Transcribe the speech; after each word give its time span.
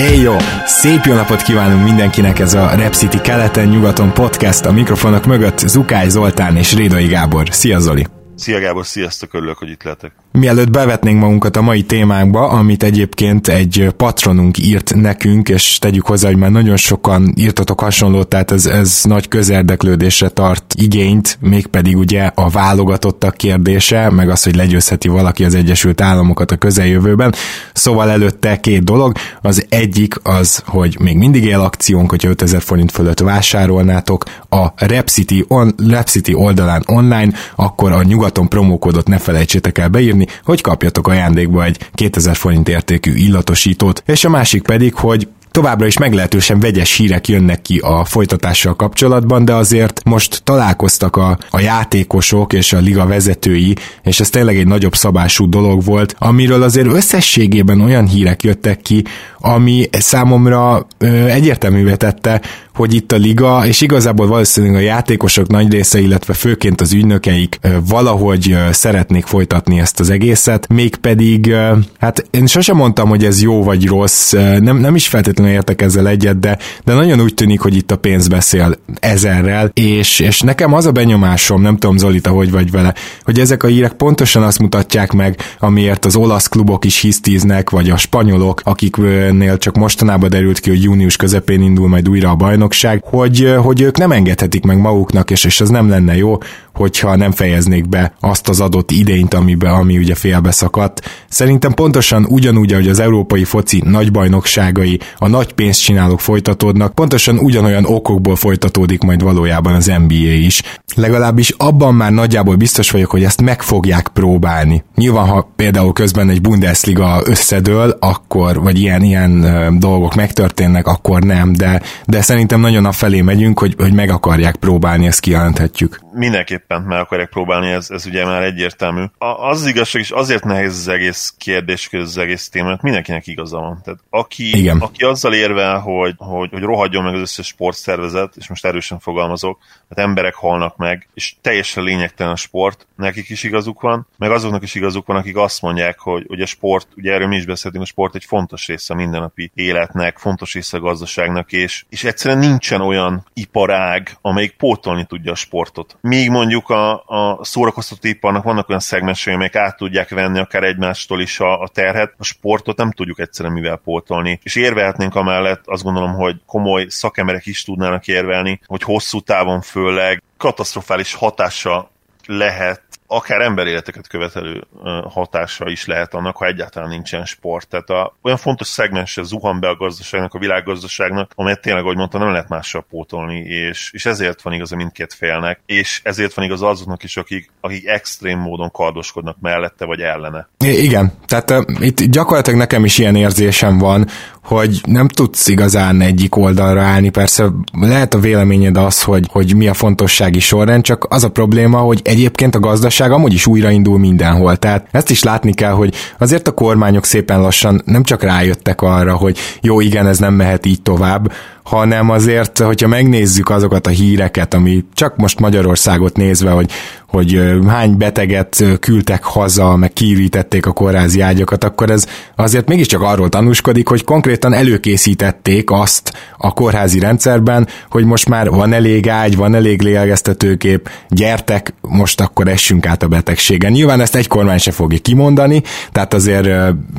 Éj 0.00 0.20
jó! 0.20 0.36
Szép 0.64 1.04
jó 1.04 1.14
napot 1.14 1.42
kívánunk 1.42 1.84
mindenkinek 1.84 2.38
ez 2.38 2.54
a 2.54 2.74
Rep 2.74 2.92
City 2.92 3.20
keleten-nyugaton 3.20 4.12
podcast 4.12 4.64
a 4.64 4.72
mikrofonok 4.72 5.26
mögött 5.26 5.58
Zukály 5.58 6.08
Zoltán 6.08 6.56
és 6.56 6.74
Rédai 6.74 7.06
Gábor. 7.06 7.48
Szia 7.50 7.78
Zoli! 7.78 8.06
Szia 8.34 8.60
Gábor, 8.60 8.86
sziasztok, 8.86 9.34
örülök, 9.34 9.58
hogy 9.58 9.70
itt 9.70 9.82
lehetek. 9.82 10.12
Mielőtt 10.32 10.70
bevetnénk 10.70 11.20
magunkat 11.20 11.56
a 11.56 11.62
mai 11.62 11.82
témánkba, 11.82 12.48
amit 12.48 12.82
egyébként 12.82 13.48
egy 13.48 13.88
patronunk 13.96 14.58
írt 14.58 14.94
nekünk, 14.94 15.48
és 15.48 15.78
tegyük 15.78 16.06
hozzá, 16.06 16.28
hogy 16.28 16.36
már 16.36 16.50
nagyon 16.50 16.76
sokan 16.76 17.34
írtatok 17.36 17.80
hasonlót, 17.80 18.28
tehát 18.28 18.50
ez, 18.50 18.66
ez 18.66 19.00
nagy 19.04 19.28
közérdeklődésre 19.28 20.28
tart 20.28 20.74
igényt, 20.76 21.38
mégpedig 21.40 21.96
ugye 21.96 22.30
a 22.34 22.48
válogatottak 22.48 23.36
kérdése, 23.36 24.10
meg 24.10 24.30
az, 24.30 24.42
hogy 24.42 24.56
legyőzheti 24.56 25.08
valaki 25.08 25.44
az 25.44 25.54
Egyesült 25.54 26.00
Államokat 26.00 26.50
a 26.50 26.56
közeljövőben. 26.56 27.34
Szóval 27.72 28.10
előtte 28.10 28.60
két 28.60 28.84
dolog. 28.84 29.16
Az 29.42 29.66
egyik 29.68 30.14
az, 30.22 30.62
hogy 30.66 30.96
még 31.00 31.16
mindig 31.16 31.44
él 31.44 31.60
akciónk, 31.60 32.10
hogyha 32.10 32.28
5000 32.28 32.62
forint 32.62 32.90
fölött 32.90 33.20
vásárolnátok 33.20 34.24
a 34.48 34.66
Repcity, 34.76 35.44
on, 35.48 35.74
Repcity 35.88 36.34
oldalán 36.34 36.82
online, 36.86 37.32
akkor 37.56 37.92
a 37.92 38.02
nyugaton 38.02 38.48
promókódot 38.48 39.08
ne 39.08 39.18
felejtsétek 39.18 39.78
el 39.78 39.88
beírni, 39.88 40.19
venni, 40.20 40.40
hogy 40.44 40.60
kapjatok 40.60 41.08
ajándékba 41.08 41.64
egy 41.64 41.78
2000 41.94 42.36
forint 42.36 42.68
értékű 42.68 43.14
illatosítót, 43.14 44.02
és 44.06 44.24
a 44.24 44.28
másik 44.28 44.62
pedig, 44.62 44.94
hogy 44.94 45.28
Továbbra 45.50 45.86
is 45.86 45.98
meglehetősen 45.98 46.60
vegyes 46.60 46.96
hírek 46.96 47.28
jönnek 47.28 47.62
ki 47.62 47.78
a 47.78 48.04
folytatással 48.04 48.76
kapcsolatban, 48.76 49.44
de 49.44 49.54
azért 49.54 50.00
most 50.04 50.42
találkoztak 50.44 51.16
a, 51.16 51.38
a 51.50 51.60
játékosok 51.60 52.52
és 52.52 52.72
a 52.72 52.78
liga 52.78 53.06
vezetői, 53.06 53.76
és 54.02 54.20
ez 54.20 54.30
tényleg 54.30 54.56
egy 54.56 54.66
nagyobb 54.66 54.94
szabású 54.94 55.48
dolog 55.48 55.84
volt, 55.84 56.14
amiről 56.18 56.62
azért 56.62 56.86
összességében 56.86 57.80
olyan 57.80 58.06
hírek 58.06 58.42
jöttek 58.42 58.80
ki, 58.80 59.04
ami 59.38 59.88
számomra 59.92 60.86
ö, 60.98 61.06
egyértelművé 61.06 61.94
tette, 61.94 62.40
hogy 62.80 62.94
itt 62.94 63.12
a 63.12 63.16
liga, 63.16 63.66
és 63.66 63.80
igazából 63.80 64.26
valószínűleg 64.26 64.74
a 64.74 64.84
játékosok 64.84 65.46
nagy 65.46 65.72
része, 65.72 66.00
illetve 66.00 66.32
főként 66.32 66.80
az 66.80 66.92
ügynökeik 66.92 67.58
valahogy 67.88 68.56
szeretnék 68.70 69.26
folytatni 69.26 69.80
ezt 69.80 70.00
az 70.00 70.10
egészet, 70.10 70.68
mégpedig, 70.68 71.54
hát 71.98 72.26
én 72.30 72.46
sosem 72.46 72.76
mondtam, 72.76 73.08
hogy 73.08 73.24
ez 73.24 73.42
jó 73.42 73.62
vagy 73.62 73.86
rossz, 73.86 74.32
nem, 74.58 74.76
nem 74.76 74.94
is 74.94 75.08
feltétlenül 75.08 75.52
értek 75.52 75.82
ezzel 75.82 76.08
egyet, 76.08 76.38
de, 76.38 76.58
de 76.84 76.94
nagyon 76.94 77.20
úgy 77.20 77.34
tűnik, 77.34 77.60
hogy 77.60 77.76
itt 77.76 77.90
a 77.90 77.96
pénz 77.96 78.28
beszél 78.28 78.76
ezerrel, 79.00 79.70
és, 79.74 80.18
és 80.20 80.40
nekem 80.40 80.72
az 80.74 80.86
a 80.86 80.92
benyomásom, 80.92 81.62
nem 81.62 81.76
tudom 81.76 81.96
Zolita, 81.96 82.30
hogy 82.30 82.50
vagy 82.50 82.70
vele, 82.70 82.94
hogy 83.22 83.40
ezek 83.40 83.62
a 83.62 83.66
hírek 83.66 83.92
pontosan 83.92 84.42
azt 84.42 84.58
mutatják 84.58 85.12
meg, 85.12 85.38
amiért 85.58 86.04
az 86.04 86.16
olasz 86.16 86.48
klubok 86.48 86.84
is 86.84 87.00
hisztíznek, 87.00 87.70
vagy 87.70 87.90
a 87.90 87.96
spanyolok, 87.96 88.60
akiknél 88.64 89.58
csak 89.58 89.76
mostanában 89.76 90.30
derült 90.30 90.60
ki, 90.60 90.68
hogy 90.68 90.82
június 90.82 91.16
közepén 91.16 91.62
indul 91.62 91.88
majd 91.88 92.08
újra 92.08 92.30
a 92.30 92.34
bajnok, 92.34 92.69
bajnokság, 92.70 93.02
hogy, 93.04 93.54
hogy 93.62 93.80
ők 93.80 93.98
nem 93.98 94.12
engedhetik 94.12 94.64
meg 94.64 94.78
maguknak, 94.78 95.30
és, 95.30 95.44
és 95.44 95.60
az 95.60 95.68
nem 95.68 95.88
lenne 95.88 96.16
jó, 96.16 96.38
hogyha 96.74 97.16
nem 97.16 97.32
fejeznék 97.32 97.88
be 97.88 98.12
azt 98.20 98.48
az 98.48 98.60
adott 98.60 98.90
idényt, 98.90 99.34
amibe, 99.34 99.70
ami 99.70 99.98
ugye 99.98 100.14
félbe 100.14 100.50
szakadt. 100.50 101.10
Szerintem 101.28 101.72
pontosan 101.72 102.24
ugyanúgy, 102.28 102.72
ahogy 102.72 102.88
az 102.88 103.00
európai 103.00 103.44
foci 103.44 103.82
nagy 103.84 104.12
bajnokságai, 104.12 105.00
a 105.16 105.28
nagy 105.28 105.52
pénzt 105.52 105.82
csinálók 105.82 106.20
folytatódnak, 106.20 106.94
pontosan 106.94 107.38
ugyanolyan 107.38 107.84
okokból 107.84 108.36
folytatódik 108.36 109.02
majd 109.02 109.22
valójában 109.22 109.74
az 109.74 109.92
NBA 110.06 110.14
is. 110.14 110.62
Legalábbis 110.96 111.54
abban 111.56 111.94
már 111.94 112.12
nagyjából 112.12 112.56
biztos 112.56 112.90
vagyok, 112.90 113.10
hogy 113.10 113.24
ezt 113.24 113.42
meg 113.42 113.62
fogják 113.62 114.08
próbálni. 114.08 114.84
Nyilván, 114.96 115.26
ha 115.26 115.52
például 115.56 115.92
közben 115.92 116.28
egy 116.28 116.40
Bundesliga 116.40 117.20
összedől, 117.24 117.96
akkor, 118.00 118.60
vagy 118.62 118.78
ilyen, 118.78 119.02
ilyen 119.02 119.76
dolgok 119.78 120.14
megtörténnek, 120.14 120.86
akkor 120.86 121.22
nem, 121.22 121.52
de, 121.52 121.82
de 122.06 122.22
szerintem 122.22 122.49
nagyon 122.58 122.84
a 122.84 122.92
felé 122.92 123.20
megyünk, 123.20 123.58
hogy, 123.58 123.74
hogy 123.78 123.92
meg 123.92 124.10
akarják 124.10 124.56
próbálni, 124.56 125.06
ezt 125.06 125.20
kijelenthetjük. 125.20 126.00
Mindenképpen 126.12 126.82
meg 126.82 126.98
akarják 126.98 127.28
próbálni, 127.28 127.70
ez, 127.70 127.90
ez 127.90 128.06
ugye 128.06 128.24
már 128.24 128.42
egyértelmű. 128.42 129.04
A, 129.18 129.24
az, 129.26 129.60
az 129.60 129.66
igazság 129.66 130.02
is 130.02 130.10
azért 130.10 130.44
nehéz 130.44 130.76
az 130.76 130.88
egész 130.88 131.34
kérdés, 131.38 131.88
az 131.92 132.18
egész 132.18 132.48
téma, 132.48 132.68
mert 132.68 132.82
mindenkinek 132.82 133.26
igaza 133.26 133.58
van. 133.58 133.80
Tehát 133.84 134.00
aki, 134.10 134.58
Igen. 134.58 134.78
aki 134.78 135.04
azzal 135.04 135.34
érvel, 135.34 135.78
hogy, 135.78 136.14
hogy, 136.16 136.50
hogy 136.50 136.62
rohadjon 136.62 137.04
meg 137.04 137.14
az 137.14 137.20
összes 137.20 137.46
sportszervezet, 137.46 138.36
és 138.36 138.48
most 138.48 138.64
erősen 138.64 138.98
fogalmazok, 138.98 139.58
mert 139.88 140.08
emberek 140.08 140.34
halnak 140.34 140.76
meg, 140.76 141.08
és 141.14 141.34
teljesen 141.40 141.84
lényegtelen 141.84 142.32
a 142.32 142.36
sport, 142.36 142.86
nekik 142.96 143.28
is 143.28 143.42
igazuk 143.42 143.80
van, 143.80 144.06
meg 144.18 144.30
azoknak 144.30 144.62
is 144.62 144.74
igazuk 144.74 145.06
van, 145.06 145.16
akik 145.16 145.36
azt 145.36 145.62
mondják, 145.62 145.98
hogy, 145.98 146.24
hogy 146.28 146.40
a 146.40 146.46
sport, 146.46 146.88
ugye 146.96 147.12
erről 147.12 147.28
mi 147.28 147.36
is 147.36 147.46
beszéltünk, 147.46 147.82
a 147.82 147.86
sport 147.86 148.14
egy 148.14 148.24
fontos 148.24 148.66
része 148.66 148.94
a 148.94 148.96
mindennapi 148.96 149.50
életnek, 149.54 150.18
fontos 150.18 150.52
része 150.52 150.76
a 150.76 150.80
gazdaságnak, 150.80 151.52
és, 151.52 151.84
és 151.88 152.04
egyszerűen 152.04 152.39
nincsen 152.40 152.80
olyan 152.80 153.26
iparág, 153.34 154.16
amelyik 154.20 154.56
pótolni 154.56 155.04
tudja 155.04 155.32
a 155.32 155.34
sportot. 155.34 155.96
Míg 156.00 156.30
mondjuk 156.30 156.68
a, 156.68 156.92
a 157.06 157.44
szórakoztató 157.44 158.08
iparnak 158.08 158.44
vannak 158.44 158.68
olyan 158.68 158.80
szegmensei, 158.80 159.34
amelyek 159.34 159.56
át 159.56 159.76
tudják 159.76 160.08
venni 160.08 160.38
akár 160.38 160.64
egymástól 160.64 161.20
is 161.20 161.40
a, 161.40 161.60
a 161.60 161.68
terhet, 161.68 162.14
a 162.18 162.24
sportot 162.24 162.76
nem 162.76 162.92
tudjuk 162.92 163.20
egyszerűen 163.20 163.54
mivel 163.54 163.76
pótolni. 163.76 164.40
És 164.42 164.54
érvehetnénk 164.54 165.14
amellett, 165.14 165.62
azt 165.64 165.82
gondolom, 165.82 166.12
hogy 166.12 166.36
komoly 166.46 166.86
szakemberek 166.88 167.46
is 167.46 167.62
tudnának 167.62 168.06
érvelni, 168.06 168.60
hogy 168.66 168.82
hosszú 168.82 169.20
távon 169.20 169.60
főleg 169.60 170.22
katasztrofális 170.36 171.14
hatása 171.14 171.90
lehet 172.26 172.82
akár 173.12 173.40
emberéleteket 173.40 174.08
követelő 174.08 174.64
hatása 175.08 175.68
is 175.68 175.86
lehet 175.86 176.14
annak, 176.14 176.36
ha 176.36 176.46
egyáltalán 176.46 176.88
nincsen 176.88 177.24
sport. 177.24 177.68
Tehát 177.68 177.90
a, 177.90 178.16
olyan 178.22 178.36
fontos 178.36 178.66
szegmens 178.66 179.18
zuhan 179.22 179.60
be 179.60 179.68
a 179.68 179.76
gazdaságnak, 179.76 180.34
a 180.34 180.38
világgazdaságnak, 180.38 181.32
amelyet 181.34 181.60
tényleg, 181.60 181.82
ahogy 181.82 181.96
mondtam, 181.96 182.20
nem 182.20 182.30
lehet 182.30 182.48
mással 182.48 182.84
pótolni, 182.90 183.38
és, 183.38 183.90
és 183.92 184.06
ezért 184.06 184.42
van 184.42 184.52
igaz 184.52 184.72
a 184.72 184.76
mindkét 184.76 185.14
félnek, 185.14 185.60
és 185.66 186.00
ezért 186.04 186.34
van 186.34 186.44
igaz 186.44 186.62
azoknak 186.62 187.02
is, 187.02 187.16
akik, 187.16 187.50
akik 187.60 187.86
extrém 187.86 188.38
módon 188.38 188.70
kardoskodnak 188.70 189.36
mellette 189.40 189.84
vagy 189.84 190.00
ellene. 190.00 190.48
Igen, 190.58 191.12
tehát 191.26 191.50
uh, 191.50 191.62
itt 191.80 192.02
gyakorlatilag 192.02 192.58
nekem 192.58 192.84
is 192.84 192.98
ilyen 192.98 193.16
érzésem 193.16 193.78
van, 193.78 194.06
hogy 194.42 194.80
nem 194.86 195.08
tudsz 195.08 195.48
igazán 195.48 196.00
egyik 196.00 196.36
oldalra 196.36 196.82
állni, 196.82 197.08
persze 197.08 197.46
lehet 197.72 198.14
a 198.14 198.18
véleményed 198.18 198.76
az, 198.76 199.02
hogy, 199.02 199.26
hogy 199.32 199.56
mi 199.56 199.68
a 199.68 199.74
fontossági 199.74 200.40
sorrend, 200.40 200.82
csak 200.82 201.06
az 201.08 201.24
a 201.24 201.30
probléma, 201.30 201.78
hogy 201.78 202.00
egyébként 202.04 202.54
a 202.54 202.60
gazdaság 202.60 203.12
amúgy 203.12 203.32
is 203.32 203.46
újraindul 203.46 203.98
mindenhol, 203.98 204.56
tehát 204.56 204.88
ezt 204.90 205.10
is 205.10 205.22
látni 205.22 205.54
kell, 205.54 205.72
hogy 205.72 205.94
azért 206.18 206.48
a 206.48 206.54
kormányok 206.54 207.04
szépen 207.04 207.40
lassan 207.40 207.82
nem 207.84 208.02
csak 208.02 208.22
rájöttek 208.22 208.82
arra, 208.82 209.14
hogy 209.16 209.38
jó, 209.60 209.80
igen, 209.80 210.06
ez 210.06 210.18
nem 210.18 210.34
mehet 210.34 210.66
így 210.66 210.82
tovább, 210.82 211.32
hanem 211.70 212.10
azért, 212.10 212.58
hogyha 212.58 212.88
megnézzük 212.88 213.50
azokat 213.50 213.86
a 213.86 213.90
híreket, 213.90 214.54
ami 214.54 214.84
csak 214.94 215.16
most 215.16 215.40
Magyarországot 215.40 216.16
nézve, 216.16 216.50
hogy, 216.50 216.70
hogy 217.06 217.40
hány 217.66 217.96
beteget 217.96 218.64
küldtek 218.80 219.24
haza, 219.24 219.76
meg 219.76 219.92
kiírítették 219.92 220.66
a 220.66 220.72
kórházi 220.72 221.20
ágyakat, 221.20 221.64
akkor 221.64 221.90
ez 221.90 222.06
azért 222.36 222.68
mégiscsak 222.68 223.02
arról 223.02 223.28
tanúskodik, 223.28 223.88
hogy 223.88 224.04
konkrétan 224.04 224.52
előkészítették 224.52 225.70
azt 225.70 226.12
a 226.38 226.52
kórházi 226.52 226.98
rendszerben, 226.98 227.68
hogy 227.90 228.04
most 228.04 228.28
már 228.28 228.50
van 228.50 228.72
elég 228.72 229.08
ágy, 229.08 229.36
van 229.36 229.54
elég 229.54 229.82
lélegeztetőkép, 229.82 230.90
gyertek, 231.08 231.74
most 231.80 232.20
akkor 232.20 232.48
essünk 232.48 232.86
át 232.86 233.02
a 233.02 233.08
betegségen. 233.08 233.72
Nyilván 233.72 234.00
ezt 234.00 234.16
egy 234.16 234.28
kormány 234.28 234.58
se 234.58 234.70
fogja 234.70 234.98
kimondani, 234.98 235.62
tehát 235.92 236.14
azért 236.14 236.46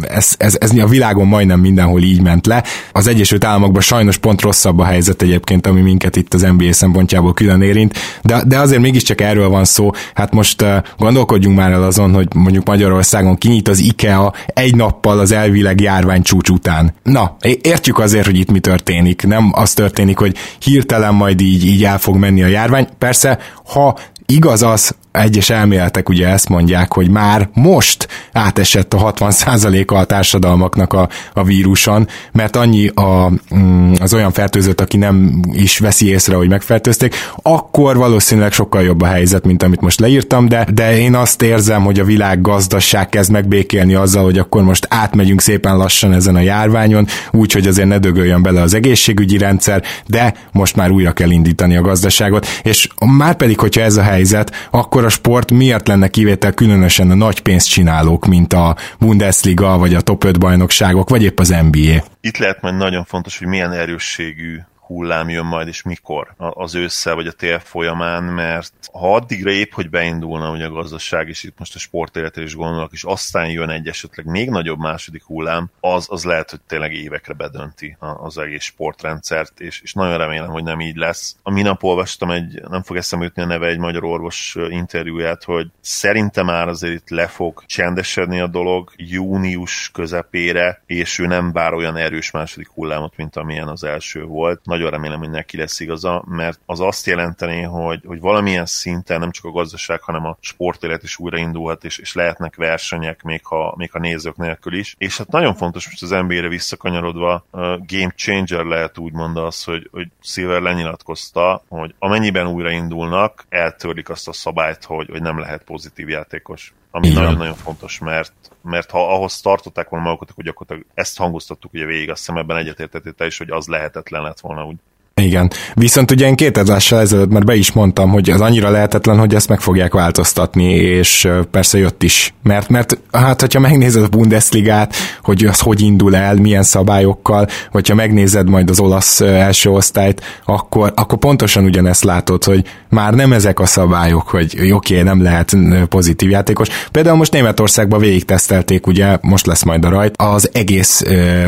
ez, 0.01 0.36
ez, 0.38 0.56
ez 0.60 0.72
a 0.78 0.88
világon 0.88 1.28
majdnem 1.28 1.60
mindenhol 1.60 2.01
így 2.01 2.22
ment 2.22 2.46
le. 2.46 2.63
Az 2.92 3.07
Egyesült 3.07 3.44
Államokban 3.44 3.81
sajnos 3.81 4.18
pont 4.18 4.42
rosszabb 4.62 4.80
a 4.80 4.84
helyzet 4.84 5.22
egyébként, 5.22 5.68
ami 5.68 5.81
minket 5.81 6.16
itt 6.16 6.34
az 6.34 6.42
NBA 6.42 6.74
szempontjából 6.74 7.34
külön 7.34 7.62
érint, 7.62 7.98
de, 8.24 8.44
de 8.48 8.60
azért 8.60 8.81
mégiscsak 8.81 9.22
erről 9.22 9.50
van 9.50 9.66
szó. 9.66 9.90
Hát 10.13 10.34
most 10.34 10.62
uh, 10.62 10.75
gondolkodjunk 10.98 11.58
már 11.58 11.72
el 11.72 11.84
azon, 11.84 12.13
hogy 12.13 12.28
mondjuk 12.36 12.66
Magyarországon 12.66 13.38
kinyit 13.38 13.68
az 13.68 13.80
IKEA 13.80 14.34
egy 14.46 14.75
nappal 14.75 15.19
az 15.19 15.31
elvileg 15.31 15.81
járvány 15.81 16.22
csúcs 16.22 16.50
után. 16.50 16.94
Na, 17.04 17.38
értjük 17.62 18.00
azért, 18.00 18.25
hogy 18.25 18.38
itt 18.38 18.52
mi 18.52 18.60
történik. 18.60 19.24
Nem 19.24 19.52
az 19.54 19.74
történik, 19.74 20.18
hogy 20.18 20.36
hirtelen 20.60 21.13
majd 21.13 21.42
így, 21.42 21.66
így 21.66 21.84
el 21.84 22.00
fog 22.00 22.16
menni 22.16 22.44
a 22.44 22.48
járvány. 22.48 22.88
Persze, 22.98 23.40
ha 23.66 23.98
igaz 24.25 24.63
az, 24.63 24.96
egyes 25.12 25.50
elméletek 25.50 26.10
ugye 26.10 26.28
ezt 26.28 26.50
mondják, 26.50 26.94
hogy 26.94 27.10
már 27.10 27.50
most 27.54 28.08
átesett 28.31 28.94
a 28.94 29.13
60%-a 29.13 29.96
a 29.96 30.04
társadalmaknak 30.04 30.94
a, 30.94 31.10
a 31.34 31.44
víruson, 31.44 32.08
mert 32.31 32.56
annyi 32.56 32.88
a, 32.88 33.31
mm, 33.56 33.94
az 34.00 34.13
olyan 34.13 34.31
fertőzött, 34.31 34.81
aki 34.81 34.98
nem 34.98 35.42
is 35.54 35.80
veszi 35.80 36.08
észre, 36.08 36.36
hogy 36.36 36.50
megfertőzték, 36.50 37.16
akkor 37.42 37.98
valószínűleg 37.98 38.52
sokkal 38.52 38.84
jobb 38.84 39.02
a 39.02 39.06
helyzet, 39.06 39.46
mint 39.46 39.63
amit 39.63 39.81
most 39.81 40.00
leírtam, 40.00 40.48
de, 40.48 40.68
de 40.74 40.98
én 40.98 41.16
azt 41.16 41.42
érzem, 41.42 41.84
hogy 41.84 42.00
a 42.00 42.04
világ 42.04 42.42
gazdaság 42.42 43.10
kezd 43.10 43.31
megbékélni 43.31 43.94
azzal, 43.94 44.24
hogy 44.24 44.38
akkor 44.38 44.63
most 44.63 44.88
átmegyünk 44.90 45.42
szépen 45.42 45.78
lassan 45.78 46.13
ezen 46.13 46.36
a 46.36 46.40
járványon, 46.40 47.08
úgy, 47.31 47.52
hogy 47.52 47.68
azért 47.68 47.88
ne 47.88 48.00
dögöljön 48.00 48.42
bele 48.42 48.62
az 48.62 48.74
egészségügyi 48.74 49.38
rendszer, 49.38 49.84
de 50.08 50.34
most 50.52 50.75
már 50.75 50.92
újra 50.92 51.12
kell 51.12 51.30
indítani 51.30 51.75
a 51.75 51.81
gazdaságot, 51.81 52.48
és 52.63 52.88
már 53.06 53.36
pedig, 53.36 53.60
hogyha 53.60 53.81
ez 53.81 53.98
a 53.98 54.02
helyzet, 54.02 54.52
akkor 54.72 55.00
a 55.06 55.09
sport 55.09 55.51
miért 55.51 55.88
lenne 55.88 56.07
kivétel 56.07 56.53
különösen 56.53 57.12
a 57.12 57.15
nagy 57.15 57.39
pénzt 57.39 57.69
csinálók, 57.69 58.25
mint 58.25 58.53
a 58.53 58.75
Bundesliga, 59.00 59.77
vagy 59.77 59.94
a 59.94 60.01
top 60.01 60.24
5 60.24 60.39
bajnokságok, 60.39 61.09
vagy 61.09 61.24
épp 61.24 61.39
az 61.39 61.50
NBA? 61.50 62.03
Itt 62.21 62.38
lehet 62.38 62.62
majd 62.62 62.75
nagyon 62.75 63.06
fontos, 63.06 63.38
hogy 63.38 63.48
milyen 63.48 63.71
erősségű 63.71 64.57
hullám 64.92 65.30
jön 65.30 65.46
majd, 65.46 65.68
és 65.68 65.82
mikor 65.82 66.34
az 66.38 66.76
ősszel 66.76 67.16
vagy 67.16 67.28
a 67.28 67.32
tél 67.32 67.60
folyamán, 67.60 68.24
mert 68.24 68.74
ha 68.92 69.16
addigra 69.16 69.52
épp, 69.52 69.72
hogy 69.72 69.90
beindulna 69.90 70.52
ugye 70.52 70.66
a 70.66 70.72
gazdaság, 70.72 71.28
és 71.28 71.44
itt 71.44 71.60
most 71.60 71.76
a 71.76 71.80
sportéletre 71.80 72.42
is 72.42 72.56
gondolok, 72.56 72.92
és 72.92 73.04
aztán 73.04 73.50
jön 73.50 73.70
egy 73.70 73.88
esetleg 73.88 74.26
még 74.26 74.50
nagyobb 74.50 74.80
második 74.80 75.24
hullám, 75.24 75.70
az, 75.80 76.08
az 76.10 76.24
lehet, 76.24 76.50
hogy 76.50 76.62
tényleg 76.68 76.94
évekre 76.94 77.34
bedönti 77.34 77.98
az 78.00 78.38
egész 78.38 78.64
sportrendszert, 78.64 79.60
és, 79.60 79.82
és 79.82 79.94
nagyon 79.94 80.18
remélem, 80.18 80.50
hogy 80.50 80.64
nem 80.64 80.82
így 80.82 80.96
lesz. 80.96 81.36
A 81.44 81.52
minap 81.52 81.84
olvastam 81.84 82.32
egy, 82.32 82.62
nem 82.70 82.84
fog 82.84 82.98
eszembe 82.98 83.26
jutni 83.26 83.42
a 83.42 83.46
neve 83.46 83.68
egy 83.68 83.78
magyar 83.78 84.04
orvos 84.04 84.58
interjúját, 84.70 85.44
hogy 85.44 85.68
szerintem 85.82 86.46
már 86.46 86.68
azért 86.68 86.94
itt 86.94 87.10
le 87.10 87.28
fog 87.28 87.64
csendesedni 87.66 88.40
a 88.40 88.48
dolog 88.48 88.92
június 88.96 89.90
közepére, 89.94 90.82
és 90.86 91.20
ő 91.20 91.26
nem 91.26 91.52
vár 91.52 91.74
olyan 91.74 91.98
erős 91.98 92.32
második 92.32 92.70
hullámot, 92.70 93.18
mint 93.18 93.36
amilyen 93.36 93.68
az 93.68 93.84
első 93.84 94.24
volt. 94.24 94.62
Nagyon 94.64 94.81
nagyon 94.81 95.00
remélem, 95.00 95.19
hogy 95.19 95.30
neki 95.30 95.57
lesz 95.57 95.80
igaza, 95.80 96.24
mert 96.28 96.60
az 96.66 96.80
azt 96.80 97.06
jelenteni, 97.06 97.62
hogy, 97.62 98.01
hogy 98.06 98.19
valamilyen 98.19 98.66
szinten 98.66 99.19
nem 99.19 99.31
csak 99.31 99.45
a 99.45 99.51
gazdaság, 99.51 100.01
hanem 100.01 100.25
a 100.25 100.38
sportélet 100.39 101.04
is 101.04 101.18
újraindulhat, 101.18 101.83
és, 101.83 101.98
és 101.98 102.13
lehetnek 102.13 102.56
versenyek, 102.56 103.22
még 103.22 103.45
ha, 103.45 103.74
még 103.78 103.89
a 103.94 104.00
nézők 104.00 104.38
nélkül 104.38 104.74
is. 104.74 104.95
És 104.98 105.18
hát 105.18 105.31
nagyon 105.31 105.56
fontos 105.56 105.86
most 105.86 106.04
az 106.04 106.10
NBA-re 106.10 106.48
visszakanyarodva, 106.48 107.45
game 107.88 108.13
changer 108.16 108.63
lehet 108.63 108.98
úgymond 108.98 109.38
az, 109.38 109.63
hogy, 109.63 109.89
hogy 109.92 110.07
Silver 110.22 110.62
lenyilatkozta, 110.62 111.63
hogy 111.68 111.95
amennyiben 112.00 112.48
újraindulnak, 112.48 113.45
eltörlik 113.50 114.10
azt 114.10 114.27
a 114.27 114.34
szabályt, 114.34 114.84
hogy, 114.84 115.07
hogy 115.10 115.22
nem 115.22 115.39
lehet 115.39 115.63
pozitív 115.63 116.10
játékos 116.10 116.74
ami 116.92 117.10
nagyon-nagyon 117.10 117.56
fontos, 117.56 118.00
mert, 118.00 118.34
mert 118.62 118.92
ha 118.92 119.14
ahhoz 119.14 119.42
tartották 119.42 119.90
volna 119.90 120.06
magukat, 120.06 120.30
akkor 120.30 120.44
gyakorlatilag 120.44 120.92
ezt 120.94 121.18
hangoztattuk 121.18 121.74
ugye 121.74 121.86
végig, 121.86 122.10
azt 122.10 122.20
hiszem 122.20 122.38
ebben 122.38 122.58
egyetértettél 122.58 123.28
is, 123.28 123.38
hogy 123.38 123.50
az 123.50 123.68
lehetetlen 123.68 124.22
lett 124.22 124.40
volna 124.40 124.66
úgy. 124.66 124.78
Igen. 125.16 125.52
Viszont 125.74 126.12
ugye 126.12 126.28
én 126.28 126.36
két 126.36 126.58
adással 126.58 127.00
ezelőtt 127.00 127.31
már 127.31 127.44
be 127.44 127.56
is 127.56 127.72
mondtam, 127.72 128.10
hogy 128.10 128.30
az 128.30 128.42
annyira 128.42 128.69
lehetetlen, 128.69 129.18
hogy 129.18 129.36
ezt 129.36 129.50
meg 129.50 129.62
fogják 129.62 129.94
változtatni, 129.94 130.74
és 130.74 131.28
persze 131.52 131.78
jött 131.78 132.04
is. 132.04 132.34
Mert, 132.44 132.69
mert 132.69 132.98
hát, 133.12 133.42
hogyha 133.42 133.60
megnézed 133.60 134.04
a 134.04 134.08
Bundesligát, 134.08 134.96
hogy 135.24 135.46
az 135.46 135.60
hogy 135.60 135.81
indul 135.81 136.16
el, 136.16 136.36
milyen 136.36 136.63
szabályokkal, 136.63 137.48
vagy 137.72 137.88
ha 137.88 137.96
megnézed 137.96 138.50
majd 138.50 138.69
az 138.69 138.80
olasz 138.80 139.22
első 139.22 139.69
osztályt, 139.69 140.42
akkor, 140.46 140.94
akkor 140.96 141.18
pontosan 141.18 141.63
ugyanezt 141.63 142.04
látod, 142.04 142.44
hogy 142.44 142.66
már 142.90 143.13
nem 143.13 143.34
ezek 143.34 143.60
a 143.60 143.66
szabályok, 143.66 144.28
hogy 144.28 144.54
oké, 144.56 144.72
okay, 144.72 145.02
nem 145.02 145.22
lehet 145.22 145.58
pozitív 145.90 146.30
játékos. 146.30 146.68
Például 146.92 147.18
most 147.18 147.31
Németországban 147.31 148.00
végig 148.00 148.25
tesztelték, 148.25 148.88
ugye 148.88 149.18
most 149.22 149.46
lesz 149.46 149.63
majd 149.63 149.86
a 149.86 149.90
rajt, 149.90 150.13
az 150.18 150.50
egész 150.54 151.04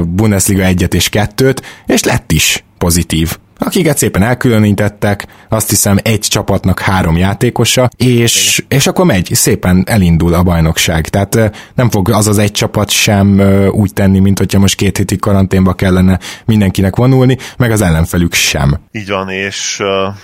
Bundesliga 0.07 0.63
egyet 0.63 0.93
és 0.93 1.09
kettőt, 1.09 1.61
és 1.85 2.03
lett 2.03 2.31
is 2.31 2.63
pozitív 2.77 3.37
akiket 3.65 3.97
szépen 3.97 4.23
elkülönítettek, 4.23 5.27
azt 5.49 5.69
hiszem 5.69 5.97
egy 6.01 6.19
csapatnak 6.19 6.79
három 6.79 7.17
játékosa, 7.17 7.89
és, 7.97 8.63
és 8.67 8.87
akkor 8.87 9.05
megy, 9.05 9.29
szépen 9.33 9.83
elindul 9.87 10.33
a 10.33 10.43
bajnokság. 10.43 11.07
Tehát 11.07 11.57
nem 11.75 11.89
fog 11.89 12.09
az 12.09 12.27
az 12.27 12.37
egy 12.37 12.51
csapat 12.51 12.89
sem 12.89 13.39
úgy 13.71 13.93
tenni, 13.93 14.19
mint 14.19 14.37
hogyha 14.37 14.59
most 14.59 14.75
két 14.75 14.97
hétig 14.97 15.19
karanténba 15.19 15.73
kellene 15.73 16.19
mindenkinek 16.45 16.95
vonulni, 16.95 17.37
meg 17.57 17.71
az 17.71 17.81
ellenfelük 17.81 18.33
sem. 18.33 18.79
Így 18.91 19.09
van, 19.09 19.29
és 19.29 19.81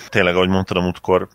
tényleg, 0.08 0.34
ahogy 0.34 0.48
mondtam 0.48 0.78
a 0.78 0.82
múltkor, 0.82 1.28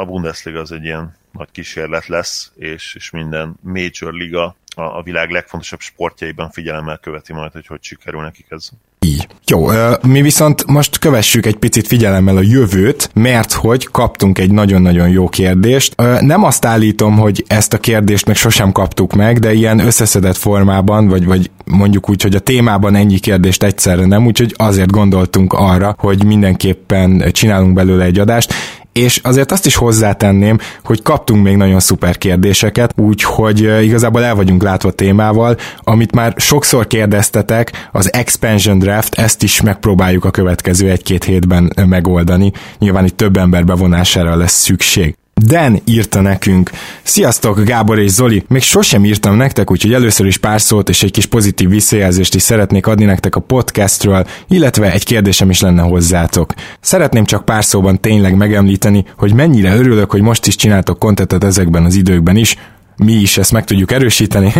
a 0.00 0.04
Bundesliga 0.04 0.60
az 0.60 0.72
egy 0.72 0.84
ilyen 0.84 1.16
nagy 1.32 1.48
kísérlet 1.52 2.06
lesz, 2.06 2.52
és, 2.56 2.94
és 2.94 3.10
minden 3.10 3.56
major 3.60 4.12
liga 4.12 4.56
a, 4.74 4.98
a 4.98 5.02
világ 5.02 5.30
legfontosabb 5.30 5.80
sportjaiban 5.80 6.50
figyelemmel 6.50 6.98
követi 6.98 7.32
majd, 7.32 7.52
hogy 7.52 7.66
hogy 7.66 7.82
sikerül 7.82 8.20
nekik 8.20 8.46
ez. 8.48 8.68
Így. 9.06 9.26
Jó, 9.46 9.66
mi 10.02 10.22
viszont 10.22 10.66
most 10.66 10.98
kövessük 10.98 11.46
egy 11.46 11.56
picit 11.56 11.86
figyelemmel 11.86 12.36
a 12.36 12.42
jövőt, 12.42 13.10
mert 13.14 13.52
hogy 13.52 13.88
kaptunk 13.90 14.38
egy 14.38 14.50
nagyon-nagyon 14.50 15.08
jó 15.08 15.28
kérdést. 15.28 15.94
Nem 16.20 16.44
azt 16.44 16.64
állítom, 16.64 17.18
hogy 17.18 17.44
ezt 17.46 17.72
a 17.72 17.78
kérdést 17.78 18.26
még 18.26 18.36
sosem 18.36 18.72
kaptuk 18.72 19.12
meg, 19.12 19.38
de 19.38 19.52
ilyen 19.52 19.78
összeszedett 19.78 20.36
formában, 20.36 21.08
vagy, 21.08 21.24
vagy 21.24 21.50
mondjuk 21.64 22.08
úgy, 22.08 22.22
hogy 22.22 22.34
a 22.34 22.40
témában 22.40 22.94
ennyi 22.94 23.18
kérdést 23.18 23.62
egyszerre 23.62 24.06
nem, 24.06 24.26
úgyhogy 24.26 24.54
azért 24.56 24.90
gondoltunk 24.90 25.52
arra, 25.52 25.94
hogy 25.98 26.24
mindenképpen 26.24 27.30
csinálunk 27.32 27.74
belőle 27.74 28.04
egy 28.04 28.18
adást, 28.18 28.54
és 28.92 29.20
azért 29.22 29.52
azt 29.52 29.66
is 29.66 29.74
hozzátenném, 29.74 30.58
hogy 30.84 31.02
kaptunk 31.02 31.42
még 31.42 31.56
nagyon 31.56 31.80
szuper 31.80 32.18
kérdéseket, 32.18 32.92
úgyhogy 32.96 33.60
igazából 33.82 34.24
el 34.24 34.34
vagyunk 34.34 34.62
látva 34.62 34.90
témával, 34.90 35.56
amit 35.78 36.12
már 36.14 36.34
sokszor 36.36 36.86
kérdeztetek, 36.86 37.88
az 37.92 38.12
Expansion 38.12 38.78
Draft, 38.78 39.14
ezt 39.14 39.42
is 39.42 39.60
megpróbáljuk 39.60 40.24
a 40.24 40.30
következő 40.30 40.90
egy-két 40.90 41.24
hétben 41.24 41.72
megoldani. 41.88 42.52
Nyilván 42.78 43.04
itt 43.04 43.16
több 43.16 43.36
ember 43.36 43.64
bevonására 43.64 44.36
lesz 44.36 44.60
szükség. 44.60 45.16
Dan 45.34 45.80
írta 45.84 46.20
nekünk. 46.20 46.70
Sziasztok, 47.02 47.60
Gábor 47.64 47.98
és 47.98 48.10
Zoli! 48.10 48.44
Még 48.48 48.62
sosem 48.62 49.04
írtam 49.04 49.36
nektek, 49.36 49.70
úgyhogy 49.70 49.92
először 49.92 50.26
is 50.26 50.38
pár 50.38 50.60
szót 50.60 50.88
és 50.88 51.02
egy 51.02 51.10
kis 51.10 51.26
pozitív 51.26 51.68
visszajelzést 51.68 52.34
is 52.34 52.42
szeretnék 52.42 52.86
adni 52.86 53.04
nektek 53.04 53.36
a 53.36 53.40
podcastről, 53.40 54.26
illetve 54.48 54.92
egy 54.92 55.04
kérdésem 55.04 55.50
is 55.50 55.60
lenne 55.60 55.82
hozzátok. 55.82 56.54
Szeretném 56.80 57.24
csak 57.24 57.44
pár 57.44 57.64
szóban 57.64 58.00
tényleg 58.00 58.36
megemlíteni, 58.36 59.04
hogy 59.16 59.34
mennyire 59.34 59.76
örülök, 59.76 60.10
hogy 60.10 60.22
most 60.22 60.46
is 60.46 60.56
csináltok 60.56 60.98
kontentet 60.98 61.44
ezekben 61.44 61.84
az 61.84 61.94
időkben 61.94 62.36
is, 62.36 62.56
mi 62.96 63.12
is 63.12 63.38
ezt 63.38 63.52
meg 63.52 63.64
tudjuk 63.64 63.92
erősíteni. 63.92 64.52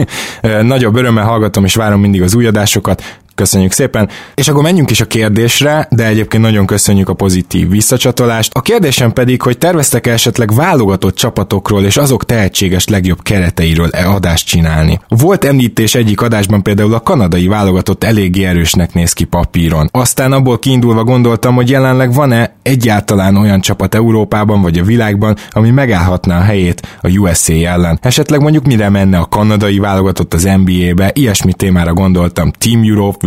Nagyobb 0.63 0.97
örömmel 0.97 1.25
hallgatom 1.25 1.65
és 1.65 1.75
várom 1.75 2.01
mindig 2.01 2.23
az 2.23 2.35
új 2.35 2.47
adásokat. 2.47 3.21
Köszönjük 3.43 3.73
szépen. 3.73 4.09
És 4.35 4.49
akkor 4.49 4.63
menjünk 4.63 4.91
is 4.91 5.01
a 5.01 5.05
kérdésre, 5.05 5.87
de 5.91 6.07
egyébként 6.07 6.43
nagyon 6.43 6.67
köszönjük 6.67 7.09
a 7.09 7.15
pozitív 7.15 7.69
visszacsatolást. 7.69 8.51
A 8.55 8.61
kérdésem 8.61 9.13
pedig, 9.13 9.43
hogy 9.43 9.59
terveztek 9.59 10.07
-e 10.07 10.13
esetleg 10.13 10.55
válogatott 10.55 11.17
csapatokról 11.17 11.85
és 11.85 11.97
azok 11.97 12.25
tehetséges 12.25 12.89
legjobb 12.89 13.23
kereteiről 13.23 13.89
e 13.91 14.11
adást 14.11 14.47
csinálni. 14.47 15.01
Volt 15.09 15.45
említés 15.45 15.95
egyik 15.95 16.21
adásban 16.21 16.63
például 16.63 16.95
a 16.95 17.01
kanadai 17.01 17.47
válogatott 17.47 18.05
eléggé 18.05 18.45
erősnek 18.45 18.95
néz 18.95 19.13
ki 19.13 19.25
papíron. 19.25 19.89
Aztán 19.93 20.33
abból 20.33 20.59
kiindulva 20.59 21.05
gondoltam, 21.05 21.55
hogy 21.55 21.71
jelenleg 21.71 22.15
van-e 22.15 22.55
egyáltalán 22.63 23.37
olyan 23.37 23.61
csapat 23.61 23.95
Európában 23.95 24.63
vagy 24.63 24.79
a 24.79 24.85
világban, 24.85 25.37
ami 25.51 25.71
megállhatná 25.71 26.39
a 26.39 26.43
helyét 26.43 26.99
a 27.01 27.09
USA 27.09 27.53
ellen. 27.53 27.99
Esetleg 28.03 28.41
mondjuk 28.41 28.67
mire 28.67 28.89
menne 28.89 29.19
a 29.19 29.27
kanadai 29.27 29.79
válogatott 29.79 30.35
az 30.35 30.43
NBA-be, 30.43 31.11
ilyesmi 31.15 31.53
témára 31.53 31.93
gondoltam. 31.93 32.51
Team 32.59 32.83
Europe 32.83 33.27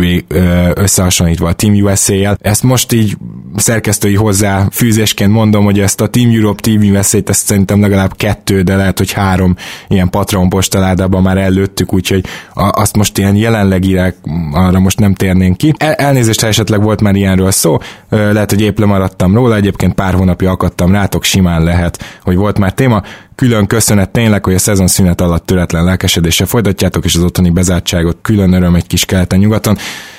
összehasonlítva 0.74 1.48
a 1.48 1.52
Team 1.52 1.74
USA-jel. 1.74 2.38
Ezt 2.40 2.62
most 2.62 2.92
így 2.92 3.16
szerkesztői 3.56 4.14
hozzá 4.14 4.66
fűzésként 4.70 5.32
mondom, 5.32 5.64
hogy 5.64 5.80
ezt 5.80 6.00
a 6.00 6.06
Team 6.06 6.30
Europe, 6.30 6.60
Team 6.60 6.96
USA-t 6.96 7.28
ezt 7.28 7.46
szerintem 7.46 7.80
legalább 7.80 8.16
kettő, 8.16 8.62
de 8.62 8.76
lehet, 8.76 8.98
hogy 8.98 9.12
három 9.12 9.56
ilyen 9.88 10.10
patron 10.10 10.48
postaládában 10.48 11.22
már 11.22 11.36
előttük, 11.36 11.92
úgyhogy 11.92 12.24
azt 12.54 12.96
most 12.96 13.18
ilyen 13.18 13.34
jelenlegire 13.34 14.14
arra 14.52 14.78
most 14.78 14.98
nem 14.98 15.14
térnénk 15.14 15.56
ki. 15.56 15.72
El, 15.76 15.92
elnézést, 15.92 16.40
ha 16.40 16.46
esetleg 16.46 16.82
volt 16.82 17.00
már 17.00 17.14
ilyenről 17.14 17.50
szó, 17.50 17.78
lehet, 18.08 18.50
hogy 18.50 18.60
épp 18.60 18.78
lemaradtam 18.78 19.34
róla, 19.34 19.56
egyébként 19.56 19.94
pár 19.94 20.14
hónapja 20.14 20.50
akadtam 20.50 20.92
rátok, 20.92 21.24
simán 21.24 21.64
lehet, 21.64 22.18
hogy 22.22 22.36
volt 22.36 22.58
már 22.58 22.72
téma. 22.72 23.02
Külön 23.36 23.66
köszönet 23.66 24.10
tényleg, 24.10 24.44
hogy 24.44 24.54
a 24.54 24.58
szezon 24.58 24.86
szünet 24.86 25.20
alatt 25.20 25.46
töretlen 25.46 25.84
lelkesedéssel 25.84 26.46
folytatjátok, 26.46 27.04
és 27.04 27.14
az 27.14 27.22
otthoni 27.22 27.50
bezártságot 27.50 28.16
külön 28.22 28.52
öröm 28.52 28.74
egy 28.74 28.86
kis 28.86 29.04
keleten 29.04 29.38
nyugaton. 29.38 29.76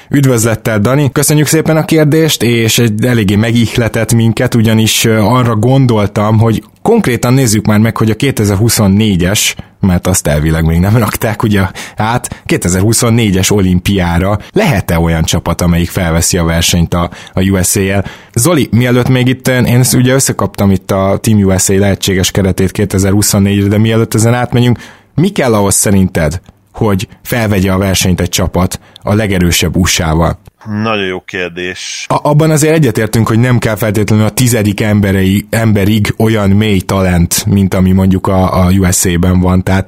Üdvözlettel, 0.10 0.80
Dani! 0.80 1.12
Köszönjük 1.12 1.48
szépen 1.48 1.78
a 1.78 1.86
kérdést, 1.86 2.44
és 2.44 2.80
egy 2.80 3.06
eléggé 3.06 3.36
megihletett 3.36 4.14
minket, 4.14 4.56
ugyanis 4.56 5.06
arra 5.06 5.56
gondoltam, 5.56 6.40
hogy 6.40 6.64
konkrétan 6.82 7.34
nézzük 7.34 7.66
már 7.66 7.80
meg, 7.80 7.98
hogy 7.98 8.10
a 8.10 8.16
2024-es, 8.16 9.56
mert 9.80 10.08
azt 10.08 10.28
elvileg 10.28 10.66
még 10.66 10.80
nem 10.80 10.98
rakták 10.98 11.44
ugye 11.44 11.62
át, 11.96 12.44
2024-es 12.48 13.52
olimpiára 13.52 14.40
lehet-e 14.52 15.00
olyan 15.00 15.24
csapat, 15.24 15.62
amelyik 15.62 15.90
felveszi 15.90 16.38
a 16.38 16.44
versenyt 16.44 16.94
a, 16.94 17.10
a 17.34 17.42
USA-jel? 17.42 18.06
Zoli, 18.34 18.68
mielőtt 18.72 19.10
még 19.10 19.28
itt, 19.28 19.48
én 19.48 19.84
ugye 19.94 20.14
összekaptam 20.14 20.72
itt 20.72 20.92
a 20.92 21.18
Team 21.22 21.44
USA 21.44 21.80
lehetséges 21.80 22.32
keretét 22.32 22.72
2024-re, 22.74 23.68
de 23.68 23.78
mielőtt 23.78 24.14
ezen 24.14 24.34
átmegyünk, 24.34 24.80
mi 25.16 25.30
kell 25.30 25.54
ahhoz 25.54 25.76
szerinted, 25.76 26.42
hogy 26.78 27.08
felvegye 27.24 27.72
a 27.72 27.78
versenyt 27.78 28.22
egy 28.22 28.30
csapat 28.30 28.80
a 29.02 29.14
legerősebb 29.14 29.76
USA-val? 29.76 30.40
Nagyon 30.66 31.06
jó 31.06 31.20
kérdés. 31.20 32.06
A- 32.10 32.30
abban 32.30 32.52
azért 32.52 32.74
egyetértünk, 32.74 33.28
hogy 33.28 33.40
nem 33.40 33.58
kell 33.58 33.76
feltétlenül 33.76 34.26
a 34.26 34.30
tizedik 34.30 34.82
emberei, 34.82 35.48
emberig 35.50 36.14
olyan 36.18 36.50
mély 36.50 36.80
talent, 36.80 37.46
mint 37.46 37.74
ami 37.74 37.92
mondjuk 37.92 38.28
a, 38.28 38.66
a 38.66 38.72
USA-ben 38.72 39.40
van, 39.40 39.64
tehát, 39.64 39.88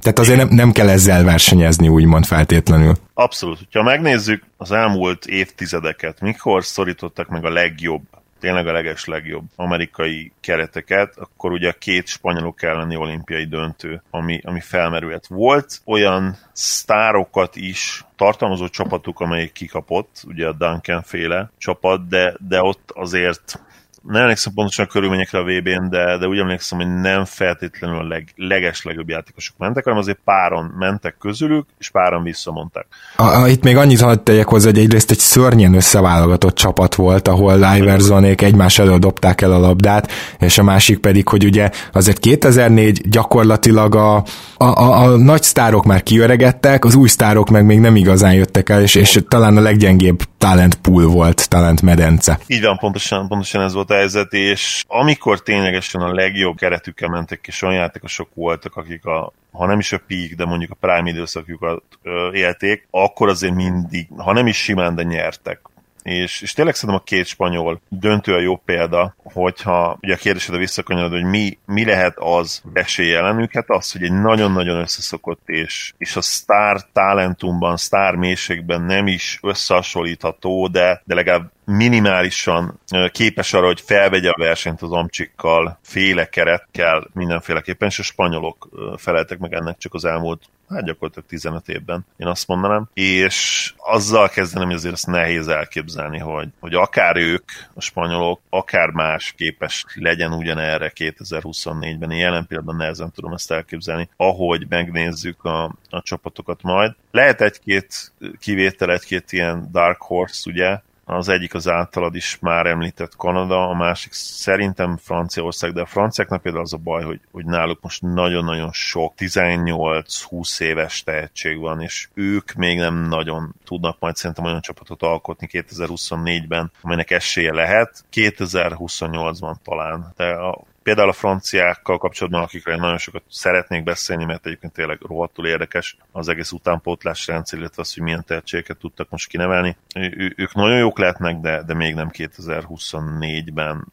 tehát 0.00 0.18
azért 0.18 0.38
nem, 0.38 0.48
nem 0.50 0.72
kell 0.72 0.88
ezzel 0.88 1.24
versenyezni, 1.24 1.88
úgymond 1.88 2.24
feltétlenül. 2.24 2.94
Abszolút. 3.14 3.58
Ha 3.72 3.82
megnézzük 3.82 4.42
az 4.56 4.72
elmúlt 4.72 5.26
évtizedeket, 5.26 6.20
mikor 6.20 6.64
szorítottak 6.64 7.28
meg 7.28 7.44
a 7.44 7.50
legjobb 7.50 8.02
tényleg 8.38 8.66
a 8.66 8.72
leges 8.72 9.04
legjobb 9.04 9.44
amerikai 9.56 10.32
kereteket, 10.40 11.16
akkor 11.16 11.52
ugye 11.52 11.68
a 11.68 11.78
két 11.78 12.06
spanyolok 12.06 12.62
elleni 12.62 12.96
olimpiai 12.96 13.44
döntő, 13.44 14.02
ami, 14.10 14.40
ami 14.44 14.60
felmerült. 14.60 15.26
Volt 15.26 15.80
olyan 15.84 16.36
sztárokat 16.52 17.56
is 17.56 18.04
tartalmazó 18.16 18.68
csapatuk, 18.68 19.20
amelyik 19.20 19.52
kikapott, 19.52 20.22
ugye 20.26 20.46
a 20.46 20.52
Duncan 20.52 21.02
féle 21.02 21.50
csapat, 21.58 22.08
de, 22.08 22.36
de 22.48 22.62
ott 22.62 22.90
azért 22.94 23.60
nem 24.02 24.22
emlékszem 24.22 24.52
pontosan 24.52 24.84
a 24.84 24.88
körülményekre 24.88 25.38
a 25.38 25.42
VB-n, 25.42 25.88
de, 25.88 26.18
de 26.18 26.26
úgy 26.26 26.38
emlékszem, 26.38 26.78
hogy 26.78 27.00
nem 27.00 27.24
feltétlenül 27.24 27.98
a 27.98 28.06
leg, 28.06 28.32
leges 28.36 28.82
legjobb 28.82 29.08
játékosok 29.08 29.56
mentek, 29.58 29.84
hanem 29.84 29.98
azért 29.98 30.18
páron 30.24 30.74
mentek 30.78 31.16
közülük, 31.20 31.66
és 31.78 31.90
páron 31.90 32.22
visszamondták. 32.22 32.86
A, 33.16 33.22
a, 33.22 33.48
itt 33.48 33.62
még 33.62 33.76
annyit 33.76 34.00
hadd 34.00 34.22
tegyek 34.22 34.48
hozzá, 34.48 34.70
hogy 34.70 34.78
egyrészt 34.78 35.10
egy 35.10 35.18
szörnyen 35.18 35.74
összeválogatott 35.74 36.54
csapat 36.54 36.94
volt, 36.94 37.28
ahol 37.28 37.76
Iversonék 37.76 38.42
egymás 38.42 38.78
elől 38.78 38.98
dobták 38.98 39.40
el 39.40 39.52
a 39.52 39.58
labdát, 39.58 40.12
és 40.38 40.58
a 40.58 40.62
másik 40.62 40.98
pedig, 40.98 41.28
hogy 41.28 41.44
ugye 41.44 41.70
azért 41.92 42.18
2004 42.18 43.08
gyakorlatilag 43.08 43.94
a, 43.94 44.16
a, 44.56 44.64
a, 44.64 45.02
a 45.02 45.16
nagy 45.16 45.42
sztárok 45.42 45.84
már 45.84 46.02
kiöregettek, 46.02 46.84
az 46.84 46.94
új 46.94 47.08
sztárok 47.08 47.48
meg 47.50 47.64
még 47.64 47.80
nem 47.80 47.96
igazán 47.96 48.34
jöttek 48.34 48.68
el, 48.68 48.82
és, 48.82 48.94
és 48.94 49.20
talán 49.28 49.56
a 49.56 49.60
leggyengébb 49.60 50.22
talent 50.38 50.74
pool 50.74 51.06
volt, 51.06 51.48
talent 51.48 51.82
medence. 51.82 52.38
Így 52.46 52.62
van, 52.62 52.78
pontosan, 52.78 53.28
pontosan 53.28 53.62
ez 53.62 53.72
volt 53.72 53.90
a 53.90 53.94
helyzet, 53.94 54.32
és 54.32 54.84
amikor 54.86 55.42
ténylegesen 55.42 56.00
a 56.00 56.14
legjobb 56.14 56.56
keretükkel 56.56 57.08
mentek, 57.08 57.46
és 57.46 57.62
olyan 57.62 57.74
játékosok 57.74 58.28
voltak, 58.34 58.76
akik 58.76 59.04
a, 59.04 59.32
ha 59.52 59.66
nem 59.66 59.78
is 59.78 59.92
a 59.92 60.00
peak, 60.06 60.30
de 60.30 60.44
mondjuk 60.44 60.70
a 60.70 60.86
prime 60.86 61.10
időszakjukat 61.10 61.82
ö, 62.02 62.32
élték, 62.32 62.86
akkor 62.90 63.28
azért 63.28 63.54
mindig, 63.54 64.08
ha 64.16 64.32
nem 64.32 64.46
is 64.46 64.56
simán, 64.56 64.94
de 64.94 65.02
nyertek 65.02 65.60
és, 66.02 66.40
és 66.40 66.52
tényleg 66.52 66.74
szerintem 66.74 67.00
a 67.04 67.08
két 67.08 67.26
spanyol 67.26 67.80
döntő 67.88 68.34
a 68.34 68.40
jó 68.40 68.56
példa, 68.56 69.14
hogyha 69.22 69.98
ugye 70.00 70.14
a 70.14 70.16
kérdésedre 70.16 70.58
visszakanyarod, 70.58 71.12
hogy 71.12 71.24
mi, 71.24 71.58
mi 71.66 71.84
lehet 71.84 72.14
az 72.18 72.62
esélyelenük, 72.72 73.52
hát 73.52 73.70
az, 73.70 73.92
hogy 73.92 74.02
egy 74.02 74.12
nagyon-nagyon 74.12 74.78
összeszokott 74.78 75.48
és, 75.48 75.92
és 75.98 76.16
a 76.16 76.20
sztár 76.20 76.80
talentumban, 76.92 77.76
sztár 77.76 78.14
mélységben 78.14 78.82
nem 78.82 79.06
is 79.06 79.38
összehasonlítható, 79.42 80.68
de, 80.68 81.02
de 81.04 81.14
legalább 81.14 81.50
minimálisan 81.68 82.80
képes 83.12 83.52
arra, 83.52 83.66
hogy 83.66 83.80
felvegye 83.80 84.30
a 84.30 84.38
versenyt 84.38 84.82
az 84.82 84.92
amcsikkal, 84.92 85.78
féle 85.82 86.28
keretkel 86.28 87.08
mindenféleképpen, 87.12 87.88
és 87.88 87.98
a 87.98 88.02
spanyolok 88.02 88.68
feleltek 88.96 89.38
meg 89.38 89.52
ennek 89.52 89.78
csak 89.78 89.94
az 89.94 90.04
elmúlt 90.04 90.42
hát 90.68 90.84
gyakorlatilag 90.84 91.28
15 91.28 91.68
évben, 91.68 92.06
én 92.16 92.26
azt 92.26 92.46
mondanám, 92.46 92.88
és 92.94 93.72
azzal 93.76 94.28
kezdenem, 94.28 94.66
hogy 94.66 94.76
azért 94.76 94.94
ezt 94.94 95.06
nehéz 95.06 95.48
elképzelni, 95.48 96.18
hogy, 96.18 96.48
hogy 96.60 96.74
akár 96.74 97.16
ők, 97.16 97.44
a 97.74 97.80
spanyolok, 97.80 98.40
akár 98.48 98.88
más 98.90 99.34
képes 99.36 99.84
legyen 99.94 100.32
ugyanerre 100.32 100.92
2024-ben. 100.94 102.10
Én 102.10 102.18
jelen 102.18 102.46
pillanatban 102.46 102.76
nehezen 102.76 103.12
tudom 103.12 103.32
ezt 103.32 103.50
elképzelni, 103.50 104.08
ahogy 104.16 104.66
megnézzük 104.68 105.44
a, 105.44 105.64
a 105.90 106.02
csapatokat 106.02 106.62
majd. 106.62 106.94
Lehet 107.10 107.40
egy-két 107.40 108.12
kivétel, 108.38 108.92
egy-két 108.92 109.32
ilyen 109.32 109.68
dark 109.72 110.02
horse, 110.02 110.50
ugye, 110.50 110.80
az 111.10 111.28
egyik 111.28 111.54
az 111.54 111.68
általad 111.68 112.14
is 112.14 112.38
már 112.40 112.66
említett 112.66 113.16
Kanada, 113.16 113.68
a 113.68 113.74
másik 113.74 114.12
szerintem 114.12 114.96
Franciaország, 114.96 115.72
de 115.72 115.80
a 115.80 115.86
franciáknak 115.86 116.42
például 116.42 116.64
az 116.64 116.72
a 116.72 116.76
baj, 116.76 117.02
hogy, 117.02 117.20
hogy 117.32 117.44
náluk 117.44 117.80
most 117.80 118.02
nagyon-nagyon 118.02 118.72
sok 118.72 119.14
18-20 119.16 120.60
éves 120.60 121.02
tehetség 121.02 121.58
van, 121.58 121.80
és 121.80 122.08
ők 122.14 122.52
még 122.52 122.78
nem 122.78 123.08
nagyon 123.08 123.54
tudnak 123.64 123.96
majd 124.00 124.16
szerintem 124.16 124.44
olyan 124.44 124.60
csapatot 124.60 125.02
alkotni 125.02 125.48
2024-ben, 125.50 126.70
amelynek 126.82 127.10
esélye 127.10 127.52
lehet. 127.52 128.04
2028-ban 128.12 129.54
talán, 129.64 130.12
de 130.16 130.24
a 130.24 130.64
például 130.88 131.08
a 131.08 131.12
franciákkal 131.12 131.98
kapcsolatban, 131.98 132.42
akikre 132.42 132.72
én 132.72 132.80
nagyon 132.80 132.98
sokat 132.98 133.22
szeretnék 133.30 133.82
beszélni, 133.82 134.24
mert 134.24 134.46
egyébként 134.46 134.72
tényleg 134.72 134.98
rohadtul 135.08 135.46
érdekes 135.46 135.96
az 136.12 136.28
egész 136.28 136.52
utánpótlás 136.52 137.26
rendszer, 137.26 137.58
illetve 137.58 137.82
az, 137.82 137.94
hogy 137.94 138.02
milyen 138.02 138.24
tehetségeket 138.26 138.76
tudtak 138.76 139.10
most 139.10 139.28
kinevelni. 139.28 139.76
Ő, 139.94 140.34
ők 140.36 140.54
nagyon 140.54 140.78
jók 140.78 140.98
lehetnek, 140.98 141.36
de, 141.36 141.62
de 141.66 141.74
még 141.74 141.94
nem 141.94 142.10
2024-ben 142.12 143.86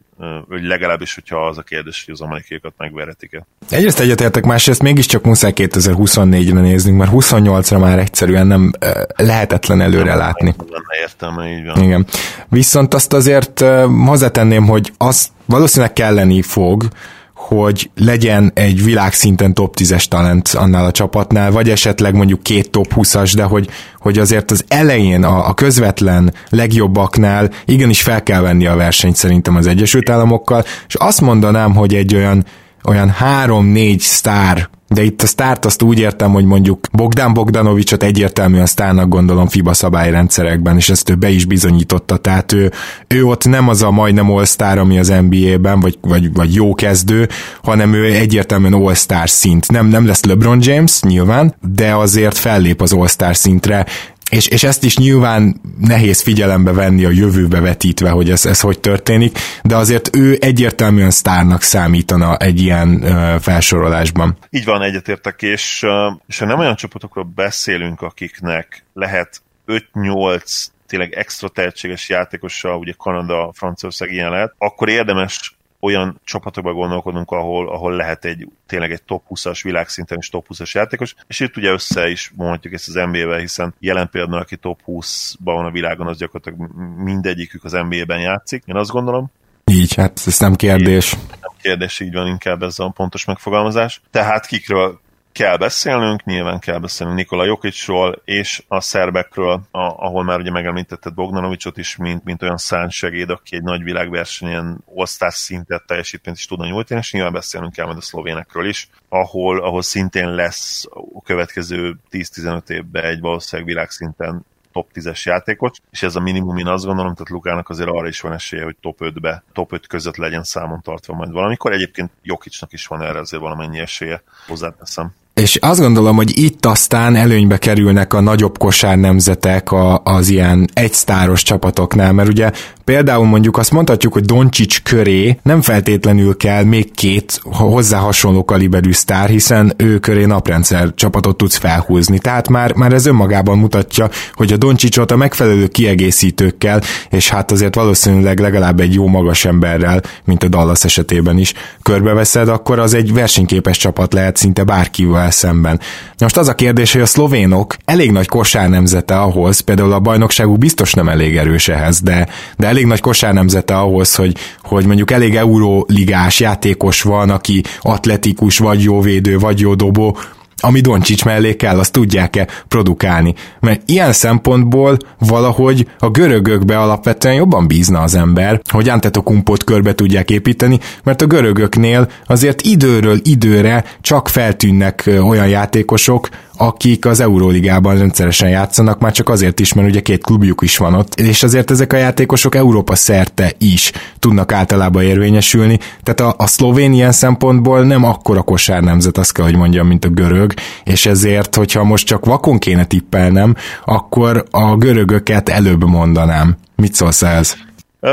hogy 0.48 0.64
legalábbis, 0.64 1.16
hogyha 1.16 1.48
az 1.48 1.58
a 1.58 1.62
kérdés, 1.62 2.04
hogy 2.06 2.14
az 2.14 2.22
amerikaiakat 2.22 2.74
megveretik-e. 2.78 3.46
Egyrészt 3.70 4.00
egyetértek, 4.00 4.44
másrészt 4.46 4.82
mégiscsak 4.82 5.24
muszáj 5.24 5.52
2024-re 5.56 6.60
néznünk, 6.60 6.98
mert 6.98 7.12
28-ra 7.14 7.80
már 7.80 8.00
egyszerűen 8.00 8.48
nem 8.48 8.72
lehetetlen 9.16 9.82
előre 9.82 10.10
nem, 10.10 10.18
látni. 10.18 10.54
Nem 10.58 10.68
lenne 10.70 11.02
értelme, 11.02 11.50
így 11.50 11.66
van. 11.66 11.84
Igen. 11.84 12.06
Viszont 12.50 12.94
azt 12.94 13.14
azért 13.14 13.60
hozzátenném, 14.06 14.68
hogy 14.68 14.94
az 14.98 15.34
valószínűleg 15.46 15.94
kelleni 15.94 16.42
fog, 16.42 16.88
hogy 17.36 17.90
legyen 17.96 18.52
egy 18.54 18.84
világszinten 18.84 19.54
top 19.54 19.76
10-es 19.80 20.06
talent 20.06 20.48
annál 20.48 20.86
a 20.86 20.92
csapatnál, 20.92 21.52
vagy 21.52 21.70
esetleg 21.70 22.14
mondjuk 22.14 22.44
két 22.44 22.70
top 22.70 22.94
20-as, 22.96 23.32
de 23.36 23.44
hogy, 23.44 23.70
hogy 24.00 24.18
azért 24.18 24.52
az 24.52 24.66
elején 24.68 25.24
a, 25.24 25.48
a 25.48 25.54
közvetlen 25.54 26.34
legjobbaknál 26.50 27.50
igenis 27.66 28.02
fel 28.02 28.24
kell 28.24 28.42
venni 28.42 28.66
a 28.66 28.76
versenyt 28.76 29.16
szerintem 29.16 29.56
az 29.56 29.68
Egyesült 29.68 30.10
Államokkal, 30.10 30.64
és 30.88 30.96
azt 30.96 31.22
mondanám, 31.22 31.76
hogy 31.76 31.96
egy 31.96 32.16
olyan 32.16 32.46
olyan 32.88 33.10
három-négy 33.10 34.00
sztár 34.00 34.70
de 34.96 35.04
itt 35.04 35.22
a 35.22 35.28
sztárt 35.28 35.66
azt 35.66 35.82
úgy 35.82 36.00
értem, 36.00 36.32
hogy 36.32 36.46
mondjuk 36.46 36.88
Bogdan 36.92 37.34
Bogdanovicsot 37.34 38.04
egyértelműen 38.04 38.66
sztárnak 38.66 39.08
gondolom 39.08 39.48
FIBA 39.48 39.74
szabályrendszerekben, 39.74 40.76
és 40.76 40.90
ezt 40.90 41.10
ő 41.10 41.16
be 41.16 41.30
is 41.30 41.46
bizonyította, 41.46 42.18
tehát 42.18 42.52
ő, 42.52 42.72
ő 43.08 43.24
ott 43.24 43.46
nem 43.46 43.70
az 43.70 43.82
a 43.82 43.92
majdnem 43.92 44.32
all 44.32 44.44
ami 44.78 45.00
az 45.00 45.14
NBA-ben, 45.30 45.80
vagy, 45.80 45.98
vagy, 46.02 46.34
vagy 46.34 46.54
jó 46.54 46.74
kezdő, 46.74 47.30
hanem 47.64 47.94
ő 47.94 48.06
egyértelműen 48.06 48.74
all-star 48.74 49.30
szint. 49.30 49.72
Nem, 49.72 49.88
nem 49.88 50.06
lesz 50.06 50.24
LeBron 50.24 50.60
James, 50.62 51.02
nyilván, 51.02 51.56
de 51.74 51.96
azért 51.96 52.38
fellép 52.38 52.82
az 52.82 52.94
all-star 52.94 53.36
szintre, 53.36 53.86
és, 54.32 54.48
és 54.48 54.64
ezt 54.64 54.84
is 54.84 54.98
nyilván 54.98 55.62
nehéz 55.80 56.22
figyelembe 56.22 56.72
venni 56.72 57.06
a 57.06 57.10
jövőbe 57.10 57.60
vetítve, 57.60 58.10
hogy 58.10 58.30
ez, 58.30 58.46
ez 58.46 58.60
hogy 58.60 58.80
történik, 58.80 59.38
de 59.64 59.76
azért 59.76 60.16
ő 60.16 60.38
egyértelműen 60.42 61.12
sztárnak 61.12 61.62
számítana 61.62 62.38
egy 62.38 62.62
ilyen 62.62 62.90
uh, 62.90 63.40
felsorolásban. 63.40 64.38
Így 64.50 64.66
van, 64.66 64.82
egyetértek, 64.82 65.42
és, 65.42 65.86
és 66.28 66.40
ha 66.40 66.46
nem 66.46 66.60
olyan 66.60 66.76
csapatokról 66.76 67.32
beszélünk, 67.36 68.02
akiknek 68.02 68.86
lehet 68.94 69.42
5-8 69.68 70.66
tényleg 70.88 71.14
extra 71.14 71.50
tehetséges 71.50 72.10
játékosa, 72.10 72.78
ugye 72.78 72.94
Kanada, 72.98 73.52
Franciaország 73.54 74.12
ilyen 74.12 74.30
lehet, 74.30 74.54
akkor 74.58 74.90
érdemes 74.90 75.55
olyan 75.80 76.20
csapatokba 76.24 76.74
gondolkodunk, 76.74 77.32
ahol, 77.32 77.70
ahol 77.70 77.96
lehet 77.96 78.26
egy 78.26 78.48
tényleg 78.66 78.92
egy 78.92 79.04
top 79.04 79.24
20-as 79.30 79.60
világszinten 79.64 80.18
is 80.18 80.30
top 80.30 80.46
20-as 80.50 80.72
játékos, 80.72 81.16
és 81.28 81.40
itt 81.40 81.58
ugye 81.58 81.72
össze 81.72 82.10
is 82.10 82.32
mondhatjuk 82.36 82.74
ezt 82.74 82.88
az 82.88 82.94
NBA-vel, 82.94 83.40
hiszen 83.40 83.74
jelen 83.80 84.10
például, 84.10 84.42
aki 84.42 84.58
top 84.58 84.80
20-ban 84.88 85.36
van 85.44 85.66
a 85.66 85.72
világon, 85.72 86.08
az 86.08 86.18
gyakorlatilag 86.18 86.70
mindegyikük 86.98 87.64
az 87.64 87.72
NBA-ben 87.72 88.20
játszik, 88.20 88.64
én 88.66 88.76
azt 88.76 88.92
gondolom. 88.92 89.32
Így, 89.72 89.96
hát 89.96 90.22
ez 90.26 90.40
nem 90.40 90.56
kérdés. 90.56 91.12
Nem 91.42 91.52
kérdés, 91.62 92.00
így 92.00 92.14
van 92.14 92.28
inkább 92.28 92.64
ez 92.64 92.80
a 92.80 92.90
pontos 92.90 93.26
megfogalmazás. 93.26 94.02
Tehát 94.12 94.46
kikről 94.46 95.00
kell 95.36 95.58
beszélnünk, 95.58 96.24
nyilván 96.24 96.60
kell 96.60 96.80
beszélnünk 96.80 97.18
Nikola 97.18 97.46
Jokicsról 97.46 98.22
és 98.26 98.64
a 98.68 98.82
szerbekről, 98.82 99.62
a, 99.72 99.80
ahol 99.80 100.24
már 100.24 100.40
ugye 100.40 100.52
megemlítetted 100.52 101.14
Bogdanovicsot 101.14 101.78
is, 101.78 101.96
mint, 101.96 102.24
mint 102.24 102.42
olyan 102.42 102.58
szántsegéd, 102.58 103.30
aki 103.30 103.56
egy 103.56 103.64
nagy 103.64 103.84
világversenyen 103.84 104.84
osztás 104.86 105.34
szintet 105.34 105.86
teljesítményt 105.86 106.38
is 106.38 106.46
tudna 106.46 106.66
nyújtani, 106.66 107.00
és 107.00 107.12
nyilván 107.12 107.34
beszélnünk 107.34 107.74
kell 107.74 107.86
majd 107.86 107.98
a 107.98 108.02
szlovénekről 108.02 108.68
is, 108.68 108.90
ahol, 109.10 109.64
ahol 109.64 109.82
szintén 109.82 110.30
lesz 110.30 110.86
a 111.14 111.22
következő 111.22 111.98
10-15 112.12 112.70
évben 112.70 113.04
egy 113.04 113.20
valószínűleg 113.20 113.72
világszinten 113.74 114.46
top 114.72 114.90
10-es 114.94 115.24
játékos, 115.24 115.72
és 115.92 116.04
ez 116.04 116.16
a 116.16 116.20
minimum, 116.20 116.58
én 116.58 116.68
azt 116.68 116.86
gondolom, 116.86 117.14
tehát 117.14 117.30
Lukának 117.30 117.70
azért 117.70 117.90
arra 117.90 118.08
is 118.08 118.22
van 118.22 118.34
esélye, 118.34 118.64
hogy 118.64 118.76
top 118.82 118.98
5-be, 119.00 119.44
top 119.54 119.74
5 119.74 119.88
között 119.88 120.16
legyen 120.16 120.44
számon 120.44 120.82
tartva 120.82 121.14
majd 121.14 121.32
valamikor. 121.32 121.72
Egyébként 121.72 122.12
Jokicsnak 122.24 122.74
is 122.74 122.88
van 122.88 123.02
erre 123.02 123.20
azért 123.20 123.42
valamennyi 123.42 123.80
esélye, 123.80 124.24
hozzáteszem. 124.48 125.14
És 125.42 125.56
azt 125.56 125.80
gondolom, 125.80 126.16
hogy 126.16 126.40
itt 126.40 126.66
aztán 126.66 127.16
előnybe 127.16 127.58
kerülnek 127.58 128.14
a 128.14 128.20
nagyobb 128.20 128.58
kosár 128.58 128.98
nemzetek 128.98 129.68
az 130.04 130.30
ilyen 130.30 130.70
egysztáros 130.74 131.44
csapatoknál, 131.44 132.14
mert 132.14 132.30
ugye 132.30 132.52
például 132.84 133.26
mondjuk 133.26 133.58
azt 133.58 133.72
mondhatjuk, 133.72 134.14
hogy 134.14 134.26
Doncsics 134.26 134.82
köré 134.84 135.40
nem 135.44 135.62
feltétlenül 135.62 136.38
kell 136.38 136.64
még 136.64 136.92
két 136.94 137.40
hozzá 137.44 137.98
hasonló 137.98 138.46
kaliberű 138.46 138.92
sztár, 138.92 139.30
hiszen 139.30 139.74
ő 139.78 140.00
köré 140.00 140.26
naprendszer 140.26 140.94
csapatot 140.94 141.38
tudsz 141.38 141.58
felhúzni. 141.58 142.20
Tehát 142.20 142.50
már, 142.50 142.74
már 142.74 142.94
ez 142.94 143.06
önmagában 143.06 143.58
mutatja, 143.58 144.10
hogy 144.34 144.54
a 144.54 144.58
Doncsicsot 144.58 145.12
a 145.12 145.16
megfelelő 145.16 145.68
kiegészítőkkel, 145.68 146.82
és 147.10 147.30
hát 147.30 147.52
azért 147.52 147.76
valószínűleg 147.76 148.40
legalább 148.40 148.80
egy 148.80 148.94
jó 148.94 149.08
magas 149.08 149.46
emberrel, 149.46 150.02
mint 150.26 150.44
a 150.44 150.48
Dallas 150.48 150.84
esetében 150.84 151.38
is 151.38 151.54
körbeveszed, 151.82 152.48
akkor 152.48 152.80
az 152.80 152.94
egy 152.94 153.14
versenyképes 153.14 153.78
csapat 153.78 154.14
lehet 154.14 154.38
szinte 154.38 154.64
bárkivel 154.64 155.25
szemben. 155.32 155.80
Most 156.18 156.38
az 156.38 156.48
a 156.48 156.56
kérdés, 156.56 156.92
hogy 156.92 157.02
a 157.02 157.06
szlovénok 157.06 157.76
elég 157.86 158.12
nagy 158.12 158.28
kosár 158.28 158.70
nemzete 158.70 159.20
ahhoz, 159.20 159.60
például 159.60 159.94
a 159.94 160.00
bajnokságuk 160.00 160.58
biztos 160.58 160.94
nem 160.94 161.10
elég 161.10 161.38
erős 161.38 161.68
ehhez, 161.68 162.02
de, 162.02 162.28
de 162.58 162.68
elég 162.68 162.86
nagy 162.86 163.02
kosár 163.02 163.34
nemzete 163.34 163.78
ahhoz, 163.78 164.16
hogy, 164.16 164.38
hogy 164.64 164.86
mondjuk 164.86 165.12
elég 165.12 165.36
euróligás 165.36 166.40
játékos 166.40 167.02
van, 167.02 167.30
aki 167.30 167.64
atletikus, 167.82 168.58
vagy 168.58 168.84
jó 168.84 169.02
védő, 169.02 169.38
vagy 169.38 169.60
jó 169.60 169.76
dobó, 169.76 170.18
ami 170.66 170.80
Doncsics 170.80 171.26
mellé 171.26 171.56
kell, 171.56 171.80
azt 171.80 171.92
tudják-e 171.92 172.48
produkálni. 172.68 173.34
Mert 173.60 173.82
ilyen 173.86 174.14
szempontból 174.14 174.98
valahogy 175.20 175.88
a 176.00 176.10
görögökbe 176.10 176.80
alapvetően 176.80 177.36
jobban 177.36 177.68
bízna 177.68 178.00
az 178.00 178.16
ember, 178.16 178.62
hogy 178.72 178.90
Antetokumpot 178.90 179.64
körbe 179.64 179.96
tudják 179.96 180.30
építeni, 180.30 180.80
mert 181.04 181.22
a 181.22 181.26
görögöknél 181.28 182.10
azért 182.26 182.62
időről 182.62 183.18
időre 183.24 183.84
csak 184.02 184.30
feltűnnek 184.30 185.10
olyan 185.22 185.48
játékosok, 185.48 186.30
akik 186.58 187.06
az 187.06 187.20
Euróligában 187.20 187.98
rendszeresen 187.98 188.50
játszanak, 188.50 189.00
már 189.00 189.12
csak 189.12 189.30
azért 189.30 189.60
is, 189.60 189.74
mert 189.74 189.88
ugye 189.88 190.00
két 190.00 190.24
klubjuk 190.24 190.62
is 190.62 190.78
van 190.78 190.94
ott, 190.94 191.16
és 191.16 191.44
azért 191.44 191.72
ezek 191.72 191.94
a 191.94 191.98
játékosok 191.98 192.56
Európa 192.56 192.96
szerte 192.96 193.52
is 193.58 193.92
tudnak 194.20 194.52
általában 194.52 195.04
érvényesülni, 195.04 195.80
tehát 196.04 196.34
a, 196.34 196.44
a 196.44 196.48
szlovén 196.48 196.94
ilyen 196.94 197.12
szempontból 197.12 197.84
nem 197.84 198.04
akkora 198.04 198.42
kosár 198.42 198.82
nemzet, 198.82 199.18
azt 199.18 199.34
kell, 199.34 199.46
hogy 199.46 199.56
mondjam, 199.56 199.88
mint 199.88 200.06
a 200.06 200.10
görög, 200.10 200.54
és 200.84 201.06
ezért, 201.06 201.56
hogyha 201.56 201.84
most 201.84 202.06
csak 202.06 202.26
vakon 202.26 202.58
kéne 202.58 202.86
tippelnem, 202.86 203.56
akkor 203.86 204.44
a 204.52 204.76
görögöket 204.76 205.50
előbb 205.50 205.84
mondanám. 205.84 206.58
Mit 206.76 206.94
szólsz 206.94 207.22
ez? 207.22 207.56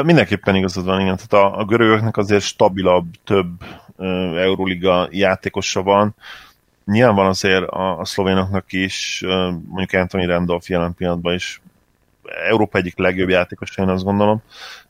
Mindenképpen 0.05 0.55
igazad 0.55 0.85
van, 0.85 1.01
igen. 1.01 1.19
Tehát 1.29 1.47
a, 1.47 1.59
a 1.59 1.65
görögöknek 1.65 2.17
azért 2.17 2.43
stabilabb, 2.43 3.07
több 3.25 3.49
Euróliga 4.37 5.09
játékosa 5.11 5.83
van, 5.83 6.15
Nyilván 6.85 7.27
azért 7.27 7.69
a, 7.69 7.99
a 7.99 8.05
szlovénoknak 8.05 8.73
is, 8.73 9.25
mondjuk 9.69 9.93
Anthony 9.93 10.27
Randolph 10.27 10.71
jelen 10.71 10.95
pillanatban 10.95 11.35
is 11.35 11.61
Európa 12.49 12.79
egyik 12.79 12.99
legjobb 12.99 13.29
játékos, 13.29 13.77
én 13.77 13.89
azt 13.89 14.05
gondolom, 14.05 14.43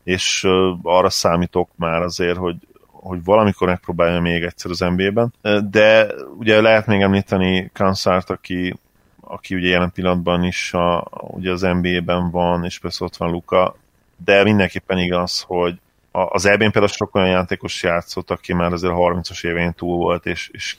és 0.04 0.48
arra 0.82 1.10
számítok 1.10 1.70
már 1.76 2.02
azért, 2.02 2.36
hogy, 2.36 2.56
hogy 2.86 3.24
valamikor 3.24 3.68
megpróbálja 3.68 4.20
még 4.20 4.42
egyszer 4.42 4.70
az 4.70 4.78
NBA-ben. 4.78 5.32
De 5.70 6.06
ugye 6.38 6.60
lehet 6.60 6.86
még 6.86 7.00
említeni 7.00 7.70
Kanszárt, 7.72 8.30
aki, 8.30 8.76
aki 9.20 9.54
ugye 9.54 9.68
jelen 9.68 9.92
pillanatban 9.92 10.44
is 10.44 10.72
a, 10.72 11.08
ugye 11.10 11.50
az 11.50 11.60
NBA-ben 11.60 12.30
van, 12.30 12.64
és 12.64 12.78
persze 12.78 13.04
ott 13.04 13.16
van 13.16 13.30
Luka, 13.30 13.76
de 14.24 14.42
mindenképpen 14.42 14.98
igaz, 14.98 15.44
hogy 15.46 15.80
az 16.12 16.46
EB-n 16.46 16.70
például 16.70 16.86
sok 16.86 17.14
olyan 17.14 17.28
játékos 17.28 17.82
játszott, 17.82 18.30
aki 18.30 18.52
már 18.52 18.72
azért 18.72 18.94
30-as 18.96 19.44
évén 19.44 19.72
túl 19.72 19.96
volt, 19.96 20.26
és, 20.26 20.48
és 20.52 20.76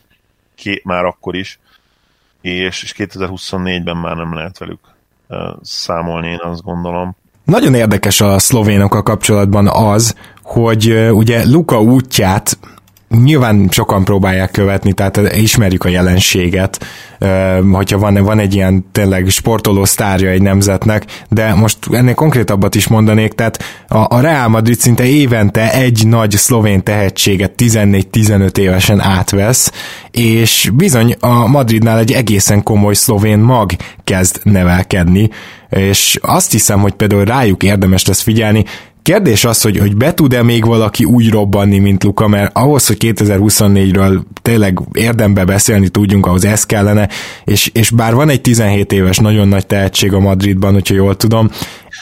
ké, 0.64 0.82
már 0.84 1.06
akkor 1.06 1.36
is, 1.36 1.60
és, 2.42 2.84
és 2.84 2.94
2024-ben 2.98 3.98
már 3.98 4.16
nem 4.16 4.34
lehet 4.34 4.58
velük 4.58 4.80
számolni, 5.62 6.28
én 6.28 6.40
azt 6.42 6.64
gondolom. 6.64 7.16
Nagyon 7.44 7.74
érdekes 7.74 8.22
a 8.22 8.40
szlovénokkal 8.40 9.04
kapcsolatban 9.04 9.68
az, 9.68 10.16
hogy 10.44 11.10
ugye 11.12 11.46
Luka 11.46 11.82
útját 11.82 12.58
nyilván 13.22 13.68
sokan 13.72 14.04
próbálják 14.04 14.52
követni, 14.52 14.94
tehát 14.94 15.36
ismerjük 15.36 15.84
a 15.84 15.90
jelenséget, 15.90 16.86
hogyha 17.72 17.98
van, 17.98 18.24
van 18.24 18.40
egy 18.40 18.54
ilyen 18.54 18.86
tényleg 18.92 19.30
sportoló 19.30 19.86
sztárja 19.86 20.30
egy 20.30 20.42
nemzetnek, 20.42 21.06
de 21.30 21.54
most 21.54 21.78
ennél 21.92 22.14
konkrétabbat 22.14 22.76
is 22.76 22.88
mondanék, 22.88 23.34
tehát 23.34 23.64
a, 23.88 24.16
a 24.16 24.20
Real 24.20 24.48
Madrid 24.48 24.80
szinte 24.80 25.06
évente 25.06 25.74
egy 25.74 26.08
nagy 26.08 26.32
szlovén 26.32 26.84
tehetséget 26.84 27.54
14-15 27.58 28.58
évesen 28.58 29.00
átvesz, 29.00 29.72
és 30.12 30.70
bizony 30.74 31.16
a 31.20 31.48
Madridnál 31.48 32.00
egy 32.00 32.12
egészen 32.12 32.64
komoly 32.64 32.94
szlovén 32.94 33.40
mag 33.40 33.72
kezd 34.04 34.40
nevelkedni, 34.44 35.30
és 35.70 36.20
azt 36.22 36.52
hiszem, 36.52 36.80
hogy 36.80 36.94
például 36.94 37.26
rájuk 37.26 37.64
érdemes 37.64 38.06
lesz 38.06 38.22
figyelni, 38.22 38.66
Kérdés 39.04 39.46
az, 39.46 39.62
hogy, 39.62 39.78
hogy 39.78 39.96
be 39.96 40.14
tud-e 40.14 40.44
még 40.44 40.66
valaki 40.66 41.04
úgy 41.04 41.30
robbanni, 41.30 41.80
mint 41.80 42.04
Luka, 42.04 42.28
mert 42.28 42.58
ahhoz, 42.58 42.88
hogy 42.88 42.98
2024-ről 43.00 44.22
tényleg 44.42 44.80
érdembe 44.94 45.46
beszélni 45.46 45.90
tudjunk, 45.90 46.26
ahhoz 46.26 46.46
ez 46.46 46.66
kellene, 46.66 47.10
és, 47.44 47.70
és 47.74 47.90
bár 47.90 48.14
van 48.14 48.30
egy 48.30 48.42
17 48.42 48.92
éves 48.92 49.18
nagyon 49.18 49.48
nagy 49.48 49.66
tehetség 49.66 50.14
a 50.14 50.20
Madridban, 50.20 50.74
hogyha 50.74 50.96
jól 50.96 51.16
tudom, 51.16 51.50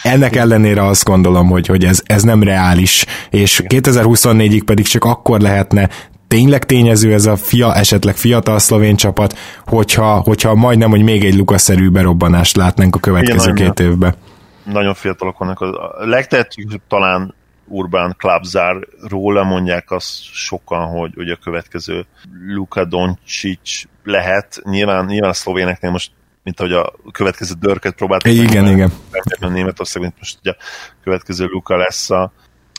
ennek 0.03 0.35
ellenére 0.35 0.87
azt 0.87 1.03
gondolom, 1.03 1.47
hogy, 1.47 1.67
hogy 1.67 1.83
ez, 1.83 2.01
ez 2.05 2.23
nem 2.23 2.43
reális, 2.43 3.05
és 3.29 3.63
2024-ig 3.67 4.61
pedig 4.65 4.85
csak 4.85 5.03
akkor 5.03 5.39
lehetne 5.39 5.89
tényleg 6.27 6.65
tényező 6.65 7.13
ez 7.13 7.25
a 7.25 7.35
fia, 7.35 7.75
esetleg 7.75 8.15
fiatal 8.15 8.59
szlovén 8.59 8.95
csapat, 8.95 9.37
hogyha, 9.65 10.21
hogyha 10.25 10.55
majdnem, 10.55 10.89
hogy 10.89 11.03
még 11.03 11.23
egy 11.23 11.35
Lukaszerű 11.35 11.89
berobbanást 11.89 12.55
látnánk 12.55 12.95
a 12.95 12.99
következő 12.99 13.51
Igen, 13.51 13.55
két 13.55 13.87
évben 13.87 14.15
nagyon 14.63 14.93
fiatalok 14.93 15.37
vannak. 15.37 15.59
A 15.59 16.05
legtehetősebb 16.05 16.81
talán 16.87 17.33
Urban 17.65 18.15
Klabzár 18.17 18.87
róla 19.07 19.43
mondják 19.43 19.91
azt 19.91 20.23
sokan, 20.23 20.87
hogy, 20.87 21.11
hogy 21.15 21.29
a 21.29 21.35
következő 21.35 22.05
Luka 22.47 22.85
Doncic 22.85 23.83
lehet. 24.03 24.61
Nyilván, 24.63 25.05
nyilván 25.05 25.29
a 25.29 25.33
szlovéneknél 25.33 25.91
most 25.91 26.11
mint 26.43 26.59
ahogy 26.59 26.73
a 26.73 26.93
következő 27.11 27.53
dörket 27.59 27.95
próbáltak. 27.95 28.31
Igen, 28.31 28.63
meg, 28.63 28.73
igen. 28.73 28.91
A 29.39 29.47
Németország, 29.47 30.01
mint 30.01 30.15
most 30.17 30.37
ugye 30.41 30.51
a 30.51 30.55
következő 31.03 31.45
Luka 31.45 31.77
lesz 31.77 32.09
a, 32.09 32.31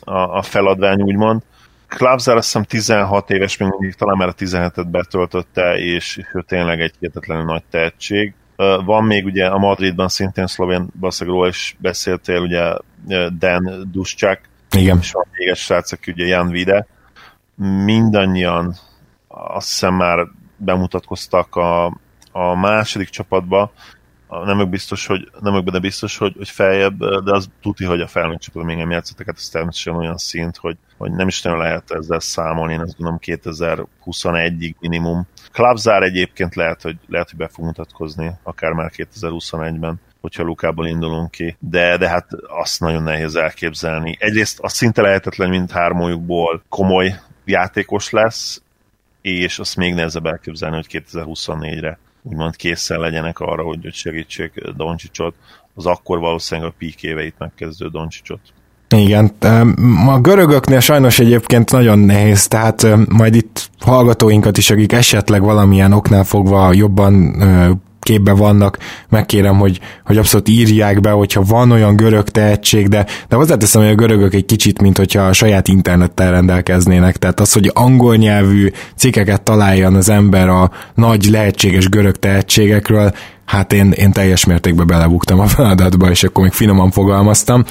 a, 0.05 0.37
a 0.37 0.43
feladvány, 0.43 1.03
úgymond. 1.03 1.43
Klabzár 1.87 2.37
azt 2.37 2.47
hiszem 2.47 2.65
16 2.65 3.31
éves, 3.31 3.57
még 3.57 3.69
mindig 3.69 3.95
talán 3.95 4.17
már 4.17 4.29
a 4.29 4.35
17-et 4.35 4.87
betöltötte, 4.91 5.75
és 5.77 6.21
ő 6.35 6.45
tényleg 6.47 6.81
egy 6.81 6.95
hihetetlenül 6.99 7.45
nagy 7.45 7.63
tehetség. 7.71 8.35
Van 8.85 9.05
még 9.05 9.25
ugye 9.25 9.47
a 9.47 9.59
Madridban 9.59 10.09
szintén 10.09 10.47
szlovén 10.47 10.89
baszagról 11.01 11.49
is 11.49 11.77
beszéltél, 11.79 12.41
ugye 12.41 12.77
Dan 13.39 13.89
Duszcsák, 13.93 14.49
Igen. 14.71 14.99
és 14.99 15.13
van 15.13 15.27
még 15.33 15.49
egy 15.49 15.57
srác, 15.57 15.93
aki 15.93 16.11
ugye 16.11 16.27
Jan 16.27 16.49
Vide. 16.49 16.87
Mindannyian 17.85 18.75
azt 19.29 19.69
hiszem 19.69 19.95
már 19.95 20.27
bemutatkoztak 20.57 21.57
a, 21.57 21.87
a 22.33 22.55
második 22.55 23.09
csapatba, 23.09 23.73
nem 24.45 24.61
ők 24.61 24.69
biztos, 24.69 25.07
hogy 25.07 25.31
nem 25.41 25.55
ők, 25.55 25.69
de 25.69 25.79
biztos, 25.79 26.17
hogy, 26.17 26.35
hogy 26.37 26.49
feljebb, 26.49 26.99
de 26.99 27.33
az 27.33 27.49
tuti, 27.63 27.85
hogy 27.85 28.01
a 28.01 28.07
felnőtt 28.07 28.41
csapatban 28.41 28.67
még 28.67 28.77
nem 28.77 28.91
játszottak, 28.91 29.27
hát 29.27 29.37
ez 29.37 29.49
természetesen 29.49 30.01
olyan 30.01 30.17
szint, 30.17 30.57
hogy, 30.57 30.77
hogy 30.97 31.13
nem 31.13 31.29
is 31.29 31.43
nagyon 31.43 31.59
lehet 31.59 31.91
ezzel 31.91 32.21
számolni, 32.21 32.73
én 32.73 32.81
azt 32.81 32.97
gondolom 32.97 33.19
2021-ig 33.23 34.75
minimum. 34.81 35.27
Klapzár 35.53 36.03
egyébként 36.03 36.55
lehet, 36.55 36.83
hogy, 36.83 36.97
lehet, 37.09 37.31
hogy 37.31 37.39
be 37.39 37.49
fog 37.49 37.65
mutatkozni, 37.65 38.33
akár 38.43 38.73
már 38.73 38.91
2021-ben 38.97 40.01
hogyha 40.23 40.43
Lukából 40.43 40.87
indulunk 40.87 41.31
ki, 41.31 41.57
de, 41.59 41.97
de 41.97 42.09
hát 42.09 42.29
azt 42.47 42.81
nagyon 42.81 43.03
nehéz 43.03 43.35
elképzelni. 43.35 44.17
Egyrészt 44.19 44.61
az 44.61 44.73
szinte 44.73 45.03
lehetetlen, 45.03 45.49
mint 45.49 45.71
hármójukból 45.71 46.63
komoly 46.69 47.15
játékos 47.45 48.11
lesz, 48.11 48.63
és 49.21 49.59
azt 49.59 49.77
még 49.77 49.95
nehezebb 49.95 50.27
elképzelni, 50.27 50.77
hogy 50.77 51.03
2024-re 51.13 51.99
úgymond 52.23 52.57
készen 52.57 53.01
legyenek 53.01 53.39
arra, 53.39 53.63
hogy 53.63 53.93
segítsék 53.93 54.65
Doncsicsot, 54.77 55.35
az 55.75 55.87
akkor 55.87 56.19
valószínűleg 56.19 56.71
a 56.71 56.75
pík 56.79 57.03
éveit 57.03 57.39
megkezdő 57.39 57.89
Doncsicsot. 57.89 58.41
Igen, 58.93 59.33
a 60.07 60.21
görögöknél 60.21 60.81
sajnos 60.81 61.19
egyébként 61.19 61.71
nagyon 61.71 61.99
nehéz, 61.99 62.49
tehát 62.49 62.87
majd 63.09 63.35
itt 63.35 63.71
hallgatóinkat 63.81 64.59
is, 64.59 64.71
akik 64.71 64.93
esetleg 64.93 65.43
valamilyen 65.43 65.93
oknál 65.93 66.25
fogva 66.25 66.73
jobban 66.73 67.37
képbe 68.03 68.33
vannak, 68.33 68.79
megkérem, 69.09 69.59
hogy, 69.59 69.81
hogy 70.05 70.17
abszolút 70.19 70.49
írják 70.49 71.01
be, 71.01 71.11
hogyha 71.11 71.43
van 71.43 71.71
olyan 71.71 71.97
görög 71.97 72.29
tehetség, 72.29 72.89
de, 72.89 73.07
de 73.29 73.37
hozzáteszem, 73.37 73.83
hogy 73.83 73.91
a 73.91 73.95
görögök 73.95 74.35
egy 74.35 74.45
kicsit, 74.45 74.81
mint 74.81 74.97
hogyha 74.97 75.23
a 75.23 75.33
saját 75.33 75.69
internettel 75.69 76.31
rendelkeznének, 76.31 77.17
tehát 77.17 77.41
az, 77.41 77.53
hogy 77.53 77.71
angol 77.75 78.17
nyelvű 78.17 78.71
cikkeket 78.97 79.43
találjon 79.43 79.95
az 79.95 80.09
ember 80.09 80.49
a 80.49 80.71
nagy 80.95 81.25
lehetséges 81.25 81.89
görög 81.89 82.17
tehetségekről, 82.17 83.13
hát 83.45 83.73
én, 83.73 83.91
én 83.91 84.13
teljes 84.13 84.45
mértékben 84.45 84.87
belebuktam 84.87 85.41
a 85.41 85.47
feladatba, 85.47 86.11
és 86.11 86.23
akkor 86.23 86.43
még 86.43 86.53
finoman 86.53 86.91
fogalmaztam. 86.91 87.65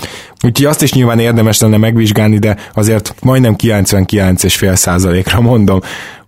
Úgyhogy 0.44 0.66
azt 0.66 0.82
is 0.82 0.94
nyilván 0.94 1.20
érdemes 1.20 1.60
lenne 1.60 1.78
megvizsgálni, 1.78 2.38
de 2.38 2.58
azért 2.74 3.16
majdnem 3.22 3.56
99,5 3.58 4.76
százalékra 4.76 5.42
mondom, 5.42 5.80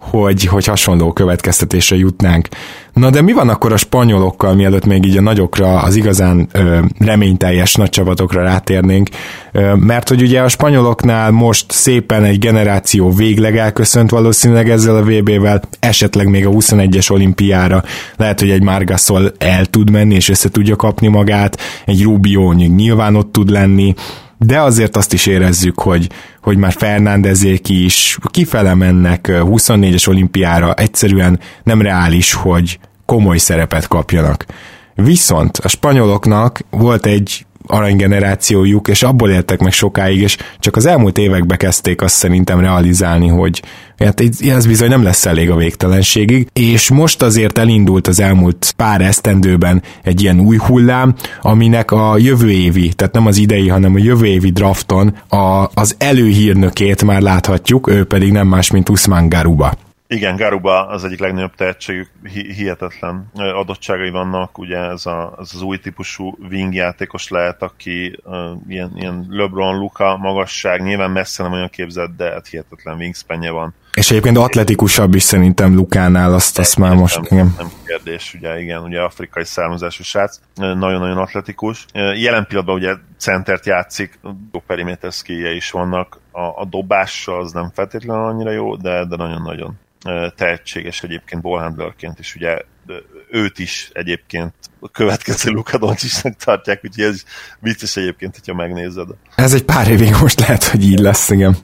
hogy, 0.09 0.45
hogy 0.45 0.65
hasonló 0.65 1.13
következtetésre 1.13 1.95
jutnánk. 1.95 2.47
Na 2.93 3.09
de 3.09 3.21
mi 3.21 3.31
van 3.31 3.49
akkor 3.49 3.71
a 3.71 3.77
spanyolokkal, 3.77 4.53
mielőtt 4.53 4.85
még 4.85 5.05
így 5.05 5.17
a 5.17 5.21
nagyokra, 5.21 5.79
az 5.79 5.95
igazán 5.95 6.47
ö, 6.51 6.79
reményteljes 6.99 7.75
nagy 7.75 7.89
csapatokra 7.89 8.43
rátérnénk, 8.43 9.09
ö, 9.51 9.73
mert 9.75 10.09
hogy 10.09 10.21
ugye 10.21 10.41
a 10.41 10.47
spanyoloknál 10.47 11.31
most 11.31 11.71
szépen 11.71 12.23
egy 12.23 12.39
generáció 12.39 13.11
végleg 13.11 13.57
elköszönt 13.57 14.09
valószínűleg 14.09 14.69
ezzel 14.69 14.95
a 14.95 15.03
VB-vel, 15.03 15.61
esetleg 15.79 16.27
még 16.27 16.45
a 16.45 16.49
21-es 16.49 17.11
olimpiára 17.11 17.83
lehet, 18.15 18.39
hogy 18.39 18.49
egy 18.49 18.63
Margasol 18.63 19.32
el 19.37 19.65
tud 19.65 19.89
menni 19.89 20.15
és 20.15 20.29
össze 20.29 20.49
tudja 20.49 20.75
kapni 20.75 21.07
magát, 21.07 21.57
egy 21.85 22.03
Rubio 22.03 22.51
nyilván 22.51 23.15
ott 23.15 23.31
tud 23.31 23.49
lenni, 23.49 23.93
de 24.37 24.61
azért 24.61 24.97
azt 24.97 25.13
is 25.13 25.25
érezzük, 25.25 25.79
hogy, 25.79 26.09
hogy 26.41 26.57
már 26.57 26.71
Fernándezék 26.71 27.69
is 27.69 28.17
kifele 28.31 28.73
mennek 28.73 29.27
24-es 29.31 30.07
olimpiára, 30.07 30.73
egyszerűen 30.73 31.39
nem 31.63 31.81
reális, 31.81 32.33
hogy 32.33 32.79
komoly 33.05 33.37
szerepet 33.37 33.87
kapjanak. 33.87 34.45
Viszont 34.95 35.57
a 35.57 35.67
spanyoloknak 35.67 36.59
volt 36.69 37.05
egy 37.05 37.45
aranygenerációjuk, 37.65 38.87
és 38.87 39.03
abból 39.03 39.29
éltek 39.29 39.59
meg 39.59 39.71
sokáig, 39.71 40.21
és 40.21 40.37
csak 40.59 40.75
az 40.75 40.85
elmúlt 40.85 41.17
években 41.17 41.57
kezdték 41.57 42.01
azt 42.01 42.15
szerintem 42.15 42.59
realizálni, 42.59 43.27
hogy 43.27 43.61
hát 43.97 44.23
ez 44.39 44.65
bizony 44.65 44.89
nem 44.89 45.03
lesz 45.03 45.25
elég 45.25 45.49
a 45.49 45.55
végtelenségig, 45.55 46.47
és 46.53 46.89
most 46.89 47.21
azért 47.21 47.57
elindult 47.57 48.07
az 48.07 48.19
elmúlt 48.19 48.73
pár 48.77 49.01
esztendőben 49.01 49.81
egy 50.03 50.21
ilyen 50.21 50.39
új 50.39 50.57
hullám, 50.57 51.15
aminek 51.41 51.91
a 51.91 52.17
jövő 52.17 52.51
évi, 52.51 52.93
tehát 52.93 53.13
nem 53.13 53.25
az 53.25 53.37
idei, 53.37 53.67
hanem 53.67 53.95
a 53.95 53.99
jövő 53.99 54.25
évi 54.25 54.51
drafton 54.51 55.15
a, 55.27 55.69
az 55.73 55.95
előhírnökét 55.97 57.03
már 57.03 57.21
láthatjuk, 57.21 57.89
ő 57.89 58.03
pedig 58.03 58.31
nem 58.31 58.47
más, 58.47 58.71
mint 58.71 58.89
Usman 58.89 59.29
Garuba. 59.29 59.73
Igen, 60.13 60.35
Garuba 60.35 60.87
az 60.87 61.03
egyik 61.03 61.19
legnagyobb 61.19 61.55
tehetségük, 61.55 62.09
hihetetlen 62.31 63.31
adottságai 63.33 64.09
vannak, 64.09 64.57
ugye 64.57 64.77
ez, 64.77 65.05
a, 65.05 65.35
ez 65.39 65.51
az 65.53 65.61
új 65.61 65.77
típusú 65.77 66.37
wing 66.49 66.73
játékos 66.73 67.29
lehet, 67.29 67.61
aki 67.61 68.19
uh, 68.23 68.35
ilyen, 68.67 68.91
ilyen 68.95 69.25
LeBron, 69.29 69.77
Luka 69.77 70.17
magasság, 70.17 70.81
nyilván 70.81 71.11
messze 71.11 71.43
nem 71.43 71.51
olyan 71.51 71.69
képzett, 71.69 72.15
de 72.15 72.31
hát 72.31 72.47
hihetetlen 72.47 72.97
wingspanje 72.97 73.51
van. 73.51 73.73
És 73.93 74.11
egyébként 74.11 74.37
atletikusabb 74.37 75.15
is 75.15 75.23
szerintem 75.23 75.75
Lukánál, 75.75 76.33
azt, 76.33 76.59
azt 76.59 76.77
már 76.77 76.95
most... 76.95 77.15
Nem, 77.15 77.25
igen. 77.31 77.53
nem 77.57 77.71
kérdés, 77.85 78.33
ugye 78.33 78.59
igen, 78.59 78.81
ugye 78.81 79.01
afrikai 79.01 79.45
származású 79.45 80.03
srác, 80.03 80.39
nagyon-nagyon 80.55 81.17
atletikus. 81.17 81.85
Jelen 81.93 82.45
pillanatban 82.45 82.75
ugye 82.75 82.93
centert 83.17 83.65
játszik, 83.65 84.19
jó 84.51 84.59
periméter 84.67 85.11
is 85.55 85.71
vannak, 85.71 86.19
a, 86.31 86.41
a 86.41 86.65
dobással 86.69 87.41
az 87.41 87.51
nem 87.51 87.71
feltétlenül 87.73 88.23
annyira 88.23 88.51
jó, 88.51 88.75
de, 88.75 89.05
de 89.05 89.15
nagyon-nagyon 89.15 89.79
tehetséges 90.35 91.03
egyébként 91.03 91.41
ballhandlerként, 91.41 92.19
és 92.19 92.35
ugye 92.35 92.57
őt 93.29 93.59
is 93.59 93.89
egyébként 93.93 94.53
a 94.79 94.89
következő 94.89 95.51
Luka 95.51 95.77
Doncsicsnak 95.77 96.35
tartják, 96.35 96.81
úgyhogy 96.83 97.03
ez 97.03 97.23
vicces 97.59 97.95
egyébként, 97.95 98.35
hogyha 98.35 98.53
megnézed. 98.53 99.07
Ez 99.35 99.53
egy 99.53 99.63
pár 99.63 99.87
évig 99.87 100.15
most 100.21 100.39
lehet, 100.39 100.63
hogy 100.63 100.83
így 100.83 100.99
lesz, 100.99 101.29
igen. 101.29 101.55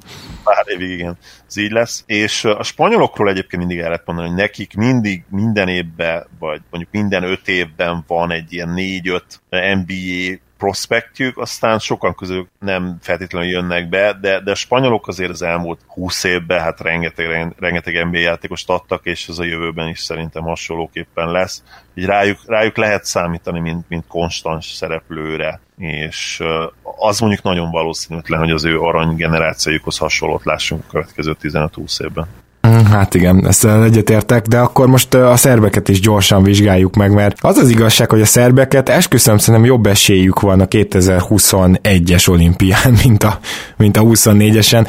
Pár 0.43 0.65
évig, 0.67 0.89
igen, 0.89 1.17
ez 1.47 1.57
így 1.57 1.71
lesz. 1.71 2.03
És 2.05 2.45
a 2.45 2.63
spanyolokról 2.63 3.29
egyébként 3.29 3.65
mindig 3.65 3.83
el 3.83 3.89
lehet 3.89 4.05
mondani, 4.05 4.27
hogy 4.27 4.37
nekik 4.37 4.73
mindig 4.73 5.23
minden 5.29 5.67
évben, 5.67 6.27
vagy 6.39 6.61
mondjuk 6.69 6.93
minden 6.93 7.23
öt 7.23 7.47
évben 7.47 8.03
van 8.07 8.31
egy 8.31 8.53
ilyen 8.53 8.69
négy-öt 8.69 9.41
NBA 9.49 10.37
prospektjük, 10.59 11.37
aztán 11.37 11.79
sokan 11.79 12.15
közül 12.15 12.47
nem 12.59 12.97
feltétlenül 13.01 13.49
jönnek 13.49 13.89
be, 13.89 14.17
de, 14.21 14.39
de 14.39 14.51
a 14.51 14.55
spanyolok 14.55 15.07
azért 15.07 15.29
az 15.29 15.41
elmúlt 15.41 15.79
20 15.87 16.23
évben 16.23 16.59
hát 16.59 16.81
rengeteg, 16.81 17.55
rengeteg 17.59 18.05
NBA 18.05 18.17
játékost 18.17 18.69
adtak, 18.69 19.05
és 19.05 19.27
ez 19.27 19.39
a 19.39 19.43
jövőben 19.43 19.87
is 19.87 19.99
szerintem 19.99 20.43
hasonlóképpen 20.43 21.31
lesz. 21.31 21.63
Így 21.93 22.05
rájuk, 22.05 22.37
rájuk 22.45 22.77
lehet 22.77 23.05
számítani, 23.05 23.59
mint, 23.59 23.89
mint 23.89 24.07
konstans 24.07 24.65
szereplőre, 24.65 25.59
és 25.77 26.43
az 26.83 27.19
mondjuk 27.19 27.43
nagyon 27.43 27.71
valószínűtlen, 27.71 28.39
hogy 28.39 28.51
az 28.51 28.65
ő 28.65 28.79
arany 28.79 29.15
generációjukhoz 29.15 29.97
hasonlót 29.97 30.45
lássunk 30.45 30.83
a 30.87 30.89
következő 30.91 31.35
15-20 31.41 32.03
évben. 32.03 32.27
Mm, 32.67 32.85
hát 32.85 33.13
igen, 33.13 33.47
ezt 33.47 33.65
egyetértek, 33.65 34.45
de 34.45 34.59
akkor 34.59 34.87
most 34.87 35.13
a 35.13 35.37
szerbeket 35.37 35.89
is 35.89 35.99
gyorsan 35.99 36.43
vizsgáljuk 36.43 36.95
meg, 36.95 37.13
mert 37.13 37.37
az 37.41 37.57
az 37.57 37.69
igazság, 37.69 38.09
hogy 38.09 38.21
a 38.21 38.25
szerbeket 38.25 38.89
esküszöm 38.89 39.37
szerintem 39.37 39.69
jobb 39.69 39.85
esélyük 39.85 40.39
van 40.39 40.59
a 40.59 40.65
2021-es 40.65 42.29
olimpián, 42.29 42.93
mint 43.03 43.23
a, 43.23 43.39
mint 43.77 43.97
a 43.97 44.01
24-esen, 44.01 44.87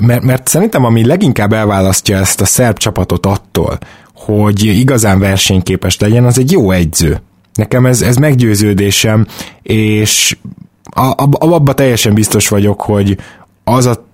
mert, 0.00 0.22
mert 0.22 0.46
szerintem 0.48 0.84
ami 0.84 1.06
leginkább 1.06 1.52
elválasztja 1.52 2.16
ezt 2.18 2.40
a 2.40 2.44
szerb 2.44 2.78
csapatot 2.78 3.26
attól, 3.26 3.78
hogy 4.14 4.64
igazán 4.64 5.18
versenyképes 5.18 5.98
legyen, 5.98 6.24
az 6.24 6.38
egy 6.38 6.52
jó 6.52 6.70
egyző. 6.70 7.20
Nekem 7.54 7.86
ez, 7.86 8.02
ez 8.02 8.16
meggyőződésem, 8.16 9.26
és 9.62 10.36
abba 11.38 11.72
teljesen 11.74 12.14
biztos 12.14 12.48
vagyok, 12.48 12.80
hogy 12.80 13.16
az 13.64 13.86
a 13.86 14.05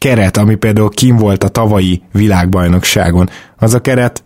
keret, 0.00 0.36
ami 0.36 0.54
például 0.54 0.88
kim 0.88 1.16
volt 1.16 1.44
a 1.44 1.48
tavalyi 1.48 2.02
világbajnokságon, 2.12 3.28
az 3.56 3.74
a 3.74 3.80
keret 3.80 4.22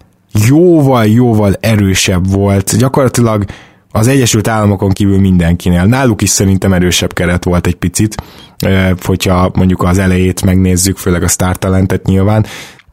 jóval-jóval 0.48 1.56
erősebb 1.60 2.30
volt. 2.30 2.76
Gyakorlatilag 2.78 3.44
az 3.90 4.06
Egyesült 4.06 4.48
Államokon 4.48 4.90
kívül 4.90 5.20
mindenkinél. 5.20 5.84
Náluk 5.84 6.22
is 6.22 6.30
szerintem 6.30 6.72
erősebb 6.72 7.12
keret 7.12 7.44
volt 7.44 7.66
egy 7.66 7.74
picit, 7.74 8.22
hogyha 9.02 9.50
mondjuk 9.54 9.82
az 9.82 9.98
elejét 9.98 10.44
megnézzük, 10.44 10.96
főleg 10.96 11.22
a 11.22 11.28
Star 11.28 11.56
Talentet 11.56 12.06
nyilván, 12.06 12.46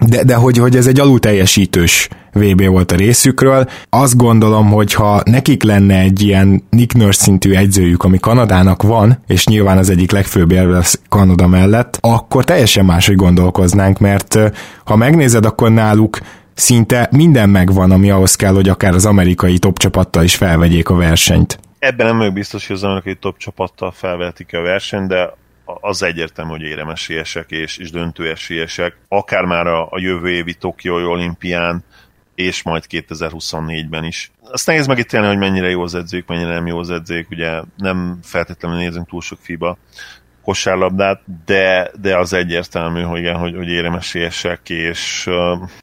de, 0.07 0.23
de 0.23 0.35
hogy, 0.35 0.57
hogy 0.57 0.75
ez 0.75 0.87
egy 0.87 0.99
alul 0.99 1.19
teljesítős 1.19 2.07
VB 2.33 2.65
volt 2.65 2.91
a 2.91 2.95
részükről. 2.95 3.69
Azt 3.89 4.17
gondolom, 4.17 4.69
hogy 4.69 4.93
ha 4.93 5.21
nekik 5.25 5.63
lenne 5.63 5.99
egy 5.99 6.21
ilyen 6.21 6.63
Nick 6.69 6.93
Nurse 6.93 7.21
szintű 7.21 7.53
egyzőjük, 7.53 8.03
ami 8.03 8.19
Kanadának 8.19 8.81
van, 8.81 9.23
és 9.27 9.45
nyilván 9.45 9.77
az 9.77 9.89
egyik 9.89 10.11
legfőbb 10.11 10.51
érve 10.51 10.83
Kanada 11.09 11.47
mellett, 11.47 11.97
akkor 12.01 12.43
teljesen 12.43 12.85
máshogy 12.85 13.15
gondolkoznánk, 13.15 13.99
mert 13.99 14.39
ha 14.85 14.95
megnézed, 14.95 15.45
akkor 15.45 15.71
náluk 15.71 16.19
szinte 16.53 17.09
minden 17.11 17.49
megvan, 17.49 17.91
ami 17.91 18.11
ahhoz 18.11 18.35
kell, 18.35 18.53
hogy 18.53 18.69
akár 18.69 18.93
az 18.93 19.05
amerikai 19.05 19.57
top 19.57 19.79
csapattal 19.79 20.23
is 20.23 20.35
felvegyék 20.35 20.89
a 20.89 20.95
versenyt. 20.95 21.59
Ebben 21.79 22.05
nem 22.07 22.17
vagyok 22.17 22.33
biztos, 22.33 22.67
hogy 22.67 22.75
az 22.75 22.83
amerikai 22.83 23.15
top 23.15 23.37
csapattal 23.37 23.91
felvetik 23.91 24.53
a 24.53 24.61
versenyt, 24.61 25.07
de 25.07 25.33
az 25.81 26.03
egyértelmű, 26.03 26.51
hogy 26.51 26.61
éremesélyesek 26.61 27.51
és, 27.51 27.77
és 27.77 27.91
döntőesélyesek, 27.91 28.97
akár 29.07 29.43
már 29.43 29.67
a, 29.67 29.87
a 29.89 29.99
jövő 29.99 30.29
évi 30.29 30.53
Tokiói 30.53 31.03
olimpián, 31.03 31.83
és 32.35 32.63
majd 32.63 32.83
2024-ben 32.89 34.03
is. 34.03 34.31
Azt 34.51 34.67
nehéz 34.67 34.87
megítélni, 34.87 35.27
hogy 35.27 35.37
mennyire 35.37 35.69
jó 35.69 35.81
az 35.81 35.95
edzők, 35.95 36.27
mennyire 36.27 36.53
nem 36.53 36.67
jó 36.67 36.79
az 36.79 36.89
edzők, 36.89 37.29
ugye 37.29 37.61
nem 37.77 38.19
feltétlenül 38.23 38.77
nézünk 38.77 39.07
túl 39.07 39.21
sok 39.21 39.39
FIBA 39.41 39.77
kosárlabdát, 40.43 41.21
de, 41.45 41.91
de 42.01 42.17
az 42.17 42.33
egyértelmű, 42.33 43.01
hogy, 43.01 43.19
igen, 43.19 43.37
hogy, 43.37 43.55
hogy 43.55 43.69
éremesélyesek, 43.69 44.69
és 44.69 45.29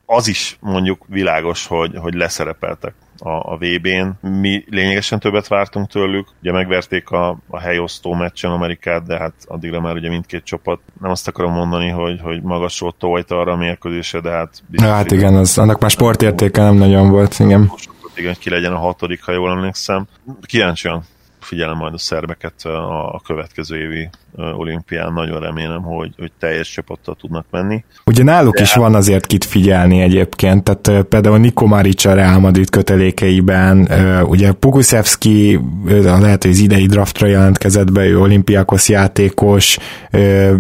az 0.07 0.29
is 0.29 0.57
mondjuk 0.61 1.05
világos, 1.07 1.67
hogy, 1.67 1.97
hogy 1.97 2.15
leszerepeltek 2.15 2.95
a, 3.19 3.53
a 3.53 3.57
VB-n. 3.57 4.29
Mi 4.29 4.65
lényegesen 4.69 5.19
többet 5.19 5.49
vártunk 5.49 5.89
tőlük, 5.89 6.29
ugye 6.43 6.53
megverték 6.53 7.11
a, 7.11 7.39
a 7.49 7.61
helyosztó 7.61 8.15
meccsen 8.15 8.51
Amerikát, 8.51 9.07
de 9.07 9.19
hát 9.19 9.35
addigra 9.47 9.81
már 9.81 9.95
ugye 9.95 10.09
mindkét 10.09 10.45
csapat, 10.45 10.81
nem 11.01 11.11
azt 11.11 11.29
akarom 11.29 11.53
mondani, 11.53 11.89
hogy, 11.89 12.21
hogy 12.21 12.43
magasról 12.43 12.95
tojt 12.99 13.31
arra 13.31 13.53
a 13.53 13.57
mérkőzése, 13.57 14.21
de 14.21 14.31
hát... 14.31 14.63
Biztos, 14.67 14.91
hát 14.91 15.11
igen, 15.11 15.35
az, 15.35 15.59
annak 15.59 15.81
már 15.81 15.91
sportértéke 15.91 16.63
nem 16.63 16.75
nagyon 16.75 17.11
volt, 17.11 17.39
igen. 17.39 17.73
Igen, 18.15 18.35
ki 18.39 18.51
legyen 18.51 18.73
a 18.73 18.79
hatodik, 18.79 19.25
ha 19.25 19.33
jól 19.33 19.51
emlékszem. 19.51 20.07
Kíváncsian 20.43 21.05
figyelem 21.49 21.77
majd 21.77 21.95
a 21.95 21.99
szerbeket 21.99 22.65
a 23.13 23.21
következő 23.27 23.77
évi 23.77 24.09
olimpián, 24.57 25.13
nagyon 25.13 25.41
remélem, 25.41 25.83
hogy, 25.83 26.15
hogy 26.19 26.33
teljes 26.39 26.71
csapattal 26.71 27.17
tudnak 27.21 27.47
menni. 27.51 27.85
Ugye 28.07 28.23
náluk 28.23 28.55
De 28.55 28.63
is 28.63 28.75
van 28.75 28.95
azért 28.95 29.27
kit 29.27 29.45
figyelni 29.45 30.01
egyébként, 30.01 30.65
tehát 30.65 31.05
például 31.05 31.39
Niko 31.39 31.67
Maric 31.67 32.05
a 32.05 32.15
Real 32.15 32.39
Madrid 32.39 32.71
kötelékeiben, 32.71 33.89
ugye 34.25 34.53
Pukuszewski 34.53 35.61
lehet, 36.05 36.43
hogy 36.43 36.53
az 36.53 36.59
idei 36.59 36.87
draftra 36.87 37.27
jelentkezett 37.27 37.93
be, 37.93 38.07
ő 38.07 38.21
olimpiákos 38.21 38.89
játékos, 38.89 39.79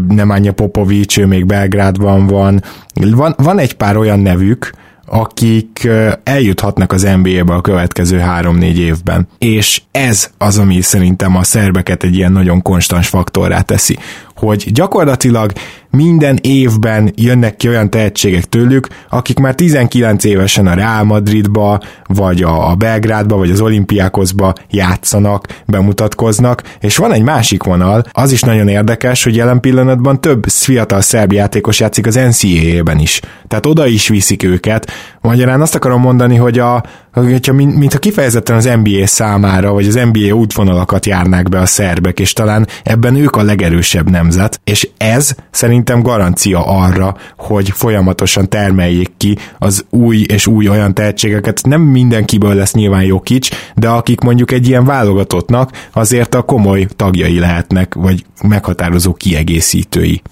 Nemanja 0.09 0.53
Popovics, 0.53 1.18
ő 1.18 1.27
még 1.27 1.46
Belgrádban 1.46 2.27
van. 2.27 2.62
Van, 2.94 3.35
van 3.37 3.59
egy 3.59 3.74
pár 3.74 3.96
olyan 3.96 4.20
nevük, 4.20 4.70
akik 5.10 5.88
eljuthatnak 6.22 6.92
az 6.92 7.02
NBA-be 7.02 7.54
a 7.54 7.60
következő 7.60 8.18
három-négy 8.18 8.78
évben. 8.78 9.28
És 9.38 9.82
ez 9.90 10.30
az, 10.38 10.58
ami 10.58 10.80
szerintem 10.80 11.36
a 11.36 11.42
szerbeket 11.42 12.02
egy 12.02 12.16
ilyen 12.16 12.32
nagyon 12.32 12.62
konstans 12.62 13.08
faktorrá 13.08 13.60
teszi, 13.60 13.98
hogy 14.38 14.72
gyakorlatilag 14.72 15.53
minden 15.90 16.38
évben 16.42 17.12
jönnek 17.14 17.57
ki 17.57 17.68
olyan 17.68 17.90
tehetségek 17.90 18.44
tőlük, 18.44 18.88
akik 19.11 19.38
már 19.38 19.55
19 19.55 20.24
évesen 20.24 20.66
a 20.66 20.74
Real 20.74 21.05
Madridba, 21.05 21.81
vagy 22.07 22.42
a 22.42 22.74
Belgrádba, 22.74 23.37
vagy 23.37 23.51
az 23.51 23.61
olimpiákozba 23.61 24.53
játszanak, 24.70 25.46
bemutatkoznak, 25.66 26.62
és 26.81 26.96
van 26.96 27.12
egy 27.12 27.22
másik 27.22 27.62
vonal, 27.62 28.05
az 28.12 28.33
is 28.33 28.40
nagyon 28.40 28.68
érdekes, 28.68 29.24
hogy 29.24 29.37
jelen 29.37 29.61
pillanatban 29.61 30.20
több 30.20 30.44
fiatal 30.48 31.01
szerb 31.01 31.33
játékos 31.33 31.81
játszik 31.81 32.07
az 32.07 32.14
NCAA-ben 32.14 32.98
is. 32.98 33.20
Tehát 33.48 33.66
oda 33.66 33.87
is 33.87 34.09
viszik 34.09 34.42
őket. 34.42 34.90
Magyarán 35.20 35.61
azt 35.61 35.74
akarom 35.74 36.01
mondani, 36.01 36.37
hogy 36.37 36.59
a, 36.59 36.83
hogyha 37.24 37.52
mintha 37.52 37.98
kifejezetten 37.98 38.57
az 38.57 38.70
NBA 38.83 39.07
számára, 39.07 39.72
vagy 39.72 39.87
az 39.87 39.94
NBA 40.12 40.35
útvonalakat 40.35 41.07
járnák 41.07 41.48
be 41.48 41.59
a 41.61 41.66
szerbek, 41.66 42.20
és 42.20 42.33
talán 42.33 42.66
ebben 42.83 43.14
ők 43.14 43.37
a 43.37 43.42
legerősebb 43.42 44.11
nemzet, 44.11 44.61
és 44.64 44.88
ez 44.96 45.35
szerintem 45.50 46.02
garancia 46.02 46.66
arra, 46.66 47.16
hogy 47.37 47.70
folyamatosan 47.70 48.48
termeljék 48.48 49.11
ki 49.16 49.37
az 49.59 49.85
új 49.90 50.24
és 50.28 50.46
új 50.46 50.68
olyan 50.68 50.94
tehetségeket. 50.94 51.61
Nem 51.66 51.81
mindenkiből 51.81 52.54
lesz 52.54 52.72
nyilván 52.72 53.02
jó 53.02 53.20
kics, 53.20 53.50
de 53.74 53.88
akik 53.88 54.20
mondjuk 54.20 54.50
egy 54.50 54.68
ilyen 54.68 54.85
válogatottnak 54.85 55.70
azért 55.92 56.35
a 56.35 56.42
komoly 56.42 56.87
tagjai 56.96 57.38
lehetnek, 57.38 57.94
vagy 57.94 58.24
meghatározó 58.42 59.12
kiegészítői. 59.12 60.22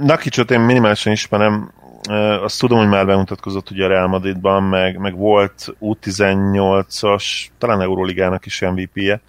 Nakicsot 0.00 0.50
én 0.50 0.60
minimálisan 0.60 1.12
ismerem, 1.12 1.70
azt 2.42 2.60
tudom, 2.60 2.78
hogy 2.78 2.88
már 2.88 3.06
bemutatkozott 3.06 3.70
ugye 3.70 3.84
a 3.84 3.88
Real 3.88 4.06
Madridban, 4.06 4.62
meg, 4.62 4.98
meg 4.98 5.16
volt 5.16 5.74
U18-as, 5.80 7.46
talán 7.58 7.80
Euroligának 7.80 8.46
is 8.46 8.60
MVP-je, 8.60 9.20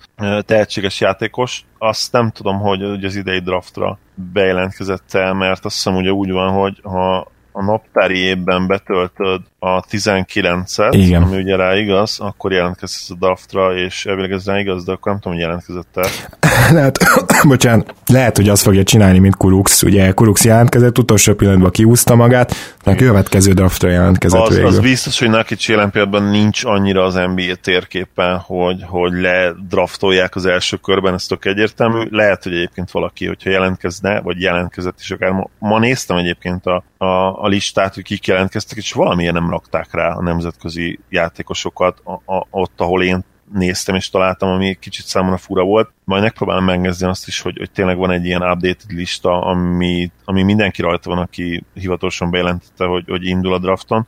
tehetséges 0.42 1.02
játékos. 1.02 1.66
Azt 1.78 2.12
nem 2.12 2.32
tudom, 2.32 2.60
hogy 2.60 3.06
az 3.06 3.16
idei 3.16 3.40
draftra 3.40 3.98
bejelentkezett 4.34 5.14
el, 5.14 5.34
mert 5.34 5.66
azt 5.66 5.76
hiszem 5.76 5.96
ugye 5.96 6.12
úgy 6.12 6.32
van, 6.32 6.52
hogy 6.52 6.80
ha 6.84 7.28
a 7.58 7.64
naptári 7.64 8.18
évben 8.18 8.68
betöltöd 8.68 9.42
a 9.60 9.82
19-et, 9.82 10.90
Igen. 10.92 11.22
ami 11.22 11.38
ugye 11.38 11.56
rá 11.56 11.76
igaz, 11.76 12.18
akkor 12.20 12.52
jelentkezsz 12.52 13.10
a 13.10 13.16
draftra, 13.20 13.76
és 13.76 14.06
elvileg 14.06 14.32
ez 14.32 14.46
rá 14.46 14.60
igaz, 14.60 14.84
de 14.84 14.92
akkor 14.92 15.12
nem 15.12 15.22
tudom, 15.22 15.38
hogy 15.38 15.46
jelentkezett 15.46 15.98
el. 15.98 16.10
lehet, 16.78 16.98
bocsánat, 17.48 17.94
lehet, 18.06 18.38
hogy 18.38 18.50
azt 18.50 18.64
fogja 18.64 18.84
csinálni, 18.84 19.20
mint 19.20 19.36
Kurux. 19.36 19.84
Ugye 19.84 20.12
Kurux 20.12 20.46
jelentkezett, 20.46 20.98
utolsó 20.98 21.34
pillanatban 21.34 21.72
kiúzta 21.72 22.16
magát, 22.16 22.54
de 22.84 22.92
a 22.92 22.96
következő 22.96 23.54
draftra 23.54 23.90
jelentkezett 23.90 24.42
az, 24.42 24.50
végül. 24.50 24.66
Az 24.66 24.80
biztos, 24.80 25.20
hogy 25.20 25.30
Nakic 25.30 25.68
jelen 25.68 25.92
pillanatban 25.92 26.24
nincs 26.24 26.64
annyira 26.64 27.04
az 27.04 27.14
NBA 27.14 27.56
térképen, 27.62 28.38
hogy, 28.38 28.84
hogy 28.86 29.12
ledraftolják 29.12 30.36
az 30.36 30.46
első 30.46 30.78
körben, 30.78 31.14
ez 31.14 31.26
tök 31.26 31.46
egyértelmű. 31.46 32.08
Lehet, 32.10 32.44
hogy 32.44 32.54
egyébként 32.54 32.92
valaki, 32.92 33.28
hogyha 33.28 33.50
jelentkezne, 33.50 34.22
vagy 34.22 34.42
jelentkezett 34.42 35.00
is 35.00 35.12
akár 35.12 35.32
ma, 35.32 35.50
ma 35.60 35.80
néztem 35.80 36.18
egyébként 36.18 36.66
a, 36.66 36.84
a, 36.98 37.44
a 37.44 37.47
listát, 37.48 37.94
hogy 37.94 38.04
kik 38.04 38.28
jelentkeztek, 38.28 38.78
és 38.78 38.92
valamilyen 38.92 39.34
nem 39.34 39.50
rakták 39.50 39.88
rá 39.92 40.14
a 40.14 40.22
nemzetközi 40.22 41.00
játékosokat 41.10 42.02
a, 42.04 42.36
a, 42.36 42.48
ott, 42.50 42.82
ahol 42.82 43.04
én 43.04 43.24
néztem 43.54 43.96
és 43.96 44.10
találtam, 44.10 44.50
ami 44.50 44.68
egy 44.68 44.80
kicsit 44.80 45.06
számomra 45.06 45.38
fura 45.38 45.64
volt. 45.64 45.92
Majd 46.04 46.22
megpróbálom 46.22 46.64
megnézni 46.64 47.08
azt 47.08 47.28
is, 47.28 47.42
hogy, 47.42 47.58
hogy 47.58 47.72
tényleg 47.72 47.98
van 47.98 48.12
egy 48.12 48.26
ilyen 48.26 48.42
updated 48.42 48.92
lista, 48.92 49.42
ami, 49.42 50.12
ami 50.26 50.44
mindenki 50.44 50.82
rajta 50.82 51.10
van, 51.10 51.20
aki 51.20 51.64
hivatalosan 51.74 52.32
bejelentette, 52.32 52.86
hogy, 52.86 53.04
hogy 53.08 53.26
indul 53.26 53.54
a 53.54 53.60
drafton. 53.60 54.08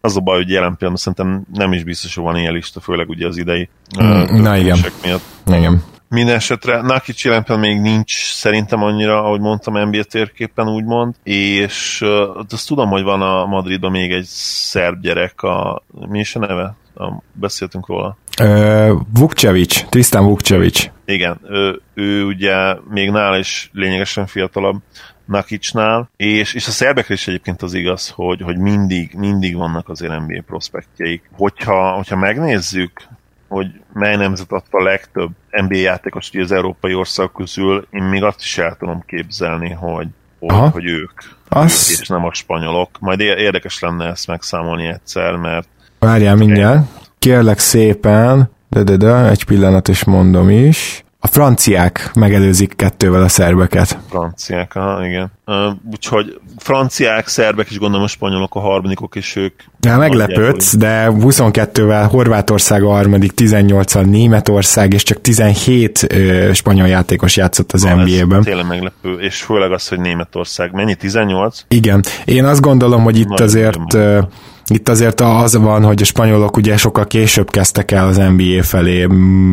Az 0.00 0.16
a 0.16 0.20
baj, 0.20 0.36
hogy 0.36 0.50
jelen 0.50 0.76
pillanatban 0.76 1.14
szerintem 1.14 1.44
nem 1.52 1.72
is 1.72 1.84
biztos, 1.84 2.14
hogy 2.14 2.24
van 2.24 2.36
ilyen 2.36 2.52
lista, 2.52 2.80
főleg 2.80 3.08
ugye 3.08 3.26
az 3.26 3.36
idei 3.36 3.68
mm, 4.02 4.42
Na 4.42 4.56
igen. 4.56 4.78
miatt. 5.02 5.24
Igen. 5.46 5.82
Minden 6.14 6.34
esetre 6.34 6.80
Nakic 6.80 7.24
jelen 7.24 7.58
még 7.58 7.80
nincs 7.80 8.32
szerintem 8.32 8.82
annyira, 8.82 9.24
ahogy 9.24 9.40
mondtam, 9.40 9.88
NBA 9.88 10.02
térképen 10.02 10.68
úgymond, 10.68 11.14
és 11.22 12.00
uh, 12.00 12.44
azt 12.50 12.68
tudom, 12.68 12.88
hogy 12.88 13.02
van 13.02 13.22
a 13.22 13.46
Madridban 13.46 13.90
még 13.90 14.12
egy 14.12 14.24
szerb 14.24 15.00
gyerek, 15.00 15.42
a, 15.42 15.82
mi 16.08 16.18
is 16.18 16.36
a 16.36 16.38
neve? 16.38 16.76
A, 16.94 17.12
beszéltünk 17.32 17.86
róla. 17.86 18.16
Uh, 18.40 19.00
Vukcevic, 19.14 19.88
Tristan 19.88 20.24
Vukcevic. 20.24 20.90
Igen, 21.04 21.40
ő, 21.48 21.80
ő 21.94 22.24
ugye 22.24 22.54
még 22.90 23.10
nála 23.10 23.38
is 23.38 23.70
lényegesen 23.72 24.26
fiatalabb, 24.26 24.76
Nakicsnál, 25.24 26.10
és, 26.16 26.54
és 26.54 26.66
a 26.66 26.70
szerbekre 26.70 27.14
is 27.14 27.28
egyébként 27.28 27.62
az 27.62 27.74
igaz, 27.74 28.08
hogy, 28.08 28.40
hogy 28.40 28.58
mindig, 28.58 29.14
mindig 29.16 29.56
vannak 29.56 29.88
azért 29.88 30.20
NBA 30.20 30.42
prospektjeik. 30.46 31.30
Hogyha, 31.32 31.90
hogyha 31.90 32.16
megnézzük, 32.16 33.08
hogy 33.54 33.66
mely 33.92 34.16
nemzet 34.16 34.52
adta 34.52 34.78
a 34.78 34.82
legtöbb 34.82 35.30
NBA 35.50 35.76
játékos 35.76 36.30
az 36.34 36.52
európai 36.52 36.94
ország 36.94 37.30
közül, 37.34 37.86
én 37.90 38.02
még 38.02 38.22
azt 38.22 38.40
is 38.40 38.58
el 38.58 38.76
tudom 38.78 39.02
képzelni, 39.06 39.70
hogy, 39.70 40.06
hogy, 40.38 40.70
hogy 40.72 40.86
ők, 40.86 41.10
az... 41.48 41.90
ők, 41.92 42.00
és 42.00 42.08
nem 42.08 42.24
a 42.24 42.32
spanyolok. 42.32 42.88
Majd 43.00 43.20
érdekes 43.20 43.80
lenne 43.80 44.06
ezt 44.06 44.26
megszámolni 44.26 44.86
egyszer, 44.86 45.36
mert... 45.36 45.68
Várjál 45.98 46.36
mindjárt, 46.36 46.86
kérlek 47.18 47.58
szépen, 47.58 48.50
de, 48.68 48.82
de, 48.82 48.96
de, 48.96 49.28
egy 49.28 49.44
pillanat 49.44 49.88
is 49.88 50.04
mondom 50.04 50.50
is. 50.50 51.03
A 51.24 51.26
franciák 51.26 52.10
megelőzik 52.14 52.76
kettővel 52.76 53.22
a 53.22 53.28
szerbeket. 53.28 53.98
Franciák, 54.08 54.74
aha, 54.74 55.06
igen. 55.06 55.32
Uh, 55.46 55.56
úgyhogy 55.92 56.40
franciák, 56.58 57.28
szerbek 57.28 57.70
és 57.70 57.78
gondolom 57.78 58.04
a 58.04 58.08
spanyolok 58.08 58.54
a 58.54 58.60
harmadikok, 58.60 59.16
és 59.16 59.36
ők... 59.36 59.54
Ja, 59.80 59.96
meglepődsz, 59.96 60.76
de 60.76 61.08
22-vel 61.10 62.06
Horvátország 62.10 62.82
a 62.82 62.90
harmadik, 62.90 63.32
18-al 63.36 64.04
Németország, 64.04 64.92
és 64.92 65.02
csak 65.02 65.20
17 65.20 66.06
ö, 66.12 66.50
spanyol 66.52 66.86
játékos 66.86 67.36
játszott 67.36 67.72
az 67.72 67.82
NBA-ben. 67.82 68.42
tényleg 68.42 68.66
meglepő, 68.66 69.12
és 69.18 69.42
főleg 69.42 69.72
az, 69.72 69.88
hogy 69.88 70.00
Németország. 70.00 70.72
Mennyi, 70.72 70.94
18? 70.94 71.64
Igen. 71.68 72.04
Én 72.24 72.44
azt 72.44 72.60
gondolom, 72.60 73.02
hogy 73.02 73.18
itt 73.18 73.28
Nagyon 73.28 73.46
azért... 73.46 73.94
Ö, 73.94 74.20
itt 74.66 74.88
azért 74.88 75.20
az 75.20 75.56
van, 75.56 75.84
hogy 75.84 76.02
a 76.02 76.04
spanyolok 76.04 76.56
ugye 76.56 76.76
sokkal 76.76 77.06
később 77.06 77.50
kezdtek 77.50 77.90
el 77.90 78.06
az 78.06 78.16
NBA 78.16 78.62
felé 78.62 79.06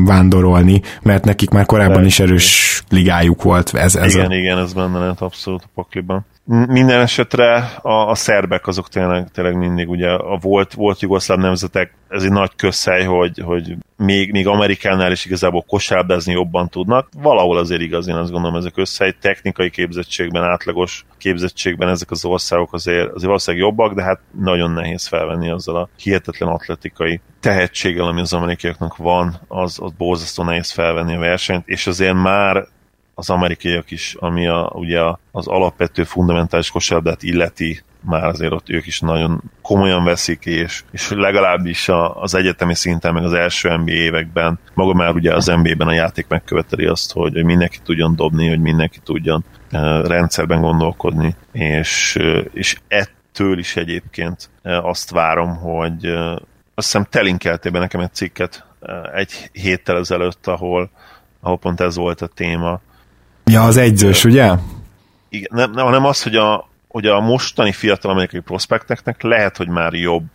vándorolni, 0.05 0.81
mert 1.01 1.25
nekik 1.25 1.49
már 1.49 1.65
korábban 1.65 2.05
is 2.05 2.19
erős 2.19 2.83
ligájuk 2.89 3.43
volt. 3.43 3.73
Ez, 3.73 3.95
ez 3.95 4.13
igen, 4.15 4.31
a... 4.31 4.35
igen, 4.35 4.57
ez 4.57 4.73
benne 4.73 4.99
lehet 4.99 5.21
abszolút 5.21 5.63
a 5.63 5.69
pakliban. 5.75 6.25
Minden 6.45 6.99
esetre 6.99 7.55
a, 7.81 8.09
a 8.09 8.15
szerbek 8.15 8.67
azok 8.67 8.89
tényleg, 8.89 9.31
tényleg 9.31 9.57
mindig 9.57 9.89
ugye 9.89 10.09
a 10.09 10.37
volt, 10.41 10.73
volt 10.73 11.01
jugoszláv 11.01 11.37
nemzetek, 11.37 11.93
ez 12.09 12.23
egy 12.23 12.31
nagy 12.31 12.51
közhely, 12.55 13.03
hogy, 13.03 13.41
hogy 13.45 13.77
még, 13.97 14.31
még 14.31 14.47
Amerikánál 14.47 15.11
is 15.11 15.25
igazából 15.25 15.65
kosárlabdázni 15.67 16.33
jobban 16.33 16.69
tudnak. 16.69 17.09
Valahol 17.21 17.57
azért 17.57 17.81
igaz, 17.81 18.07
én 18.07 18.15
azt 18.15 18.31
gondolom, 18.31 18.55
ez 18.55 18.65
a 18.65 19.13
technikai 19.19 19.69
képzettségben, 19.69 20.43
átlagos 20.43 21.05
képzettségben 21.17 21.89
ezek 21.89 22.11
az 22.11 22.25
országok 22.25 22.73
azért, 22.73 23.07
azért 23.07 23.25
valószínűleg 23.25 23.65
jobbak, 23.65 23.93
de 23.93 24.03
hát 24.03 24.19
nagyon 24.39 24.71
nehéz 24.71 25.07
felvenni 25.07 25.49
azzal 25.49 25.75
a 25.75 25.89
hihetetlen 25.97 26.49
atletikai 26.49 27.21
tehetséggel, 27.39 28.05
ami 28.05 28.19
az 28.19 28.33
amerikaiaknak 28.33 28.97
van, 28.97 29.39
az, 29.47 29.79
az 29.81 29.91
borzasztó 29.97 30.43
nehéz 30.43 30.71
felvenni 30.71 31.15
a 31.15 31.19
versenyt, 31.19 31.67
és 31.67 31.87
azért 31.87 32.13
már 32.13 32.67
az 33.15 33.29
amerikaiak 33.29 33.91
is, 33.91 34.15
ami 34.19 34.47
a, 34.47 34.71
ugye 34.73 34.99
az 35.31 35.47
alapvető 35.47 36.03
fundamentális 36.03 36.69
kosárlabdát 36.71 37.23
illeti, 37.23 37.83
már 38.05 38.23
azért 38.23 38.51
ott 38.51 38.69
ők 38.69 38.87
is 38.87 38.99
nagyon 38.99 39.41
komolyan 39.61 40.03
veszik, 40.03 40.45
és, 40.45 40.83
és 40.91 41.09
legalábbis 41.09 41.89
a, 41.89 42.21
az 42.21 42.35
egyetemi 42.35 42.75
szinten, 42.75 43.13
meg 43.13 43.23
az 43.23 43.33
első 43.33 43.77
NBA 43.77 43.91
években, 43.91 44.59
maga 44.73 44.93
már 44.93 45.13
ugye 45.13 45.35
az 45.35 45.45
NBA-ben 45.45 45.87
a 45.87 45.93
játék 45.93 46.27
megköveteli 46.27 46.85
azt, 46.85 47.13
hogy, 47.13 47.33
hogy 47.33 47.43
mindenki 47.43 47.79
tudjon 47.83 48.15
dobni, 48.15 48.49
hogy 48.49 48.59
mindenki 48.59 48.99
tudjon 48.99 49.45
uh, 49.71 50.07
rendszerben 50.07 50.61
gondolkodni, 50.61 51.35
és, 51.51 52.15
uh, 52.19 52.45
és 52.53 52.79
ettől 52.87 53.57
is 53.57 53.75
egyébként 53.75 54.49
uh, 54.63 54.85
azt 54.85 55.11
várom, 55.11 55.55
hogy 55.55 56.07
uh, 56.07 56.31
azt 56.75 56.91
hiszem 56.91 57.07
telinkeltél 57.09 57.71
nekem 57.71 58.01
egy 58.01 58.13
cikket 58.13 58.65
uh, 58.79 59.17
egy 59.17 59.49
héttel 59.51 59.97
ezelőtt, 59.97 60.47
ahol, 60.47 60.89
ahol 61.39 61.57
pont 61.57 61.81
ez 61.81 61.95
volt 61.95 62.21
a 62.21 62.27
téma, 62.27 62.81
Ja, 63.51 63.63
az 63.63 63.77
egyzős, 63.77 64.23
ugye? 64.23 64.51
Igen, 65.29 65.49
nem, 65.53 65.71
nem, 65.71 65.85
hanem 65.85 66.05
az, 66.05 66.23
hogy 66.23 66.35
a, 66.35 66.69
hogy 66.87 67.05
a 67.05 67.19
mostani 67.19 67.71
fiatal 67.71 68.11
amerikai 68.11 68.39
prospekteknek 68.39 69.21
lehet, 69.21 69.57
hogy 69.57 69.67
már 69.67 69.93
jobb 69.93 70.25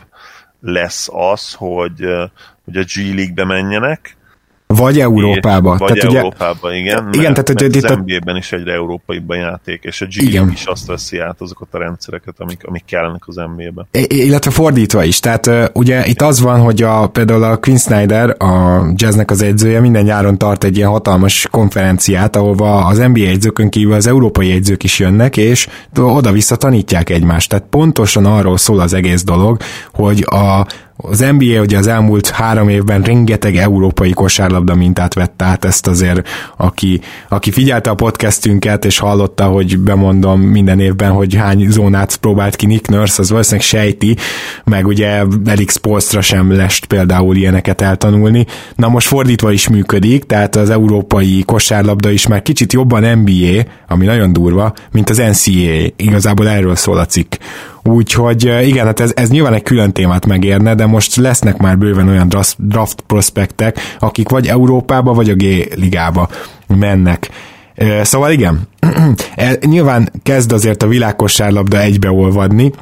lesz 0.60 1.08
az, 1.12 1.54
hogy, 1.54 2.00
hogy 2.64 2.76
a 2.76 2.82
G 2.82 3.14
League-be 3.14 3.44
menjenek, 3.44 4.16
vagy 4.66 5.00
Európába. 5.00 5.76
Vagy 5.76 5.92
tehát 5.92 6.14
Európába, 6.14 6.68
ugye, 6.68 6.76
igen. 6.76 7.08
Igen, 7.12 7.32
mert, 7.32 7.44
tehát 7.44 7.72
mert 7.72 7.90
az 7.90 7.98
NBA-ben 8.04 8.36
is 8.36 8.52
egyre 8.52 8.72
európaibb 8.72 9.28
a 9.28 9.34
játék, 9.34 9.82
és 9.82 10.00
a 10.00 10.06
G 10.06 10.22
igen. 10.22 10.50
is 10.52 10.64
azt 10.64 10.86
veszi 10.86 11.18
át 11.18 11.40
azokat 11.40 11.68
a 11.70 11.78
rendszereket, 11.78 12.34
amik, 12.38 12.60
amik 12.64 12.84
kellenek 12.86 13.22
az 13.26 13.34
NBA-be. 13.34 13.86
Illetve 14.06 14.50
fordítva 14.50 15.04
is. 15.04 15.20
Tehát 15.20 15.70
ugye 15.72 15.96
igen. 15.96 16.08
itt 16.08 16.22
az 16.22 16.40
van, 16.40 16.60
hogy 16.60 16.82
a, 16.82 17.06
például 17.06 17.42
a 17.42 17.56
Quinn 17.56 17.76
Snyder, 17.76 18.42
a 18.42 18.84
jazznek 18.94 19.30
az 19.30 19.42
edzője 19.42 19.80
minden 19.80 20.04
nyáron 20.04 20.38
tart 20.38 20.64
egy 20.64 20.76
ilyen 20.76 20.88
hatalmas 20.88 21.48
konferenciát, 21.50 22.36
ahova 22.36 22.84
az 22.84 22.98
NBA 22.98 23.26
edzőkön 23.26 23.68
kívül 23.68 23.92
az 23.92 24.06
európai 24.06 24.52
edzők 24.52 24.84
is 24.84 24.98
jönnek, 24.98 25.36
és 25.36 25.68
oda-vissza 25.96 26.56
tanítják 26.56 27.10
egymást. 27.10 27.48
Tehát 27.48 27.64
pontosan 27.70 28.24
arról 28.24 28.56
szól 28.56 28.80
az 28.80 28.92
egész 28.92 29.24
dolog, 29.24 29.56
hogy 29.92 30.26
a 30.30 30.66
az 30.96 31.18
NBA 31.18 31.60
ugye 31.60 31.78
az 31.78 31.86
elmúlt 31.86 32.28
három 32.28 32.68
évben 32.68 33.02
rengeteg 33.02 33.56
európai 33.56 34.10
kosárlabda 34.10 34.74
mintát 34.74 35.14
vett 35.14 35.42
át, 35.42 35.64
ezt 35.64 35.86
azért, 35.86 36.28
aki, 36.56 37.00
aki 37.28 37.50
figyelte 37.50 37.90
a 37.90 37.94
podcastünket, 37.94 38.84
és 38.84 38.98
hallotta, 38.98 39.44
hogy 39.44 39.78
bemondom 39.78 40.40
minden 40.40 40.80
évben, 40.80 41.10
hogy 41.10 41.34
hány 41.34 41.70
zónát 41.70 42.16
próbált 42.16 42.56
ki 42.56 42.66
Nick 42.66 42.88
Nurse, 42.88 43.22
az 43.22 43.30
valószínűleg 43.30 43.66
sejti, 43.66 44.16
meg 44.64 44.86
ugye 44.86 45.24
Elix 45.44 45.76
Polstra 45.76 46.20
sem 46.20 46.52
lest 46.52 46.86
például 46.86 47.36
ilyeneket 47.36 47.80
eltanulni. 47.80 48.46
Na 48.74 48.88
most 48.88 49.06
fordítva 49.06 49.52
is 49.52 49.68
működik, 49.68 50.24
tehát 50.24 50.56
az 50.56 50.70
európai 50.70 51.42
kosárlabda 51.46 52.10
is 52.10 52.26
már 52.26 52.42
kicsit 52.42 52.72
jobban 52.72 53.18
NBA, 53.18 53.64
ami 53.88 54.06
nagyon 54.06 54.32
durva, 54.32 54.72
mint 54.92 55.10
az 55.10 55.16
NCAA. 55.16 55.86
Igazából 55.96 56.48
erről 56.48 56.76
szól 56.76 56.98
a 56.98 57.06
cikk. 57.06 57.34
Úgyhogy 57.86 58.44
igen, 58.62 58.86
hát 58.86 59.00
ez, 59.00 59.12
ez 59.14 59.28
nyilván 59.28 59.54
egy 59.54 59.62
külön 59.62 59.92
témát 59.92 60.26
megérne, 60.26 60.74
de 60.74 60.86
most 60.86 61.16
lesznek 61.16 61.56
már 61.56 61.78
bőven 61.78 62.08
olyan 62.08 62.28
draft, 62.56 63.00
prospektek, 63.06 63.78
akik 63.98 64.28
vagy 64.28 64.46
Európába, 64.46 65.12
vagy 65.12 65.30
a 65.30 65.34
G-ligába 65.34 66.28
mennek. 66.66 67.28
Szóval 68.02 68.30
igen, 68.30 68.68
e, 69.34 69.56
nyilván 69.66 70.10
kezd 70.22 70.52
azért 70.52 70.82
a 70.82 70.86
világkosárlabda 70.86 71.80
egybeolvadni, 71.80 72.72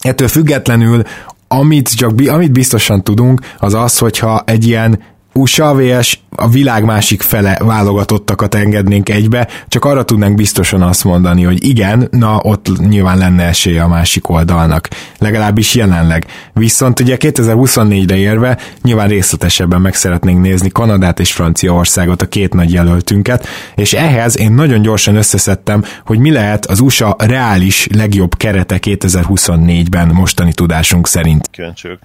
ettől 0.00 0.28
függetlenül 0.28 1.02
amit, 1.48 1.96
csak, 1.96 2.12
amit 2.26 2.52
biztosan 2.52 3.02
tudunk, 3.02 3.40
az 3.58 3.74
az, 3.74 3.98
hogyha 3.98 4.42
egy 4.46 4.66
ilyen 4.66 4.98
USA 5.34 5.74
vs 5.74 6.18
a 6.36 6.48
világ 6.48 6.84
másik 6.84 7.22
fele 7.22 7.58
válogatottakat 7.60 8.54
engednénk 8.54 9.08
egybe, 9.08 9.48
csak 9.68 9.84
arra 9.84 10.04
tudnánk 10.04 10.34
biztosan 10.34 10.82
azt 10.82 11.04
mondani, 11.04 11.42
hogy 11.42 11.66
igen, 11.66 12.08
na 12.10 12.38
ott 12.42 12.78
nyilván 12.88 13.18
lenne 13.18 13.44
esélye 13.44 13.82
a 13.82 13.88
másik 13.88 14.28
oldalnak, 14.28 14.88
legalábbis 15.18 15.74
jelenleg. 15.74 16.26
Viszont 16.52 17.00
ugye 17.00 17.16
2024-re 17.20 18.16
érve 18.16 18.58
nyilván 18.82 19.08
részletesebben 19.08 19.80
meg 19.80 19.94
szeretnénk 19.94 20.40
nézni 20.40 20.68
Kanadát 20.68 21.20
és 21.20 21.32
Franciaországot, 21.32 22.22
a 22.22 22.26
két 22.26 22.54
nagy 22.54 22.72
jelöltünket, 22.72 23.46
és 23.74 23.92
ehhez 23.92 24.38
én 24.38 24.52
nagyon 24.52 24.82
gyorsan 24.82 25.16
összeszedtem, 25.16 25.84
hogy 26.04 26.18
mi 26.18 26.30
lehet 26.30 26.66
az 26.66 26.80
USA 26.80 27.16
reális 27.18 27.86
legjobb 27.94 28.36
kerete 28.36 28.78
2024-ben 28.80 30.08
mostani 30.08 30.52
tudásunk 30.52 31.06
szerint. 31.06 31.48
Kíváncsiak. 31.50 31.98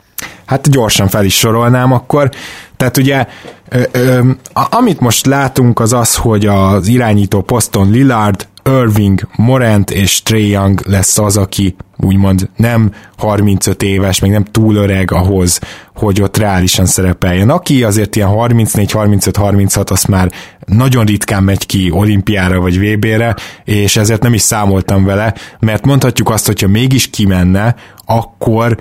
Hát 0.45 0.69
gyorsan 0.69 1.07
fel 1.07 1.25
is 1.25 1.37
sorolnám 1.37 1.91
akkor. 1.91 2.29
Tehát 2.77 2.97
ugye 2.97 3.27
ö, 3.69 3.83
ö, 3.91 4.29
amit 4.53 4.99
most 4.99 5.25
látunk 5.25 5.79
az 5.79 5.93
az, 5.93 6.15
hogy 6.15 6.45
az 6.45 6.87
irányító 6.87 7.41
poszton 7.41 7.89
Lillard, 7.91 8.47
Irving, 8.65 9.27
Morant 9.35 9.91
és 9.91 10.23
Trey 10.23 10.49
Young 10.49 10.81
lesz 10.85 11.17
az, 11.17 11.37
aki 11.37 11.75
úgymond 12.01 12.49
nem 12.55 12.91
35 13.17 13.83
éves, 13.83 14.19
még 14.19 14.31
nem 14.31 14.43
túl 14.43 14.75
öreg 14.75 15.11
ahhoz, 15.11 15.59
hogy 15.95 16.21
ott 16.21 16.37
reálisan 16.37 16.85
szerepeljen. 16.85 17.49
Aki 17.49 17.83
azért 17.83 18.15
ilyen 18.15 18.29
34-35-36, 18.31 19.91
azt 19.91 20.07
már 20.07 20.31
nagyon 20.65 21.05
ritkán 21.05 21.43
megy 21.43 21.65
ki 21.65 21.91
olimpiára 21.91 22.59
vagy 22.59 22.79
VB-re, 22.79 23.35
és 23.63 23.95
ezért 23.95 24.21
nem 24.21 24.33
is 24.33 24.41
számoltam 24.41 25.05
vele, 25.05 25.33
mert 25.59 25.85
mondhatjuk 25.85 26.29
azt, 26.29 26.45
hogyha 26.45 26.67
mégis 26.67 27.09
kimenne, 27.09 27.75
akkor 28.05 28.77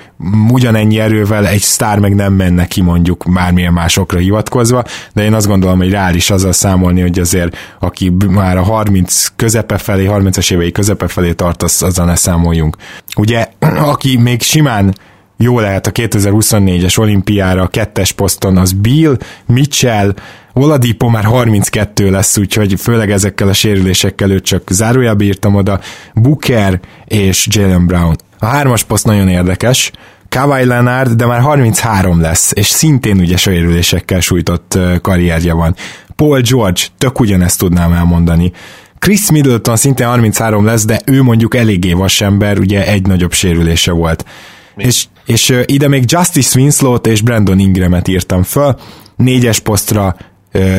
ugyanennyi 0.50 0.98
erővel 0.98 1.46
egy 1.46 1.60
sztár 1.60 1.98
meg 1.98 2.14
nem 2.14 2.32
menne 2.32 2.66
ki 2.66 2.80
mondjuk 2.80 3.24
bármilyen 3.34 3.72
másokra 3.72 4.18
hivatkozva, 4.18 4.84
de 5.12 5.22
én 5.22 5.34
azt 5.34 5.46
gondolom, 5.46 5.78
hogy 5.78 5.90
reális 5.90 6.30
azzal 6.30 6.52
számolni, 6.52 7.00
hogy 7.00 7.18
azért 7.18 7.56
aki 7.78 8.12
már 8.28 8.56
a 8.56 8.62
30 8.62 9.26
közepe 9.36 9.78
felé, 9.78 10.08
30-as 10.10 10.52
évei 10.52 10.72
közepe 10.72 11.08
felé 11.08 11.32
tart, 11.32 11.62
az, 11.62 11.82
azzal 11.82 12.06
ne 12.06 12.14
számoljunk. 12.14 12.76
Ugye, 13.18 13.48
aki 13.92 14.16
még 14.16 14.42
simán 14.42 14.94
jó 15.36 15.60
lehet 15.60 15.86
a 15.86 15.92
2024-es 15.92 16.98
olimpiára 16.98 17.62
a 17.62 17.66
kettes 17.66 18.12
poszton, 18.12 18.56
az 18.56 18.72
Bill, 18.72 19.16
Mitchell, 19.46 20.14
Oladipo 20.52 21.08
már 21.08 21.24
32 21.24 22.10
lesz, 22.10 22.36
úgyhogy 22.36 22.74
főleg 22.80 23.10
ezekkel 23.10 23.48
a 23.48 23.52
sérülésekkel 23.52 24.30
őt 24.30 24.44
csak 24.44 24.62
zárójelbe 24.70 25.24
írtam 25.24 25.54
oda, 25.54 25.80
Booker 26.14 26.80
és 27.04 27.46
Jalen 27.50 27.86
Brown. 27.86 28.16
A 28.38 28.46
hármas 28.46 28.84
poszt 28.84 29.04
nagyon 29.04 29.28
érdekes, 29.28 29.90
Kawhi 30.28 30.64
Leonard, 30.64 31.12
de 31.12 31.26
már 31.26 31.40
33 31.40 32.20
lesz, 32.20 32.52
és 32.54 32.66
szintén 32.66 33.18
ugye 33.18 33.36
sérülésekkel 33.36 34.20
sújtott 34.20 34.78
karrierje 35.02 35.52
van. 35.52 35.74
Paul 36.16 36.40
George, 36.40 36.80
tök 36.98 37.20
ugyanezt 37.20 37.58
tudnám 37.58 37.92
elmondani. 37.92 38.52
Chris 38.98 39.30
Middleton 39.30 39.76
szintén 39.76 40.06
33 40.06 40.64
lesz, 40.64 40.84
de 40.84 41.00
ő 41.04 41.22
mondjuk 41.22 41.54
eléggé 41.54 41.92
vasember, 41.92 42.58
ugye 42.58 42.86
egy 42.86 43.06
nagyobb 43.06 43.32
sérülése 43.32 43.92
volt. 43.92 44.24
És, 44.76 45.04
és 45.26 45.62
ide 45.64 45.88
még 45.88 46.04
Justice 46.06 46.58
Winslow-t 46.58 47.06
és 47.06 47.20
Brandon 47.20 47.58
Ingramet 47.58 48.08
írtam 48.08 48.42
föl, 48.42 48.76
négyes 49.16 49.58
posztra 49.58 50.16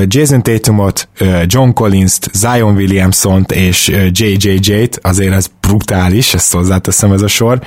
Jason 0.07 0.43
Tatumot, 0.43 1.09
John 1.45 1.69
Collins-t, 1.69 2.29
Zion 2.33 2.75
Williamson-t 2.75 3.51
és 3.51 3.87
JJJ-t, 4.11 4.99
azért 5.01 5.33
ez 5.33 5.47
brutális, 5.61 6.33
ezt 6.33 6.53
hozzáteszem 6.53 7.11
ez 7.11 7.21
a 7.21 7.27
sor, 7.27 7.61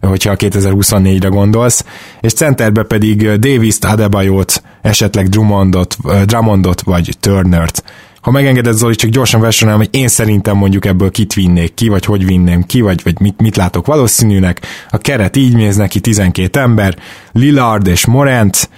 hogyha 0.00 0.30
a 0.30 0.36
2024-re 0.36 1.28
gondolsz, 1.28 1.84
és 2.20 2.32
centerbe 2.32 2.82
pedig 2.82 3.28
Davis-t, 3.28 3.84
Adebayot, 3.84 4.62
esetleg 4.82 5.28
Drummondot, 5.28 5.96
Drummondot 6.24 6.80
vagy 6.80 7.16
Turnert 7.20 7.82
ha 8.26 8.32
megengeded 8.32 8.74
Zoli, 8.74 8.94
csak 8.94 9.10
gyorsan 9.10 9.40
versenyem, 9.40 9.76
hogy 9.76 9.88
én 9.90 10.08
szerintem 10.08 10.56
mondjuk 10.56 10.84
ebből 10.84 11.10
kit 11.10 11.34
vinnék 11.34 11.74
ki, 11.74 11.88
vagy 11.88 12.04
hogy 12.04 12.26
vinném 12.26 12.62
ki, 12.62 12.80
vagy, 12.80 13.00
vagy 13.02 13.20
mit, 13.20 13.40
mit 13.40 13.56
látok 13.56 13.86
valószínűnek. 13.86 14.60
A 14.90 14.98
keret 14.98 15.36
így 15.36 15.54
néz 15.54 15.76
neki 15.76 16.00
12 16.00 16.60
ember, 16.60 16.96
Lillard 17.32 17.86
és 17.86 18.06
Morant, 18.06 18.70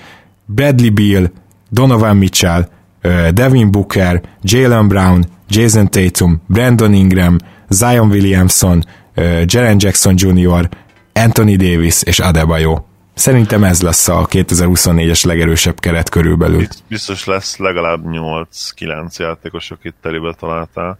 Bradley 0.46 0.92
Beal, 0.92 1.30
Donovan 1.70 2.16
Mitchell, 2.16 2.68
Devin 3.30 3.70
Booker, 3.70 4.22
Jalen 4.42 4.88
Brown, 4.88 5.26
Jason 5.48 5.90
Tatum, 5.90 6.42
Brandon 6.46 6.92
Ingram, 6.92 7.37
Zion 7.68 8.08
Williamson, 8.08 8.84
Jaren 9.44 9.76
Jackson 9.78 10.14
Jr., 10.16 10.68
Anthony 11.12 11.56
Davis 11.56 12.02
és 12.02 12.18
Adebayo. 12.18 12.78
Szerintem 13.18 13.64
ez 13.64 13.83
lesz 13.83 14.09
a 14.09 14.26
2024-es 14.26 15.26
legerősebb 15.26 15.81
keret 15.81 16.09
körülbelül. 16.09 16.66
Biztos 16.88 17.24
lesz 17.24 17.57
legalább 17.57 18.00
8-9 18.04 19.16
játékos, 19.16 19.70
akit 19.70 19.94
telébe 20.02 20.35
találtál. 20.38 20.98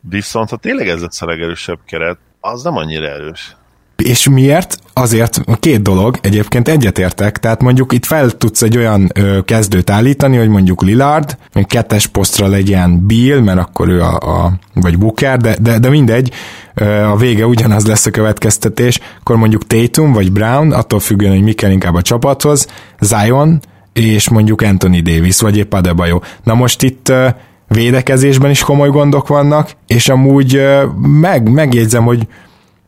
Viszont 0.00 0.50
ha 0.50 0.56
tényleg 0.56 0.88
ez 0.88 1.00
lesz 1.00 1.22
a 1.22 1.26
legerősebb 1.26 1.78
keret, 1.86 2.18
az 2.40 2.62
nem 2.62 2.76
annyira 2.76 3.06
erős. 3.06 3.56
És 3.96 4.28
miért? 4.28 4.78
Azért 4.92 5.40
két 5.60 5.82
dolog, 5.82 6.18
egyébként 6.20 6.68
egyetértek, 6.68 7.38
tehát 7.38 7.62
mondjuk 7.62 7.92
itt 7.92 8.04
fel 8.04 8.30
tudsz 8.30 8.62
egy 8.62 8.76
olyan 8.76 9.10
ö, 9.14 9.38
kezdőt 9.44 9.90
állítani, 9.90 10.36
hogy 10.36 10.48
mondjuk 10.48 10.82
Lillard, 10.82 11.36
hogy 11.52 11.66
kettes 11.66 12.06
posztra 12.06 12.46
legyen 12.46 13.06
Bill, 13.06 13.40
mert 13.40 13.58
akkor 13.58 13.88
ő 13.88 14.00
a, 14.02 14.14
a 14.14 14.52
vagy 14.74 14.98
Booker, 14.98 15.38
de, 15.38 15.56
de, 15.60 15.78
de 15.78 15.88
mindegy, 15.88 16.32
ö, 16.74 16.84
a 16.84 17.16
vége 17.16 17.46
ugyanaz 17.46 17.86
lesz 17.86 18.06
a 18.06 18.10
következtetés, 18.10 19.00
akkor 19.20 19.36
mondjuk 19.36 19.66
Tatum 19.66 20.12
vagy 20.12 20.32
Brown, 20.32 20.72
attól 20.72 21.00
függően, 21.00 21.32
hogy 21.32 21.42
mi 21.42 21.52
kell 21.52 21.70
inkább 21.70 21.94
a 21.94 22.02
csapathoz, 22.02 22.66
Zion, 23.00 23.60
és 23.92 24.28
mondjuk 24.28 24.60
Anthony 24.60 25.02
Davis, 25.02 25.40
vagy 25.40 25.56
épp 25.56 25.72
Adebayo. 25.72 26.20
Na 26.42 26.54
most 26.54 26.82
itt 26.82 27.08
ö, 27.08 27.28
védekezésben 27.68 28.50
is 28.50 28.60
komoly 28.60 28.88
gondok 28.88 29.28
vannak, 29.28 29.70
és 29.86 30.08
amúgy 30.08 30.62
meg, 31.00 31.50
megjegyzem, 31.50 32.04
hogy 32.04 32.26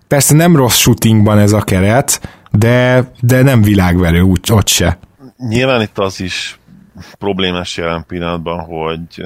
Persze 0.09 0.35
nem 0.35 0.57
rossz 0.57 0.77
shootingban 0.77 1.39
ez 1.39 1.53
a 1.53 1.61
keret, 1.61 2.29
de, 2.51 3.11
de 3.21 3.43
nem 3.43 3.63
világverő, 3.63 4.21
úgy, 4.21 4.53
ott 4.53 4.69
se. 4.69 4.99
Nyilván 5.39 5.81
itt 5.81 5.99
az 5.99 6.21
is 6.21 6.59
problémás 7.19 7.77
jelen 7.77 8.05
pillanatban, 8.07 8.61
hogy 8.61 9.23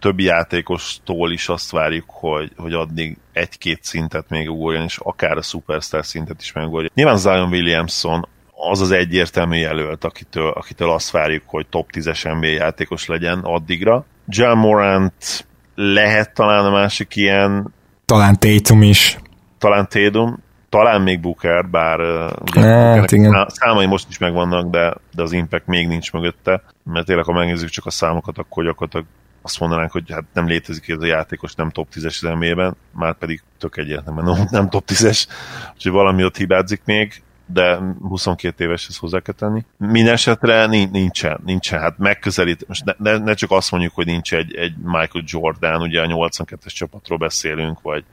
többi 0.00 0.24
játékostól 0.24 1.32
is 1.32 1.48
azt 1.48 1.70
várjuk, 1.70 2.04
hogy, 2.06 2.52
hogy 2.56 2.72
addig 2.72 3.16
egy-két 3.32 3.78
szintet 3.82 4.28
még 4.28 4.50
ugorjon, 4.50 4.84
és 4.84 4.98
akár 4.98 5.36
a 5.36 5.42
superstar 5.42 6.06
szintet 6.06 6.40
is 6.40 6.52
megugorjon. 6.52 6.90
Nyilván 6.94 7.16
Zion 7.16 7.50
Williamson 7.50 8.28
az 8.70 8.80
az 8.80 8.90
egyértelmű 8.90 9.56
jelölt, 9.56 10.04
akitől, 10.04 10.48
akitől 10.50 10.90
azt 10.90 11.10
várjuk, 11.10 11.42
hogy 11.46 11.66
top 11.66 11.90
10-es 11.92 12.38
NBA 12.38 12.46
játékos 12.46 13.06
legyen 13.06 13.38
addigra. 13.38 14.04
John 14.28 14.58
Morant 14.58 15.46
lehet 15.74 16.34
talán 16.34 16.64
a 16.64 16.70
másik 16.70 17.16
ilyen. 17.16 17.74
Talán 18.04 18.38
Tatum 18.38 18.82
is 18.82 19.18
talán 19.60 19.88
Tédum, 19.88 20.42
talán 20.68 21.02
még 21.02 21.20
Booker, 21.20 21.68
bár 21.70 22.00
ugye 22.40 22.60
hát, 22.60 23.10
igen. 23.10 23.46
számai 23.48 23.86
most 23.86 24.08
is 24.08 24.18
megvannak, 24.18 24.70
de, 24.70 24.94
de 25.14 25.22
az 25.22 25.32
impact 25.32 25.66
még 25.66 25.88
nincs 25.88 26.12
mögötte, 26.12 26.62
mert 26.84 27.06
tényleg, 27.06 27.24
ha 27.24 27.32
megnézzük 27.32 27.68
csak 27.68 27.86
a 27.86 27.90
számokat, 27.90 28.38
akkor 28.38 28.64
gyakorlatilag 28.64 29.06
azt 29.42 29.60
mondanánk, 29.60 29.90
hogy 29.90 30.10
hát 30.10 30.24
nem 30.32 30.46
létezik 30.46 30.88
ez 30.88 31.00
a 31.00 31.06
játékos, 31.06 31.54
nem 31.54 31.70
top 31.70 31.88
10-es 31.94 32.06
az 32.06 32.38
NBA-ben, 32.38 32.76
már 32.92 33.14
pedig 33.14 33.42
tök 33.58 33.76
egyértelműen 33.76 34.36
nem, 34.36 34.46
nem 34.50 34.68
top 34.68 34.84
10-es, 34.86 35.26
úgyhogy 35.74 35.92
valami 35.92 36.24
ott 36.24 36.36
hibázik 36.36 36.82
még, 36.84 37.22
de 37.46 37.78
22 38.08 38.64
éves 38.64 38.86
ez 38.88 38.96
hozzá 38.96 39.20
kell 39.20 39.34
tenni. 39.34 39.64
Mindenesetre 39.76 40.66
nincsen, 40.66 41.40
nincsen, 41.44 41.80
hát 41.80 41.98
megközelít, 41.98 42.68
most 42.68 42.84
ne, 42.84 42.92
ne, 42.98 43.18
ne, 43.18 43.34
csak 43.34 43.50
azt 43.50 43.70
mondjuk, 43.70 43.94
hogy 43.94 44.06
nincs 44.06 44.34
egy, 44.34 44.54
egy 44.54 44.74
Michael 44.76 45.24
Jordan, 45.26 45.80
ugye 45.80 46.00
a 46.00 46.06
82-es 46.06 46.74
csapatról 46.74 47.18
beszélünk, 47.18 47.80
vagy 47.80 48.04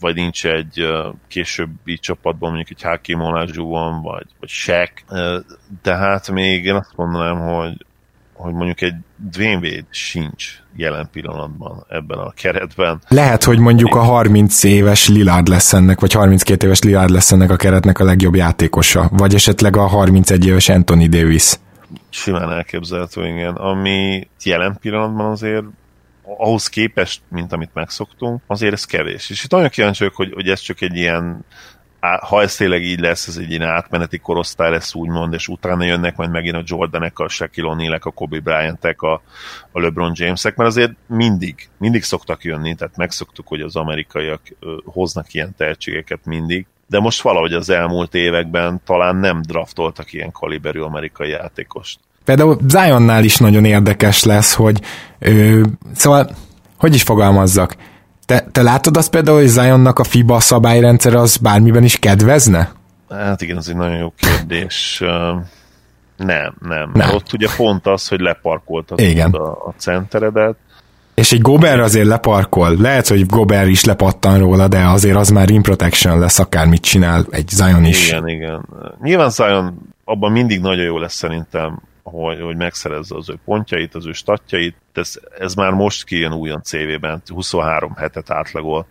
vagy 0.00 0.14
nincs 0.14 0.46
egy 0.46 0.86
későbbi 1.28 1.98
csapatban 1.98 2.48
mondjuk 2.48 2.78
egy 2.78 2.82
Hakim 2.82 3.20
Olajuwon, 3.20 4.02
vagy, 4.02 4.26
vagy 4.40 4.48
Shaq, 4.48 4.92
tehát 5.82 6.30
még 6.30 6.64
én 6.64 6.74
azt 6.74 6.96
mondanám, 6.96 7.38
hogy 7.38 7.86
hogy 8.38 8.52
mondjuk 8.52 8.80
egy 8.80 8.94
Dwayne 9.16 9.56
Wade 9.56 9.86
sincs 9.90 10.62
jelen 10.76 11.08
pillanatban 11.12 11.84
ebben 11.88 12.18
a 12.18 12.30
keretben. 12.30 13.00
Lehet, 13.08 13.44
hogy 13.44 13.58
mondjuk 13.58 13.94
a 13.94 14.00
30 14.00 14.64
éves 14.64 15.08
Lillard 15.08 15.48
lesz 15.48 15.72
ennek, 15.72 16.00
vagy 16.00 16.12
32 16.12 16.66
éves 16.66 16.82
Lillard 16.82 17.10
lesz 17.10 17.32
ennek 17.32 17.50
a 17.50 17.56
keretnek 17.56 17.98
a 17.98 18.04
legjobb 18.04 18.34
játékosa, 18.34 19.08
vagy 19.12 19.34
esetleg 19.34 19.76
a 19.76 19.86
31 19.86 20.46
éves 20.46 20.68
Anthony 20.68 21.08
Davis. 21.10 21.52
Simán 22.10 22.50
elképzelhető, 22.50 23.26
igen. 23.26 23.54
Ami 23.54 24.28
jelen 24.42 24.78
pillanatban 24.80 25.30
azért 25.30 25.64
ahhoz 26.36 26.68
képest, 26.68 27.22
mint 27.28 27.52
amit 27.52 27.74
megszoktunk, 27.74 28.42
azért 28.46 28.72
ez 28.72 28.84
kevés. 28.84 29.30
És 29.30 29.44
itt 29.44 29.50
nagyon 29.50 29.68
kíváncsi 29.68 29.98
vagyok, 29.98 30.16
hogy, 30.16 30.32
hogy 30.32 30.48
ez 30.48 30.60
csak 30.60 30.80
egy 30.80 30.96
ilyen 30.96 31.44
ha 32.00 32.42
ez 32.42 32.56
tényleg 32.56 32.82
így 32.82 33.00
lesz, 33.00 33.26
ez 33.26 33.36
egy 33.36 33.50
ilyen 33.50 33.62
átmeneti 33.62 34.18
korosztály 34.18 34.70
lesz 34.70 34.94
úgymond, 34.94 35.32
és 35.32 35.48
utána 35.48 35.84
jönnek 35.84 36.16
majd 36.16 36.30
megint 36.30 36.54
a 36.54 36.62
Jordanek, 36.64 37.18
a 37.18 37.28
Shaquille 37.28 37.74
o'neal 37.74 38.00
a 38.02 38.10
Kobe 38.10 38.40
Bryantek, 38.40 39.02
a, 39.02 39.22
a 39.72 39.80
LeBron 39.80 40.12
Jamesek, 40.14 40.56
mert 40.56 40.70
azért 40.70 40.92
mindig, 41.06 41.68
mindig 41.78 42.02
szoktak 42.02 42.44
jönni, 42.44 42.74
tehát 42.74 42.96
megszoktuk, 42.96 43.46
hogy 43.48 43.60
az 43.60 43.76
amerikaiak 43.76 44.40
hoznak 44.84 45.34
ilyen 45.34 45.54
tehetségeket 45.56 46.24
mindig, 46.24 46.66
de 46.86 47.00
most 47.00 47.22
valahogy 47.22 47.52
az 47.52 47.70
elmúlt 47.70 48.14
években 48.14 48.80
talán 48.84 49.16
nem 49.16 49.42
draftoltak 49.42 50.12
ilyen 50.12 50.32
kaliberű 50.32 50.80
amerikai 50.80 51.28
játékost. 51.28 51.98
Például 52.28 52.58
Zionnál 52.68 53.24
is 53.24 53.36
nagyon 53.36 53.64
érdekes 53.64 54.24
lesz, 54.24 54.54
hogy 54.54 54.80
ö, 55.18 55.60
szóval, 55.94 56.30
hogy 56.78 56.94
is 56.94 57.02
fogalmazzak, 57.02 57.76
te, 58.26 58.46
te 58.52 58.62
látod 58.62 58.96
azt 58.96 59.10
például, 59.10 59.38
hogy 59.38 59.46
Zionnak 59.46 59.98
a 59.98 60.04
FIBA 60.04 60.40
szabályrendszer 60.40 61.14
az 61.14 61.36
bármiben 61.36 61.84
is 61.84 61.98
kedvezne? 61.98 62.72
Hát 63.08 63.42
igen, 63.42 63.56
ez 63.56 63.68
egy 63.68 63.76
nagyon 63.76 63.96
jó 63.96 64.12
kérdés. 64.16 65.02
Nem, 66.16 66.54
nem. 66.60 66.90
nem. 66.94 67.14
Ott 67.14 67.32
ugye 67.32 67.48
pont 67.56 67.86
az, 67.86 68.08
hogy 68.08 68.20
leparkoltatod 68.20 69.06
igen. 69.06 69.30
a, 69.30 69.50
a 69.50 69.74
centeredet. 69.76 70.56
És 71.14 71.32
egy 71.32 71.40
Gober 71.40 71.80
azért 71.80 72.06
leparkol. 72.06 72.76
Lehet, 72.76 73.08
hogy 73.08 73.26
Gober 73.26 73.68
is 73.68 73.84
lepattan 73.84 74.38
róla, 74.38 74.68
de 74.68 74.84
azért 74.84 75.16
az 75.16 75.28
már 75.28 75.50
in 75.50 75.62
protection 75.62 76.18
lesz, 76.18 76.38
akármit 76.38 76.82
csinál 76.82 77.26
egy 77.30 77.48
Zion 77.48 77.84
is. 77.84 78.08
Igen, 78.08 78.28
igen. 78.28 78.68
Nyilván 79.02 79.30
Zion 79.30 79.92
abban 80.04 80.32
mindig 80.32 80.60
nagyon 80.60 80.84
jó 80.84 80.98
lesz 80.98 81.14
szerintem 81.14 81.86
hogy, 82.08 82.40
hogy 82.40 82.56
megszerezze 82.56 83.16
az 83.16 83.30
ő 83.30 83.38
pontjait, 83.44 83.94
az 83.94 84.06
ő 84.06 84.12
statjait. 84.12 84.76
Ez, 84.92 85.20
ez 85.38 85.54
már 85.54 85.70
most 85.70 86.04
kijön 86.04 86.32
újon 86.32 86.62
CV-ben, 86.62 87.22
23 87.26 87.94
hetet 87.94 88.30
átlagol, 88.30 88.86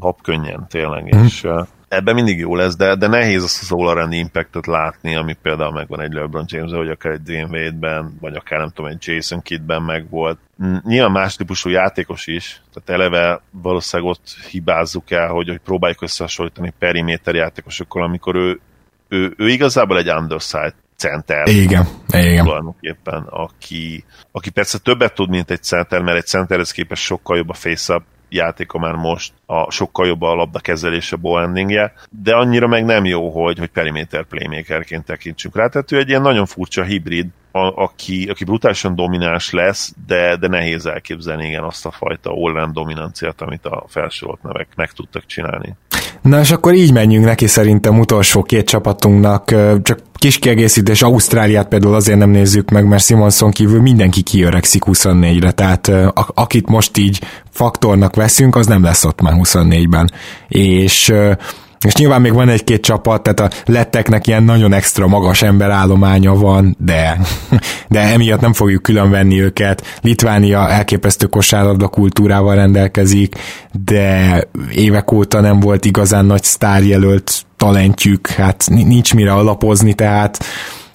hap 0.00 0.22
könnyen 0.22 0.66
tényleg, 0.68 1.16
mm. 1.16 1.24
és 1.24 1.46
ebben 1.90 2.14
mindig 2.14 2.38
jó 2.38 2.54
lesz, 2.54 2.76
de, 2.76 2.94
de 2.94 3.06
nehéz 3.06 3.42
azt 3.42 3.62
az 3.62 3.72
all 3.72 4.12
impactet 4.12 4.66
látni, 4.66 5.16
ami 5.16 5.36
például 5.42 5.72
megvan 5.72 6.00
egy 6.00 6.12
LeBron 6.12 6.44
james 6.46 6.70
vagy 6.70 6.90
akár 6.90 7.12
egy 7.12 7.22
Dwayne 7.22 7.58
Wade-ben, 7.58 8.16
vagy 8.20 8.34
akár 8.34 8.58
nem 8.58 8.68
tudom, 8.68 8.90
egy 8.90 9.06
Jason 9.06 9.42
Kidd-ben 9.42 9.82
megvolt. 9.82 10.38
Nyilván 10.82 11.10
más 11.10 11.36
típusú 11.36 11.70
játékos 11.70 12.26
is, 12.26 12.62
tehát 12.72 13.00
eleve 13.00 13.40
valószínűleg 13.50 14.12
ott 14.12 14.28
hibázzuk 14.50 15.10
el, 15.10 15.28
hogy, 15.28 15.48
hogy 15.48 15.60
próbáljuk 15.64 16.02
összehasonlítani 16.02 16.72
periméter 16.78 17.34
játékosokkal, 17.34 18.02
amikor 18.02 18.36
ő, 18.36 18.60
ő, 19.08 19.34
ő 19.36 19.48
igazából 19.48 19.98
egy 19.98 20.10
underside 20.10 20.74
center. 21.00 21.48
Igen, 21.48 21.86
igen. 22.08 22.44
Tulajdonképpen, 22.44 23.22
aki, 23.30 24.04
aki 24.32 24.50
persze 24.50 24.78
többet 24.78 25.14
tud, 25.14 25.28
mint 25.28 25.50
egy 25.50 25.62
center, 25.62 26.02
mert 26.02 26.16
egy 26.16 26.26
centerhez 26.26 26.70
képest 26.70 27.02
sokkal 27.02 27.36
jobb 27.36 27.48
a 27.48 27.54
face-up 27.54 28.02
játéka 28.28 28.78
már 28.78 28.94
most, 28.94 29.32
a 29.46 29.70
sokkal 29.70 30.06
jobb 30.06 30.22
a 30.22 30.34
labda 30.34 30.58
kezelése, 30.58 31.16
ballhandlingje, 31.16 31.92
de 32.10 32.34
annyira 32.34 32.66
meg 32.66 32.84
nem 32.84 33.04
jó, 33.04 33.30
hogy, 33.30 33.58
hogy 33.58 33.68
perimeter 33.68 34.24
playmakerként 34.24 35.04
tekintsünk 35.04 35.56
rá. 35.56 35.66
Tehát 35.66 35.92
ő 35.92 35.98
egy 35.98 36.08
ilyen 36.08 36.22
nagyon 36.22 36.46
furcsa 36.46 36.82
hibrid, 36.82 37.26
a, 37.52 37.82
aki, 37.82 38.26
aki 38.30 38.44
brutálisan 38.44 38.94
domináns 38.94 39.50
lesz, 39.50 39.94
de, 40.06 40.36
de 40.36 40.48
nehéz 40.48 40.86
elképzelni 40.86 41.46
igen 41.46 41.64
azt 41.64 41.86
a 41.86 41.90
fajta 41.90 42.30
all 42.30 42.70
dominanciát, 42.72 43.40
amit 43.40 43.66
a 43.66 43.84
felsorolt 43.88 44.42
nevek 44.42 44.68
meg 44.76 44.92
tudtak 44.92 45.26
csinálni. 45.26 45.76
Na 46.22 46.40
és 46.40 46.50
akkor 46.50 46.74
így 46.74 46.92
menjünk 46.92 47.24
neki 47.24 47.46
szerintem 47.46 47.98
utolsó 47.98 48.42
két 48.42 48.66
csapatunknak, 48.66 49.54
csak 49.82 49.98
kis 50.14 50.38
kiegészítés, 50.38 51.02
Ausztráliát 51.02 51.68
például 51.68 51.94
azért 51.94 52.18
nem 52.18 52.30
nézzük 52.30 52.70
meg, 52.70 52.86
mert 52.86 53.04
Simonson 53.04 53.50
kívül 53.50 53.80
mindenki 53.80 54.22
kiöregszik 54.22 54.82
24-re, 54.86 55.50
tehát 55.50 55.90
akit 56.34 56.68
most 56.68 56.96
így 56.96 57.20
faktornak 57.50 58.16
veszünk, 58.16 58.56
az 58.56 58.66
nem 58.66 58.82
lesz 58.82 59.04
ott 59.04 59.20
már 59.20 59.34
24-ben. 59.36 60.10
És 60.48 61.12
és 61.86 61.94
nyilván 61.94 62.20
még 62.20 62.32
van 62.32 62.48
egy-két 62.48 62.82
csapat, 62.82 63.22
tehát 63.22 63.40
a 63.52 63.70
letteknek 63.70 64.26
ilyen 64.26 64.42
nagyon 64.42 64.72
extra 64.72 65.06
magas 65.06 65.42
emberállománya 65.42 66.34
van, 66.34 66.76
de, 66.78 67.18
de 67.88 68.00
emiatt 68.00 68.40
nem 68.40 68.52
fogjuk 68.52 68.82
különvenni 68.82 69.40
őket. 69.40 69.98
Litvánia 70.00 70.68
elképesztő 70.68 71.26
kosárlabda 71.26 71.88
kultúrával 71.88 72.54
rendelkezik, 72.54 73.34
de 73.84 74.44
évek 74.74 75.12
óta 75.12 75.40
nem 75.40 75.60
volt 75.60 75.84
igazán 75.84 76.24
nagy 76.24 76.42
sztárjelölt 76.42 77.44
talentjük, 77.56 78.28
hát 78.28 78.64
nincs 78.68 79.14
mire 79.14 79.32
alapozni, 79.32 79.94
tehát 79.94 80.44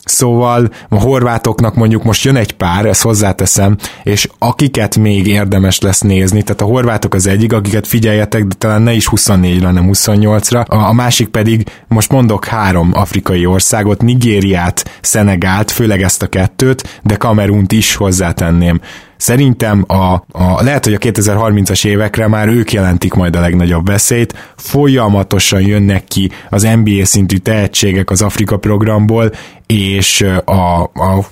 Szóval 0.06 0.70
a 0.90 1.00
horvátoknak 1.00 1.76
mondjuk 1.76 2.04
most 2.04 2.24
jön 2.24 2.36
egy 2.36 2.52
pár, 2.52 2.86
ezt 2.86 3.02
hozzáteszem, 3.02 3.78
és 4.04 4.30
akiket 4.38 4.98
még 4.98 5.28
érdemes 5.28 5.80
lesz 5.80 6.02
nézni, 6.02 6.44
tehát 6.44 6.62
a 6.62 6.66
horvátok 6.66 7.14
az 7.14 7.28
egyik, 7.28 7.54
akiket 7.54 7.88
figyeljetek, 7.88 8.44
de 8.44 8.56
talán 8.58 8.82
ne 8.82 8.94
is 8.94 9.08
24-ra, 9.12 9.72
nem 9.72 9.90
28-ra, 9.92 10.68
a, 10.68 10.76
a 10.76 10.94
másik 10.94 11.28
pedig, 11.28 11.64
most 11.88 12.12
mondok 12.12 12.46
három 12.46 12.92
afrikai 12.94 13.46
országot, 13.46 14.02
Nigériát, 14.02 15.00
Szenegált, 15.02 15.72
főleg 15.72 16.02
ezt 16.02 16.22
a 16.22 16.28
kettőt, 16.28 17.00
de 17.04 17.16
Kamerunt 17.16 17.72
is 17.72 17.96
hozzátenném. 17.96 18.80
Szerintem 19.26 19.84
a, 19.88 20.14
a, 20.32 20.64
lehet, 20.64 20.84
hogy 20.84 20.94
a 20.94 20.98
2030-as 20.98 21.86
évekre 21.86 22.28
már 22.28 22.48
ők 22.48 22.72
jelentik 22.72 23.14
majd 23.14 23.36
a 23.36 23.40
legnagyobb 23.40 23.88
veszélyt, 23.88 24.54
folyamatosan 24.56 25.62
jönnek 25.62 26.04
ki 26.04 26.32
az 26.50 26.68
NBA 26.84 27.06
szintű 27.06 27.38
tehetségek 27.38 28.10
az 28.10 28.22
Afrika 28.22 28.58
programból, 28.58 29.32
és 29.66 30.22
a, 30.46 30.82
a 30.82 31.26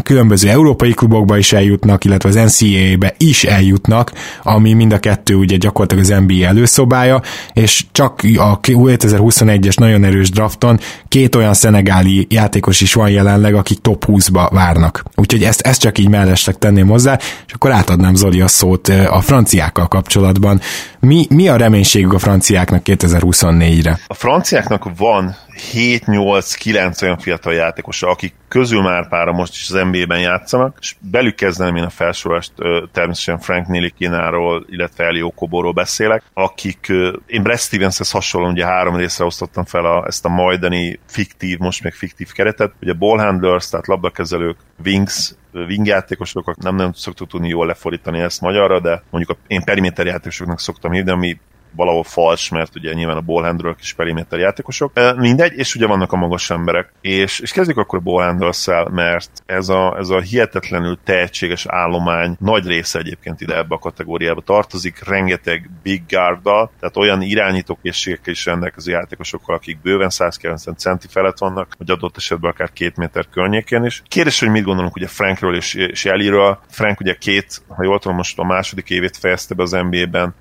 különböző 0.00 0.48
európai 0.48 0.92
klubokba 0.92 1.38
is 1.38 1.52
eljutnak, 1.52 2.04
illetve 2.04 2.28
az 2.28 2.34
NCAA-be 2.34 3.14
is 3.18 3.44
eljutnak, 3.44 4.12
ami 4.42 4.72
mind 4.72 4.92
a 4.92 4.98
kettő 4.98 5.34
ugye 5.34 5.56
gyakorlatilag 5.56 6.04
az 6.04 6.24
NBA 6.26 6.46
előszobája, 6.46 7.20
és 7.52 7.84
csak 7.92 8.20
a 8.36 8.60
2021-es 8.60 9.78
nagyon 9.78 10.04
erős 10.04 10.30
drafton 10.30 10.80
két 11.08 11.34
olyan 11.34 11.54
szenegáli 11.54 12.26
játékos 12.30 12.80
is 12.80 12.94
van 12.94 13.10
jelenleg, 13.10 13.54
akik 13.54 13.80
top 13.80 14.04
20-ba 14.06 14.48
várnak. 14.52 15.02
Úgyhogy 15.14 15.42
ezt, 15.42 15.60
ezt 15.60 15.80
csak 15.80 15.98
így 15.98 16.08
mellesleg 16.08 16.58
tenném 16.58 16.88
hozzá, 16.88 17.18
és 17.46 17.52
akkor 17.52 17.70
átadnám 17.70 18.14
Zoli 18.14 18.40
a 18.40 18.48
szót 18.48 18.88
a 18.88 19.20
franciákkal 19.20 19.88
kapcsolatban. 19.88 20.60
Mi, 21.00 21.26
mi 21.28 21.48
a 21.48 21.56
reménységük 21.56 22.12
a 22.12 22.18
franciáknak 22.18 22.82
2024-re? 22.84 24.00
A 24.06 24.14
franciáknak 24.14 24.86
van 24.96 25.36
7-8-9 25.72 27.02
olyan 27.02 27.18
fiatal 27.18 27.54
játékosa, 27.54 28.08
akik 28.08 28.34
közül 28.52 28.82
már 28.82 29.08
pára 29.08 29.32
most 29.32 29.52
is 29.52 29.70
az 29.70 29.82
NBA-ben 29.90 30.20
játszanak, 30.20 30.76
és 30.80 30.94
belük 31.00 31.34
kezdeném 31.34 31.76
én 31.76 31.82
a 31.82 31.90
felsorolást, 31.90 32.52
természetesen 32.92 33.38
Frank 33.38 33.66
Nilikináról, 33.66 34.66
illetve 34.68 35.04
Eli 35.04 35.22
Okobóról 35.22 35.72
beszélek, 35.72 36.22
akik, 36.34 36.86
én 37.26 37.42
Brad 37.42 37.58
Stevenshez 37.58 38.10
hasonlóan 38.10 38.52
ugye 38.52 38.66
három 38.66 38.96
részre 38.96 39.24
osztottam 39.24 39.64
fel 39.64 39.84
a, 39.84 40.06
ezt 40.06 40.24
a 40.24 40.28
majdani 40.28 41.00
fiktív, 41.06 41.58
most 41.58 41.82
még 41.82 41.92
fiktív 41.92 42.32
keretet, 42.32 42.72
ugye 42.82 42.92
ball 42.92 43.18
handlers, 43.18 43.68
tehát 43.68 43.86
labdakezelők, 43.86 44.56
wings, 44.84 45.34
wingjátékosok, 45.52 46.56
nem 46.56 46.76
nem 46.76 46.92
szoktuk 46.92 47.28
tudni 47.28 47.48
jól 47.48 47.66
lefordítani 47.66 48.20
ezt 48.20 48.40
magyarra, 48.40 48.80
de 48.80 49.02
mondjuk 49.10 49.38
a, 49.38 49.42
én 49.46 49.64
periméter 49.64 50.06
játékosoknak 50.06 50.60
szoktam 50.60 50.92
hívni, 50.92 51.10
ami 51.10 51.38
valahol 51.76 52.04
fals, 52.04 52.48
mert 52.48 52.76
ugye 52.76 52.92
nyilván 52.92 53.16
a 53.16 53.20
ballhandlerök 53.20 53.80
is 53.80 53.92
periméter 53.92 54.38
játékosok. 54.38 54.92
Mindegy, 55.16 55.52
és 55.56 55.74
ugye 55.74 55.86
vannak 55.86 56.12
a 56.12 56.16
magas 56.16 56.50
emberek. 56.50 56.92
És, 57.00 57.40
és 57.40 57.52
kezdjük 57.52 57.78
akkor 57.78 57.98
a 57.98 58.02
ballhandlers 58.02 58.66
mert 58.90 59.42
ez 59.46 59.68
a, 59.68 59.96
ez 59.98 60.08
a 60.08 60.20
hihetetlenül 60.20 60.98
tehetséges 61.04 61.66
állomány 61.66 62.36
nagy 62.38 62.66
része 62.66 62.98
egyébként 62.98 63.40
ide 63.40 63.56
ebbe 63.56 63.74
a 63.74 63.78
kategóriába 63.78 64.40
tartozik, 64.40 65.04
rengeteg 65.08 65.70
big 65.82 66.02
guarddal, 66.08 66.70
tehát 66.80 66.96
olyan 66.96 67.22
irányítókészségekkel 67.22 68.32
is 68.32 68.44
rendelkező 68.44 68.92
játékosokkal, 68.92 69.54
akik 69.54 69.80
bőven 69.80 70.10
190 70.10 70.76
centi 70.76 71.06
felett 71.10 71.38
vannak, 71.38 71.74
vagy 71.78 71.90
adott 71.90 72.16
esetben 72.16 72.50
akár 72.50 72.72
két 72.72 72.96
méter 72.96 73.26
környékén 73.30 73.84
is. 73.84 74.02
Kérdés, 74.08 74.40
hogy 74.40 74.50
mit 74.50 74.64
gondolunk 74.64 74.96
ugye 74.96 75.06
Frankről 75.06 75.56
és, 75.56 75.74
és 75.74 76.04
Eliről. 76.04 76.58
Frank 76.68 77.00
ugye 77.00 77.14
két, 77.14 77.62
ha 77.68 77.84
jól 77.84 77.98
tudom, 77.98 78.16
most 78.16 78.38
a 78.38 78.44
második 78.44 78.90
évét 78.90 79.16
fejezte 79.16 79.54
be 79.54 79.62
az 79.62 79.70
NBA-ben, 79.70 80.34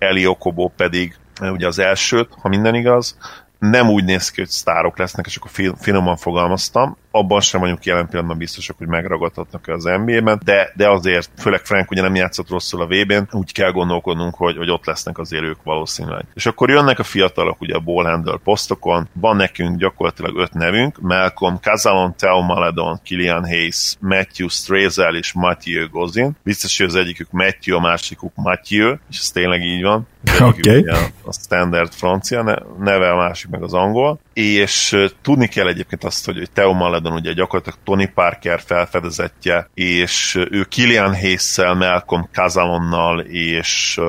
Eli 0.00 0.26
Okobo 0.26 0.68
pedig 0.68 1.16
ugye 1.40 1.66
az 1.66 1.78
elsőt, 1.78 2.28
ha 2.40 2.48
minden 2.48 2.74
igaz, 2.74 3.18
nem 3.58 3.88
úgy 3.88 4.04
néz 4.04 4.30
ki, 4.30 4.40
hogy 4.40 4.50
sztárok 4.50 4.98
lesznek, 4.98 5.26
és 5.26 5.36
akkor 5.36 5.74
finoman 5.78 6.16
fogalmaztam. 6.16 6.96
Abban 7.10 7.40
sem 7.40 7.60
vagyunk 7.60 7.84
jelen 7.84 8.06
pillanatban 8.06 8.38
biztosak, 8.38 8.78
hogy 8.78 8.86
megragadhatnak 8.86 9.68
az 9.68 9.84
NBA-ben, 9.84 10.40
de, 10.44 10.72
de 10.76 10.88
azért, 10.88 11.30
főleg 11.36 11.60
Frank 11.64 11.90
ugye 11.90 12.02
nem 12.02 12.14
játszott 12.14 12.48
rosszul 12.48 12.80
a 12.80 12.86
VB-n, 12.86 13.28
úgy 13.30 13.52
kell 13.52 13.70
gondolkodnunk, 13.70 14.34
hogy, 14.34 14.56
hogy 14.56 14.70
ott 14.70 14.84
lesznek 14.84 15.18
azért 15.18 15.42
ők 15.42 15.62
valószínűleg. 15.62 16.24
És 16.34 16.46
akkor 16.46 16.70
jönnek 16.70 16.98
a 16.98 17.02
fiatalok 17.02 17.60
ugye 17.60 17.74
a 17.74 17.80
ball 17.80 18.04
handler 18.04 18.38
posztokon, 18.44 19.08
van 19.12 19.36
nekünk 19.36 19.78
gyakorlatilag 19.78 20.36
öt 20.36 20.52
nevünk, 20.52 21.00
Malcolm 21.00 21.58
Kazalon, 21.62 22.14
Theo 22.16 22.42
Maledon, 22.42 23.00
Kilian 23.02 23.44
Hayes, 23.44 23.96
Matthew 24.00 24.48
Strazel 24.48 25.16
és 25.16 25.32
Matthew 25.32 25.88
Gozin. 25.88 26.36
Biztos, 26.42 26.78
hogy 26.78 26.86
az 26.86 26.94
egyikük 26.94 27.30
Matthew, 27.30 27.76
a 27.76 27.80
másikuk 27.80 28.32
Matthew, 28.34 28.94
és 29.10 29.18
ez 29.18 29.30
tényleg 29.30 29.62
így 29.62 29.82
van. 29.82 30.08
Okay. 30.50 30.84
A 31.24 31.32
standard 31.32 31.92
francia 31.92 32.42
neve, 32.78 33.10
a 33.10 33.16
másik 33.16 33.50
meg 33.50 33.62
az 33.62 33.74
angol. 33.74 34.20
És 34.40 34.96
tudni 35.22 35.48
kell 35.48 35.66
egyébként 35.66 36.04
azt, 36.04 36.24
hogy 36.24 36.48
Theo 36.52 36.72
Maledon 36.72 37.12
ugye 37.12 37.32
gyakorlatilag 37.32 37.78
Tony 37.84 38.12
Parker 38.14 38.60
felfedezetje, 38.60 39.70
és 39.74 40.34
ő 40.50 40.64
Kilian 40.64 41.14
Hayes-szel, 41.14 41.74
Malcolm 41.74 42.28
Kazalonnal 42.32 43.20
és, 43.20 44.00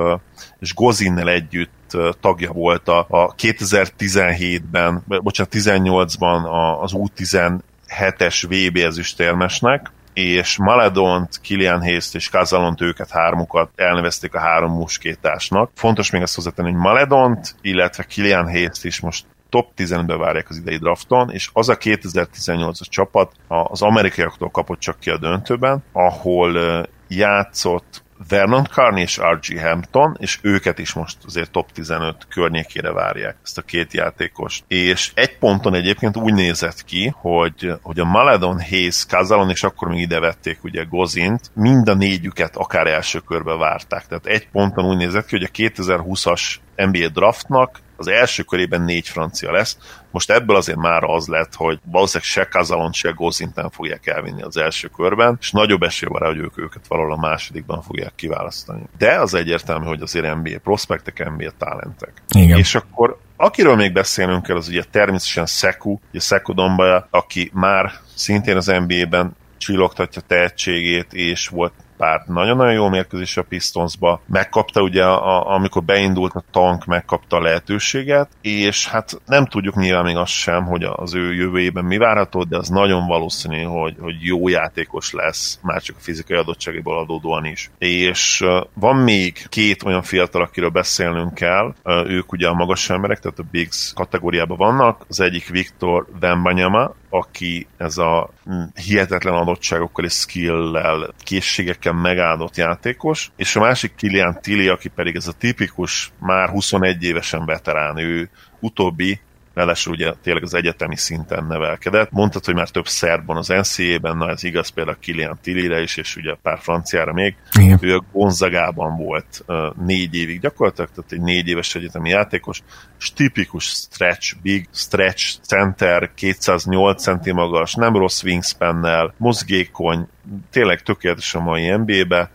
és 0.59 0.73
Gozinnel 0.73 1.29
együtt 1.29 1.97
tagja 2.21 2.51
volt 2.51 2.87
a, 2.87 3.05
a 3.09 3.35
2017-ben, 3.35 5.03
bocsánat, 5.07 5.53
18-ban 5.55 6.43
az 6.81 6.91
U17-es 6.95 8.45
VB 8.49 8.77
ezüstérmesnek, 8.77 9.91
és 10.13 10.57
Maledont, 10.57 11.39
Kilian 11.41 11.81
Hayes-t 11.81 12.15
és 12.15 12.29
Kazalont 12.29 12.81
őket 12.81 13.11
hármukat 13.11 13.69
elnevezték 13.75 14.35
a 14.35 14.39
három 14.39 14.71
muskétásnak. 14.71 15.71
Fontos 15.75 16.11
még 16.11 16.21
azt 16.21 16.35
hozzátenni, 16.35 16.71
hogy 16.71 16.79
Maledont, 16.79 17.55
illetve 17.61 18.03
Kilian 18.03 18.49
Hayes-t 18.49 18.83
is 18.83 18.99
most 18.99 19.25
top 19.51 19.71
10-be 19.77 20.15
várják 20.15 20.49
az 20.49 20.57
idei 20.57 20.77
drafton, 20.77 21.31
és 21.31 21.49
az 21.53 21.69
a 21.69 21.77
2018-as 21.77 22.89
csapat 22.89 23.31
az 23.47 23.81
amerikaiaktól 23.81 24.49
kapott 24.49 24.79
csak 24.79 24.99
ki 24.99 25.09
a 25.09 25.17
döntőben, 25.17 25.83
ahol 25.91 26.85
játszott 27.07 28.03
Vernon 28.27 28.65
Carney 28.65 29.01
és 29.01 29.17
R.G. 29.17 29.59
Hampton, 29.59 30.17
és 30.19 30.39
őket 30.41 30.79
is 30.79 30.93
most 30.93 31.17
azért 31.25 31.51
top 31.51 31.71
15 31.71 32.27
környékére 32.29 32.91
várják, 32.91 33.35
ezt 33.43 33.57
a 33.57 33.61
két 33.61 33.93
játékost. 33.93 34.63
És 34.67 35.11
egy 35.13 35.37
ponton 35.37 35.73
egyébként 35.73 36.17
úgy 36.17 36.33
nézett 36.33 36.83
ki, 36.83 37.13
hogy, 37.15 37.73
hogy 37.81 37.99
a 37.99 38.05
Maledon, 38.05 38.61
Hayes, 38.61 39.05
Kazalon, 39.05 39.49
és 39.49 39.63
akkor 39.63 39.87
még 39.87 39.99
ide 39.99 40.19
vették 40.19 40.63
ugye 40.63 40.83
Gozint, 40.83 41.51
mind 41.53 41.87
a 41.87 41.93
négyüket 41.93 42.55
akár 42.55 42.87
első 42.87 43.19
körbe 43.19 43.55
várták. 43.55 44.07
Tehát 44.07 44.25
egy 44.25 44.47
ponton 44.49 44.85
úgy 44.85 44.97
nézett 44.97 45.25
ki, 45.25 45.37
hogy 45.37 45.49
a 45.51 45.57
2020-as 45.57 46.55
NBA 46.75 47.07
draftnak 47.07 47.79
az 48.01 48.07
első 48.07 48.43
körében 48.43 48.81
négy 48.81 49.07
francia 49.07 49.51
lesz. 49.51 49.77
Most 50.11 50.31
ebből 50.31 50.55
azért 50.55 50.77
már 50.77 51.03
az 51.03 51.27
lett, 51.27 51.55
hogy 51.55 51.79
valószínűleg 51.85 52.29
se 52.29 52.45
Kazalon, 52.45 52.91
se 52.91 53.09
Gozinten 53.09 53.69
fogják 53.69 54.07
elvinni 54.07 54.41
az 54.41 54.57
első 54.57 54.87
körben, 54.87 55.37
és 55.39 55.51
nagyobb 55.51 55.81
esély 55.81 56.09
van 56.11 56.21
rá, 56.21 56.27
hogy 56.27 56.37
ők 56.37 56.57
őket 56.57 56.87
valahol 56.87 57.13
a 57.13 57.19
másodikban 57.19 57.81
fogják 57.81 58.15
kiválasztani. 58.15 58.81
De 58.97 59.19
az 59.19 59.33
egyértelmű, 59.33 59.85
hogy 59.85 60.01
azért 60.01 60.35
NBA 60.35 60.59
prospektek, 60.63 61.31
NBA 61.35 61.51
talentek. 61.57 62.13
Igen. 62.29 62.57
És 62.57 62.75
akkor 62.75 63.19
Akiről 63.41 63.75
még 63.75 63.93
beszélnünk 63.93 64.43
kell, 64.43 64.55
az 64.55 64.67
ugye 64.67 64.83
természetesen 64.91 65.45
Seku, 65.45 65.97
ugye 66.09 66.19
Seku 66.19 66.53
Dombaja, 66.53 67.07
aki 67.09 67.51
már 67.53 67.91
szintén 68.15 68.55
az 68.57 68.65
NBA-ben 68.65 69.35
csillogtatja 69.57 70.21
tehetségét, 70.27 71.13
és 71.13 71.47
volt 71.47 71.73
pár 72.01 72.23
nagyon-nagyon 72.27 72.73
jó 72.73 72.89
mérkőzés 72.89 73.37
a 73.37 73.43
Pistonsba. 73.43 74.21
Megkapta 74.27 74.81
ugye, 74.81 75.03
a, 75.03 75.53
amikor 75.53 75.83
beindult 75.83 76.33
a 76.33 76.43
tank, 76.51 76.85
megkapta 76.85 77.37
a 77.37 77.41
lehetőséget, 77.41 78.29
és 78.41 78.87
hát 78.87 79.21
nem 79.25 79.45
tudjuk 79.45 79.75
nyilván 79.75 80.03
még 80.03 80.15
azt 80.15 80.31
sem, 80.31 80.65
hogy 80.65 80.83
az 80.83 81.13
ő 81.13 81.33
jövőjében 81.33 81.85
mi 81.85 81.97
várható, 81.97 82.43
de 82.43 82.57
az 82.57 82.69
nagyon 82.69 83.07
valószínű, 83.07 83.61
hogy, 83.61 83.95
hogy 83.99 84.15
jó 84.19 84.47
játékos 84.47 85.11
lesz, 85.11 85.59
már 85.61 85.81
csak 85.81 85.95
a 85.95 86.01
fizikai 86.01 86.37
adottságból 86.37 86.99
adódóan 86.99 87.45
is. 87.45 87.71
És 87.77 88.45
van 88.73 88.95
még 88.95 89.45
két 89.49 89.83
olyan 89.83 90.01
fiatal, 90.01 90.41
akiről 90.41 90.69
beszélnünk 90.69 91.33
kell, 91.33 91.73
ők 92.07 92.31
ugye 92.31 92.47
a 92.47 92.53
magas 92.53 92.89
emberek, 92.89 93.19
tehát 93.19 93.39
a 93.39 93.45
Bigs 93.51 93.91
kategóriában 93.95 94.57
vannak, 94.57 95.05
az 95.07 95.19
egyik 95.19 95.49
Viktor 95.49 96.05
Vembanyama, 96.19 96.93
aki 97.13 97.67
ez 97.77 97.97
a 97.97 98.29
hm, 98.43 98.61
hihetetlen 98.75 99.33
adottságokkal 99.33 100.05
és 100.05 100.13
skill-lel, 100.13 101.13
készségekkel 101.23 101.93
megáldott 101.93 102.55
játékos, 102.55 103.31
és 103.35 103.55
a 103.55 103.59
másik 103.59 103.95
Kilian 103.95 104.37
Tilly, 104.41 104.67
aki 104.67 104.89
pedig 104.89 105.15
ez 105.15 105.27
a 105.27 105.33
tipikus, 105.33 106.11
már 106.19 106.49
21 106.49 107.03
évesen 107.03 107.45
veterán, 107.45 107.97
ő 107.97 108.29
utóbbi 108.59 109.19
Ráadásul 109.53 109.93
ugye 109.93 110.13
tényleg 110.23 110.43
az 110.43 110.53
egyetemi 110.53 110.95
szinten 110.95 111.45
nevelkedett. 111.45 112.11
Mondtad, 112.11 112.45
hogy 112.45 112.55
már 112.55 112.69
több 112.69 112.87
szerbon 112.87 113.37
az 113.37 113.47
NCA-ben, 113.47 114.17
na 114.17 114.29
ez 114.29 114.43
igaz 114.43 114.69
például 114.69 114.97
Kilian 114.99 115.39
Tillire 115.41 115.81
is, 115.81 115.97
és 115.97 116.15
ugye 116.15 116.35
pár 116.41 116.59
franciára 116.59 117.13
még. 117.13 117.35
Igen. 117.59 117.77
Ő 117.81 117.95
a 117.95 118.03
Gonzagában 118.11 118.97
volt 118.97 119.45
négy 119.85 120.15
évig 120.15 120.39
gyakorlatilag, 120.39 120.89
tehát 120.89 121.11
egy 121.11 121.21
négy 121.21 121.47
éves 121.47 121.75
egyetemi 121.75 122.09
játékos, 122.09 122.61
és 122.99 123.13
tipikus 123.13 123.63
stretch, 123.63 124.35
big 124.41 124.67
stretch 124.73 125.39
center, 125.41 126.11
208 126.13 127.01
cm 127.01 127.33
magas, 127.33 127.73
nem 127.73 127.95
rossz 127.95 128.23
wingspannel, 128.23 129.13
mozgékony, 129.17 130.07
tényleg 130.51 130.81
tökéletes 130.81 131.35
a 131.35 131.39
mai 131.39 131.69
NBA-be, 131.75 132.31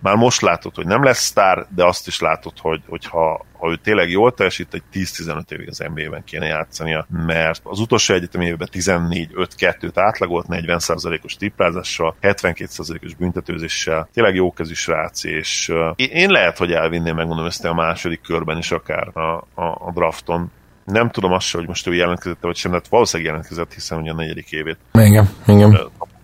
már 0.00 0.14
most 0.14 0.40
látod, 0.40 0.74
hogy 0.74 0.86
nem 0.86 1.02
lesz 1.02 1.24
sztár, 1.24 1.66
de 1.74 1.84
azt 1.84 2.06
is 2.06 2.20
látod, 2.20 2.52
hogy, 2.58 2.82
hogy 2.88 3.06
ha, 3.06 3.44
ha 3.58 3.70
ő 3.70 3.76
tényleg 3.76 4.10
jól 4.10 4.34
teljesít, 4.34 4.74
egy 4.74 4.82
10-15 4.92 5.50
évig 5.50 5.68
az 5.68 5.84
NBA-ben 5.94 6.24
kéne 6.24 6.46
játszania, 6.46 7.06
mert 7.26 7.60
az 7.64 7.80
utolsó 7.80 8.14
egyetemi 8.14 8.46
évben 8.46 8.68
14-5-2-t 8.72 9.92
átlagolt, 9.94 10.46
40%-os 10.48 11.36
triplázással, 11.36 12.16
72%-os 12.22 13.14
büntetőzéssel, 13.14 14.08
tényleg 14.12 14.34
jó 14.34 14.52
kezű 14.52 14.74
srác, 14.74 15.24
és 15.24 15.72
én 15.96 16.30
lehet, 16.30 16.58
hogy 16.58 16.72
elvinném, 16.72 17.16
megmondom 17.16 17.46
ezt 17.46 17.64
a 17.64 17.74
második 17.74 18.20
körben 18.20 18.58
is 18.58 18.70
akár 18.70 19.16
a, 19.16 19.20
a, 19.54 19.64
a 19.64 19.90
drafton, 19.94 20.50
nem 20.84 21.10
tudom 21.10 21.32
azt 21.32 21.52
hogy 21.52 21.66
most 21.66 21.86
ő 21.86 21.94
jelentkezett, 21.94 22.40
vagy 22.40 22.56
sem, 22.56 22.72
de 22.72 22.80
valószínűleg 22.90 23.32
jelentkezett, 23.32 23.72
hiszen 23.72 23.98
ugye 23.98 24.10
a 24.10 24.14
negyedik 24.14 24.52
évét 24.52 24.78
igen, 24.92 25.28
igen. 25.46 25.78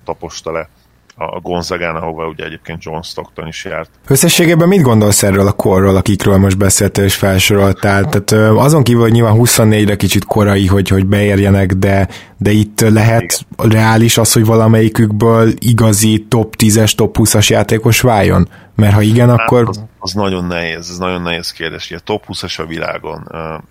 taposta 0.05 0.53
le 0.53 0.69
a 1.19 1.41
Gonzagán, 1.41 1.97
ahova 1.97 2.27
ugye 2.27 2.45
egyébként 2.45 2.83
John 2.83 3.01
Stockton 3.01 3.47
is 3.47 3.65
járt. 3.65 3.91
Összességében 4.07 4.69
mit 4.69 4.83
gondolsz 4.83 5.23
erről 5.23 5.47
a 5.47 5.53
korról, 5.53 5.97
akikről 5.97 6.37
most 6.37 6.59
beszéltél 6.59 7.05
és 7.05 7.15
felsoroltál? 7.15 8.05
Tehát 8.05 8.57
azon 8.57 8.83
kívül, 8.83 9.03
hogy 9.03 9.13
nyilván 9.13 9.37
24-re 9.39 9.97
kicsit 9.97 10.25
korai, 10.25 10.67
hogy, 10.67 10.89
hogy 10.89 11.07
beérjenek, 11.07 11.73
de, 11.73 12.09
de 12.37 12.51
itt 12.51 12.81
lehet 12.81 13.23
Igen. 13.23 13.71
reális 13.71 14.19
az, 14.19 14.33
hogy 14.33 14.45
valamelyikükből 14.45 15.53
igazi 15.59 16.27
top 16.29 16.55
10-es, 16.59 16.95
top 16.95 17.17
20-as 17.19 17.49
játékos 17.49 18.01
váljon? 18.01 18.49
Mert 18.75 18.95
ha 18.95 19.01
igen, 19.01 19.29
hát, 19.29 19.39
akkor... 19.39 19.69
Az, 19.69 19.85
az 19.99 20.13
nagyon 20.13 20.45
nehéz, 20.45 20.91
ez 20.91 20.99
nagyon 20.99 21.23
nehéz 21.23 21.51
kérdés. 21.51 21.91
A 21.91 21.99
top 21.99 22.25
20-as 22.29 22.61
a 22.61 22.67
világon. 22.67 23.29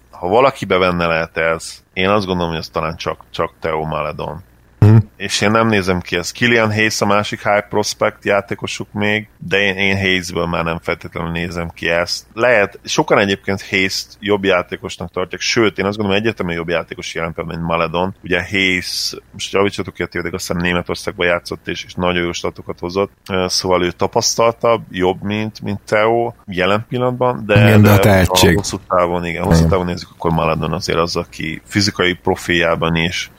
Ha 0.09 0.27
valakibe 0.27 0.77
benne 0.77 1.05
lehet 1.05 1.37
ez, 1.37 1.83
én 1.93 2.09
azt 2.09 2.25
gondolom, 2.25 2.51
hogy 2.51 2.59
ez 2.59 2.69
talán 2.69 2.95
csak, 2.95 3.19
csak 3.31 3.53
Theo 3.59 3.85
Maledon. 3.85 4.43
Mm. 4.85 4.95
És 5.17 5.41
én 5.41 5.51
nem 5.51 5.67
nézem 5.67 5.99
ki 5.99 6.15
ezt. 6.15 6.31
Kilian 6.31 6.73
Hayes 6.73 7.01
a 7.01 7.05
másik 7.05 7.43
high 7.43 7.67
prospect 7.69 8.25
játékosuk 8.25 8.87
még, 8.91 9.27
de 9.37 9.57
én, 9.57 9.75
én 9.75 9.97
Hayesből 9.97 10.45
már 10.45 10.63
nem 10.63 10.79
feltétlenül 10.81 11.31
nézem 11.31 11.69
ki 11.69 11.89
ezt. 11.89 12.25
Lehet, 12.33 12.79
sokan 12.83 13.19
egyébként 13.19 13.69
hayes 13.69 14.05
jobb 14.19 14.43
játékosnak 14.43 15.11
tartják, 15.11 15.41
sőt, 15.41 15.77
én 15.77 15.85
azt 15.85 15.97
gondolom, 15.97 16.21
egyetemi 16.21 16.53
jobb 16.53 16.69
játékos 16.69 17.13
jelen 17.13 17.33
mint 17.35 17.61
Maledon. 17.61 18.15
Ugye 18.23 18.47
Hayes, 18.49 19.15
most 19.31 19.53
javítsatok 19.53 19.93
ki 19.93 20.03
a 20.03 20.05
tévedek, 20.05 20.33
azt 20.33 20.47
hiszem 20.47 20.61
Németországban 20.61 21.27
játszott, 21.27 21.67
és, 21.67 21.83
és 21.83 21.93
nagyon 21.93 22.23
jó 22.23 22.31
statokat 22.31 22.79
hozott. 22.79 23.11
Szóval 23.45 23.83
ő 23.83 23.91
tapasztaltabb, 23.91 24.81
jobb, 24.91 25.21
mint, 25.21 25.61
mint 25.61 25.79
Theo 25.85 26.33
jelen 26.47 26.85
pillanatban, 26.89 27.43
de, 27.45 27.67
igen, 27.67 27.81
de, 27.81 27.97
de 27.97 28.25
a 28.27 28.51
hosszú 28.55 28.77
távon, 28.87 29.25
igen, 29.25 29.43
hosszú 29.43 29.67
távon 29.67 29.85
nézzük, 29.85 30.09
akkor 30.11 30.31
Maledon 30.31 30.73
azért 30.73 30.97
az, 30.97 31.15
aki 31.15 31.61
fizikai 31.65 32.13
profiljában 32.13 32.95
is 32.95 33.31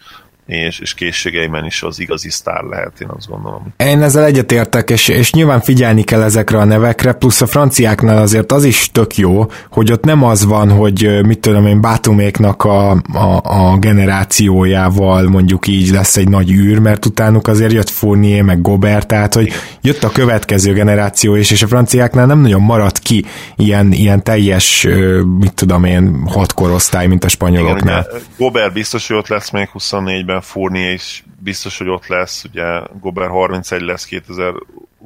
és, 0.46 0.78
és 0.78 0.94
készségeimen 0.94 1.64
is 1.64 1.82
az 1.82 2.00
igazi 2.00 2.30
sztár 2.30 2.62
lehet, 2.62 3.00
én 3.00 3.08
azt 3.16 3.28
gondolom. 3.28 3.74
Én 3.76 4.02
ezzel 4.02 4.24
egyetértek, 4.24 4.90
és, 4.90 5.08
és 5.08 5.32
nyilván 5.32 5.60
figyelni 5.60 6.02
kell 6.02 6.22
ezekre 6.22 6.58
a 6.58 6.64
nevekre, 6.64 7.12
plusz 7.12 7.40
a 7.40 7.46
franciáknál 7.46 8.22
azért 8.22 8.52
az 8.52 8.64
is 8.64 8.90
tök 8.92 9.16
jó, 9.16 9.46
hogy 9.70 9.92
ott 9.92 10.04
nem 10.04 10.24
az 10.24 10.44
van, 10.44 10.70
hogy 10.70 11.20
mit 11.22 11.38
tudom 11.38 11.66
én, 11.66 11.80
Bátuméknak 11.80 12.64
a, 12.64 12.90
a, 12.90 13.40
a 13.42 13.78
generációjával 13.78 15.22
mondjuk 15.22 15.66
így 15.66 15.90
lesz 15.90 16.16
egy 16.16 16.28
nagy 16.28 16.50
űr, 16.50 16.78
mert 16.78 17.06
utánuk 17.06 17.48
azért 17.48 17.72
jött 17.72 17.88
Fournier, 17.88 18.42
meg 18.42 18.60
Gobert, 18.60 19.06
tehát 19.06 19.34
hogy 19.34 19.52
jött 19.80 20.04
a 20.04 20.10
következő 20.10 20.72
generáció 20.72 21.34
is, 21.34 21.50
és 21.50 21.62
a 21.62 21.66
franciáknál 21.66 22.26
nem 22.26 22.40
nagyon 22.40 22.62
maradt 22.62 22.98
ki 22.98 23.24
ilyen, 23.56 23.92
ilyen 23.92 24.22
teljes, 24.22 24.86
mit 25.38 25.54
tudom 25.54 25.84
én, 25.84 26.22
hat 26.26 26.52
korosztály, 26.52 27.06
mint 27.06 27.24
a 27.24 27.28
spanyoloknál. 27.28 28.06
Igen, 28.08 28.22
Gobert 28.38 28.72
biztos, 28.72 29.06
hogy 29.06 29.16
ott 29.16 29.28
lesz 29.28 29.50
még 29.50 29.68
24-ben, 29.78 30.35
Fournier 30.40 30.94
is 30.94 31.22
biztos, 31.46 31.78
hogy 31.78 31.88
ott 31.88 32.06
lesz, 32.06 32.44
ugye 32.44 32.80
Gober 33.00 33.28
31 33.28 33.80
lesz 33.80 34.04
2000 34.04 34.54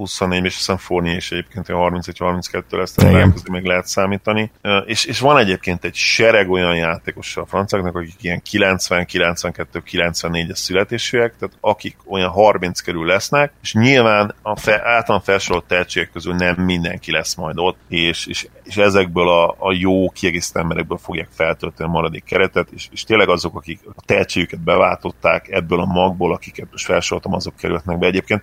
24, 0.00 0.44
és 0.44 0.56
hiszem 0.56 0.76
Forni 0.76 1.14
is 1.14 1.32
egyébként 1.32 1.66
31-32 1.68 2.62
lesz, 2.70 2.92
tehát 2.92 3.48
még 3.48 3.64
lehet 3.64 3.86
számítani. 3.86 4.50
És, 4.86 5.04
és 5.04 5.20
van 5.20 5.38
egyébként 5.38 5.84
egy 5.84 5.94
sereg 5.94 6.50
olyan 6.50 6.76
játékos 6.76 7.36
a 7.36 7.46
franciáknak, 7.46 7.96
akik 7.96 8.14
ilyen 8.20 8.42
90, 8.42 9.06
92, 9.06 9.82
94-es 9.90 10.54
születésűek, 10.54 11.36
tehát 11.38 11.56
akik 11.60 11.96
olyan 12.06 12.30
30 12.30 12.80
körül 12.80 13.06
lesznek, 13.06 13.52
és 13.62 13.74
nyilván 13.74 14.34
a 14.42 14.56
fe, 14.56 14.80
általán 14.84 15.20
felsorolt 15.20 15.64
tehetségek 15.64 16.10
közül 16.12 16.34
nem 16.34 16.54
mindenki 16.54 17.12
lesz 17.12 17.34
majd 17.34 17.58
ott, 17.58 17.78
és, 17.88 18.26
és, 18.26 18.48
és 18.64 18.76
ezekből 18.76 19.28
a, 19.28 19.54
a 19.58 19.72
jó 19.72 20.10
kiegészítő 20.10 20.60
emberekből 20.60 20.98
fogják 20.98 21.28
feltölteni 21.30 21.88
a 21.88 21.92
maradék 21.92 22.24
keretet, 22.24 22.68
és, 22.70 22.88
és 22.92 23.04
tényleg 23.04 23.28
azok, 23.28 23.56
akik 23.56 23.80
a 23.96 24.02
tehetségüket 24.04 24.60
beváltották 24.60 25.48
ebből 25.48 25.80
a 25.80 25.86
magból, 25.86 26.29
akiket 26.30 26.68
most 26.70 26.84
felsoroltam, 26.84 27.34
azok 27.34 27.56
kerülhetnek 27.56 27.98
be 27.98 28.06
egyébként. 28.06 28.42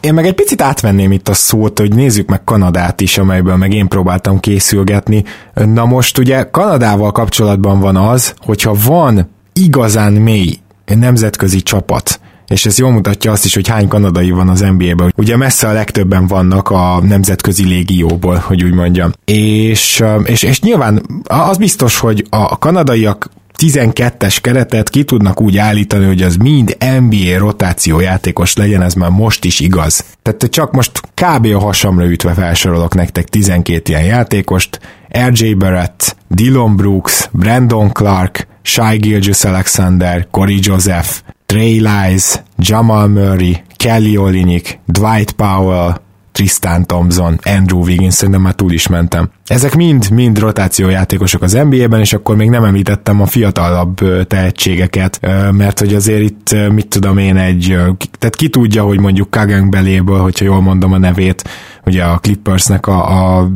Én 0.00 0.14
meg 0.14 0.26
egy 0.26 0.34
picit 0.34 0.62
átvenném 0.62 1.12
itt 1.12 1.28
a 1.28 1.34
szót, 1.34 1.78
hogy 1.78 1.94
nézzük 1.94 2.28
meg 2.28 2.44
Kanadát 2.44 3.00
is, 3.00 3.18
amelyből 3.18 3.56
meg 3.56 3.72
én 3.72 3.88
próbáltam 3.88 4.40
készülgetni. 4.40 5.24
Na 5.54 5.84
most 5.84 6.18
ugye 6.18 6.50
Kanadával 6.50 7.12
kapcsolatban 7.12 7.80
van 7.80 7.96
az, 7.96 8.34
hogyha 8.38 8.74
van 8.84 9.30
igazán 9.52 10.12
mély 10.12 10.58
nemzetközi 10.84 11.62
csapat, 11.62 12.20
és 12.50 12.66
ez 12.66 12.78
jól 12.78 12.90
mutatja 12.90 13.32
azt 13.32 13.44
is, 13.44 13.54
hogy 13.54 13.68
hány 13.68 13.88
kanadai 13.88 14.30
van 14.30 14.48
az 14.48 14.60
NBA-ben. 14.60 15.12
Ugye 15.16 15.36
messze 15.36 15.68
a 15.68 15.72
legtöbben 15.72 16.26
vannak 16.26 16.70
a 16.70 17.00
nemzetközi 17.02 17.64
légióból, 17.64 18.36
hogy 18.36 18.64
úgy 18.64 18.74
mondjam. 18.74 19.12
És, 19.24 20.04
és, 20.24 20.42
és 20.42 20.60
nyilván 20.60 21.02
az 21.24 21.56
biztos, 21.56 21.98
hogy 21.98 22.26
a 22.30 22.58
kanadaiak 22.58 23.30
12-es 23.60 24.38
keretet 24.40 24.88
ki 24.88 25.04
tudnak 25.04 25.40
úgy 25.40 25.56
állítani, 25.56 26.06
hogy 26.06 26.22
az 26.22 26.36
mind 26.36 26.76
NBA 27.00 27.38
rotáció 27.38 28.00
játékos 28.00 28.56
legyen, 28.56 28.82
ez 28.82 28.94
már 28.94 29.10
most 29.10 29.44
is 29.44 29.60
igaz. 29.60 30.04
Tehát 30.22 30.46
csak 30.50 30.72
most 30.72 31.00
kb. 31.14 31.46
a 31.46 31.58
hasamra 31.58 32.10
ütve 32.10 32.32
felsorolok 32.32 32.94
nektek 32.94 33.28
12 33.28 33.90
ilyen 33.90 34.04
játékost, 34.04 34.80
RJ 35.28 35.52
Barrett, 35.52 36.16
Dylan 36.28 36.76
Brooks, 36.76 37.28
Brandon 37.32 37.92
Clark, 37.92 38.46
Shai 38.62 38.96
Gilgis 38.96 39.44
Alexander, 39.44 40.28
Corey 40.30 40.58
Joseph, 40.62 41.08
Trey 41.46 41.80
Lies, 41.80 42.42
Jamal 42.58 43.08
Murray, 43.08 43.62
Kelly 43.76 44.16
Olinik, 44.16 44.78
Dwight 44.86 45.32
Powell, 45.32 46.00
Tristan 46.32 46.86
Thompson, 46.86 47.38
Andrew 47.42 47.82
Wiggins, 47.82 48.14
szerintem 48.14 48.42
már 48.42 48.54
túl 48.54 48.72
is 48.72 48.86
mentem. 48.86 49.30
Ezek 49.46 49.74
mind-mind 49.74 50.38
rotációjátékosok 50.38 51.42
az 51.42 51.52
NBA-ben, 51.52 52.00
és 52.00 52.12
akkor 52.12 52.36
még 52.36 52.50
nem 52.50 52.64
említettem 52.64 53.20
a 53.20 53.26
fiatalabb 53.26 54.26
tehetségeket, 54.26 55.20
mert 55.52 55.78
hogy 55.78 55.94
azért 55.94 56.22
itt, 56.22 56.56
mit 56.72 56.88
tudom 56.88 57.18
én, 57.18 57.36
egy, 57.36 57.76
tehát 58.18 58.36
ki 58.36 58.48
tudja, 58.48 58.82
hogy 58.82 59.00
mondjuk 59.00 59.30
Kagang 59.30 59.68
beléből, 59.68 60.20
hogyha 60.20 60.44
jól 60.44 60.60
mondom 60.60 60.92
a 60.92 60.98
nevét, 60.98 61.48
ugye 61.90 62.04
a 62.04 62.18
Clippersnek 62.18 62.86
a, 62.86 63.38
a 63.38 63.48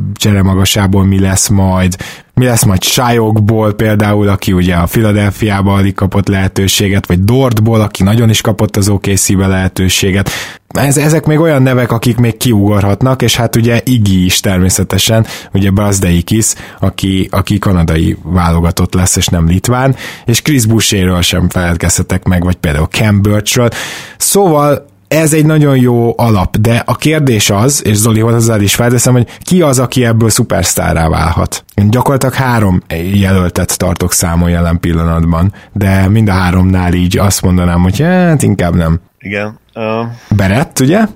magasában 0.42 1.06
mi 1.06 1.20
lesz 1.20 1.48
majd, 1.48 1.96
mi 2.34 2.44
lesz 2.44 2.64
majd 2.64 2.82
Sájokból 2.82 3.72
például, 3.72 4.28
aki 4.28 4.52
ugye 4.52 4.74
a 4.74 4.86
Philadelphia-ba 4.86 5.74
alig 5.74 5.94
kapott 5.94 6.28
lehetőséget, 6.28 7.06
vagy 7.06 7.24
Dortból, 7.24 7.80
aki 7.80 8.02
nagyon 8.02 8.30
is 8.30 8.40
kapott 8.40 8.76
az 8.76 8.88
OKC-be 8.88 9.46
lehetőséget. 9.46 10.30
Ez, 10.68 10.96
ezek 10.96 11.26
még 11.26 11.38
olyan 11.38 11.62
nevek, 11.62 11.92
akik 11.92 12.16
még 12.16 12.36
kiugorhatnak, 12.36 13.22
és 13.22 13.36
hát 13.36 13.56
ugye 13.56 13.80
Igi 13.84 14.24
is 14.24 14.40
természetesen, 14.40 15.26
ugye 15.52 15.70
Brazdeikis, 15.70 16.54
aki, 16.80 17.28
aki 17.30 17.58
kanadai 17.58 18.16
válogatott 18.22 18.94
lesz, 18.94 19.16
és 19.16 19.26
nem 19.26 19.46
litván, 19.46 19.96
és 20.24 20.42
Chris 20.42 20.66
Boucherről 20.66 21.22
sem 21.22 21.48
feledkezhetek 21.48 22.24
meg, 22.24 22.44
vagy 22.44 22.56
például 22.56 22.86
Cam 22.86 23.22
Birchről. 23.22 23.68
Szóval 24.16 24.92
ez 25.14 25.32
egy 25.32 25.46
nagyon 25.46 25.76
jó 25.76 26.14
alap, 26.16 26.56
de 26.56 26.82
a 26.86 26.96
kérdés 26.96 27.50
az, 27.50 27.82
és 27.84 27.96
Zoli 27.96 28.20
hozzá 28.20 28.56
is 28.56 28.74
felteszem, 28.74 29.12
hogy 29.12 29.38
ki 29.40 29.62
az, 29.62 29.78
aki 29.78 30.04
ebből 30.04 30.30
szupersztárrá 30.30 31.08
válhat. 31.08 31.64
Én 31.74 31.90
gyakorlatilag 31.90 32.34
három 32.34 32.82
jelöltet 33.12 33.78
tartok 33.78 34.12
számon 34.12 34.50
jelen 34.50 34.80
pillanatban, 34.80 35.52
de 35.72 36.08
mind 36.08 36.28
a 36.28 36.32
háromnál 36.32 36.92
így 36.92 37.18
azt 37.18 37.42
mondanám, 37.42 37.82
hogy 37.82 38.00
hát 38.00 38.42
inkább 38.42 38.74
nem. 38.74 39.00
Igen. 39.18 39.58
Uh... 39.74 40.06
Berett, 40.36 40.78
ugye? 40.80 41.06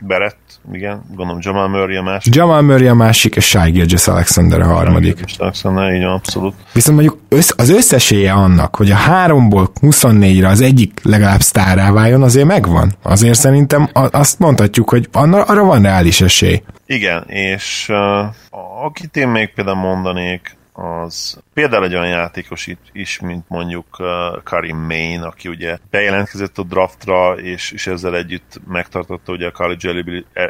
Berett, 0.00 0.49
igen, 0.72 1.02
gondolom 1.14 1.40
Jamal 1.42 1.68
Murray 1.68 1.96
a 1.96 2.02
másik. 2.02 2.34
Jamal 2.34 2.62
Murray 2.62 2.86
a 2.86 2.94
másik, 2.94 3.36
és 3.36 3.48
Shai 3.48 3.70
Gilgis 3.70 4.06
Alexander 4.06 4.60
a 4.60 4.66
harmadik. 4.66 5.24
Alexander, 5.38 5.92
így 5.92 6.02
abszolút. 6.02 6.54
Viszont 6.72 6.98
mondjuk 6.98 7.20
össz, 7.28 7.50
az 7.56 7.70
összessége 7.70 8.32
annak, 8.32 8.76
hogy 8.76 8.90
a 8.90 8.94
háromból 8.94 9.70
24-re 9.80 10.48
az 10.48 10.60
egyik 10.60 11.00
legalább 11.02 11.40
sztárá 11.40 11.92
váljon, 11.92 12.22
azért 12.22 12.46
megvan. 12.46 12.92
Azért 13.02 13.38
szerintem 13.38 13.88
azt 13.92 14.38
mondhatjuk, 14.38 14.90
hogy 14.90 15.08
arra 15.12 15.64
van 15.64 15.82
reális 15.82 16.20
esély. 16.20 16.62
Igen, 16.86 17.24
és 17.26 17.88
uh, 17.88 18.84
akit 18.84 19.16
én 19.16 19.28
még 19.28 19.54
például 19.54 19.76
mondanék, 19.76 20.58
az 20.72 21.38
például 21.54 21.84
egy 21.84 21.94
olyan 21.94 22.08
játékos 22.08 22.66
itt 22.66 22.84
is, 22.92 23.20
mint 23.20 23.44
mondjuk 23.48 23.86
uh, 23.98 24.06
Karim 24.42 24.76
Main, 24.76 25.20
aki 25.20 25.48
ugye 25.48 25.78
bejelentkezett 25.90 26.58
a 26.58 26.62
draftra, 26.62 27.32
és, 27.32 27.72
és 27.72 27.86
ezzel 27.86 28.16
együtt 28.16 28.60
megtartotta 28.68 29.32
ugye 29.32 29.46
a 29.46 29.50
college 29.50 29.90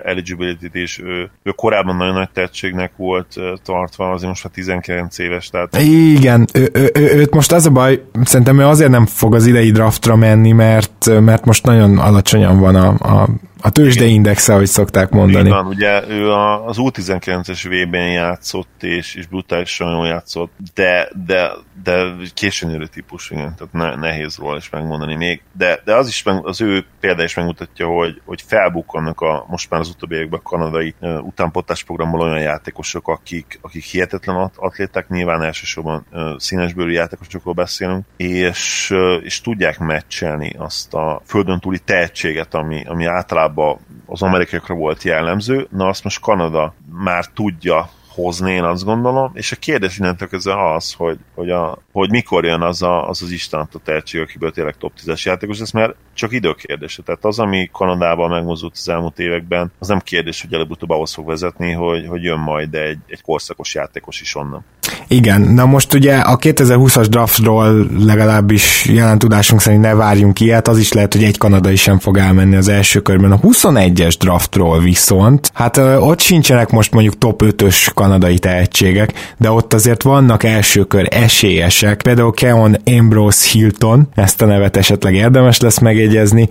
eligibility-t, 0.05 0.75
és 0.75 0.99
ő, 0.99 1.31
ő 1.43 1.51
korábban 1.51 1.97
nagyon 1.97 2.15
nagy 2.15 2.31
tehetségnek 2.31 2.93
volt 2.97 3.37
uh, 3.37 3.45
tartva, 3.65 4.11
azért 4.11 4.29
most 4.29 4.45
már 4.45 4.53
19 4.53 5.19
éves, 5.19 5.49
tehát... 5.49 5.77
Igen, 5.81 6.47
ő, 6.53 6.71
ő, 6.73 6.91
ő, 6.95 7.17
őt 7.17 7.35
most 7.35 7.53
az 7.53 7.67
a 7.67 7.71
baj, 7.71 8.03
szerintem 8.25 8.61
ő 8.61 8.67
azért 8.67 8.91
nem 8.91 9.07
fog 9.07 9.35
az 9.35 9.47
idei 9.47 9.71
draftra 9.71 10.17
menni, 10.17 10.53
mert, 10.53 11.21
mert 11.21 11.45
most 11.45 11.65
nagyon 11.65 11.99
alacsonyan 11.99 12.59
van 12.59 12.75
a, 12.75 12.89
a 12.89 13.29
a 13.61 13.71
tőzsdeindexe, 13.71 14.53
ahogy 14.53 14.67
szokták 14.67 15.11
mondani. 15.11 15.49
Igen, 15.49 15.67
ugye 15.67 16.09
ő 16.09 16.33
az 16.67 16.77
U19-es 16.79 17.65
V-ben 17.69 18.11
játszott, 18.11 18.83
és, 18.83 19.15
és 19.15 19.27
brutálisan 19.27 19.93
jól 19.93 20.07
játszott, 20.07 20.53
de, 20.75 21.09
de, 21.27 21.51
de 21.83 22.13
későn 22.35 22.71
érő 22.71 22.87
típus, 22.87 23.31
igen, 23.31 23.55
tehát 23.57 23.73
ne, 23.73 24.09
nehéz 24.09 24.37
róla 24.37 24.57
is 24.57 24.71
megmondani 24.71 25.15
még. 25.15 25.43
De, 25.53 25.81
de 25.85 25.95
az 25.95 26.09
is 26.09 26.23
meg, 26.23 26.47
az 26.47 26.61
ő 26.61 26.85
példa 27.01 27.23
is 27.23 27.35
megmutatja, 27.35 27.87
hogy, 27.87 28.21
hogy 28.25 28.43
felbukkannak 28.47 29.21
a, 29.21 29.45
most 29.49 29.71
már 29.71 29.81
az 29.81 29.89
utóbbi 29.89 30.15
években 30.15 30.41
a 30.45 30.49
kanadai 30.49 30.95
uh, 31.01 31.25
utánpotás 31.25 31.85
programból 31.85 32.21
olyan 32.21 32.41
játékosok, 32.41 33.09
akik, 33.09 33.59
akik 33.63 33.85
hihetetlen 33.85 34.51
atléták, 34.57 35.09
nyilván 35.09 35.43
elsősorban 35.43 36.07
uh, 36.13 36.39
színesbőrű 36.39 36.91
játékosokról 36.91 37.55
beszélünk, 37.55 38.05
és, 38.17 38.91
uh, 38.91 39.25
és 39.25 39.41
tudják 39.41 39.79
meccselni 39.79 40.55
azt 40.59 40.95
a 40.95 41.23
földön 41.25 41.61
túli 41.61 41.79
tehetséget, 41.79 42.55
ami, 42.55 42.85
ami 42.87 43.05
általában 43.05 43.50
általában 43.51 43.79
az 44.07 44.23
amerikaiakra 44.23 44.75
volt 44.75 45.03
jellemző, 45.03 45.67
na 45.71 45.89
azt 45.89 46.05
most 46.05 46.21
Kanada 46.21 46.75
már 46.93 47.25
tudja 47.27 47.91
hozni, 48.15 48.53
én 48.53 48.63
azt 48.63 48.85
gondolom, 48.85 49.31
és 49.35 49.53
a 49.53 49.57
kérdés 49.57 49.99
innentől 49.99 50.29
kezdve 50.29 50.73
az, 50.75 50.93
hogy, 50.93 51.19
hogy, 51.35 51.51
a, 51.51 51.79
hogy 51.93 52.11
mikor 52.11 52.45
jön 52.45 52.63
az 52.63 52.83
a, 52.83 53.09
az, 53.09 53.23
az 53.23 53.31
Isten 53.31 53.69
a 53.73 53.79
tehetség, 53.85 54.21
akiből 54.21 54.53
tényleg 54.53 54.77
top 54.77 54.93
10-es 55.05 55.23
játékos 55.23 55.59
lesz, 55.59 55.71
mert 55.71 55.95
csak 56.15 56.33
időkérdése. 56.33 57.03
Tehát 57.03 57.25
az, 57.25 57.39
ami 57.39 57.69
Kanadában 57.73 58.31
megmozdult 58.31 58.73
az 58.77 58.89
elmúlt 58.89 59.19
években, 59.19 59.73
az 59.79 59.89
nem 59.89 59.99
kérdés, 59.99 60.41
hogy 60.41 60.53
előbb-utóbb 60.53 60.91
ahhoz 60.91 61.15
fog 61.15 61.27
vezetni, 61.27 61.73
hogy, 61.73 62.07
hogy 62.07 62.23
jön 62.23 62.39
majd 62.39 62.75
egy, 62.75 62.99
egy 63.07 63.23
korszakos 63.23 63.75
játékos 63.75 64.21
is 64.21 64.35
onnan. 64.35 64.65
Igen, 65.09 65.41
na 65.41 65.67
most 65.67 65.95
ugye 65.95 66.17
a 66.17 66.37
2020-as 66.37 67.07
draftról 67.11 67.87
legalábbis 68.05 68.87
jelen 68.87 69.19
tudásunk 69.19 69.61
szerint 69.61 69.83
ne 69.83 69.95
várjunk 69.95 70.41
ilyet, 70.41 70.69
az 70.69 70.79
is 70.79 70.93
lehet, 70.93 71.13
hogy 71.13 71.25
egy 71.25 71.39
kanadai 71.39 71.77
sem 71.77 71.99
fog 71.99 72.17
elmenni 72.17 72.57
az 72.57 72.69
első 72.69 73.01
körben. 73.01 73.33
A 73.33 73.41
21-es 73.41 74.15
draftról 74.19 74.81
viszont, 74.81 75.51
hát 75.55 75.77
ott 75.77 76.21
sincsenek 76.21 76.71
most 76.71 76.93
mondjuk 76.93 77.19
top 77.19 77.43
5-ös 77.45 77.89
kanadai 78.01 78.39
tehetségek, 78.39 79.13
de 79.39 79.51
ott 79.51 79.75
azért 79.75 80.03
vannak 80.03 80.45
elsőkör 80.45 81.07
esélyesek, 81.11 82.03
például 82.03 82.33
Keon 82.33 82.77
Ambrose 82.85 83.49
Hilton, 83.53 84.09
ezt 84.15 84.43
a 84.43 84.47
nevet 84.47 84.77
esetleg 84.77 85.15
érdemes 85.15 85.61
lesz 85.61 85.79
megjegyezni, 85.79 86.49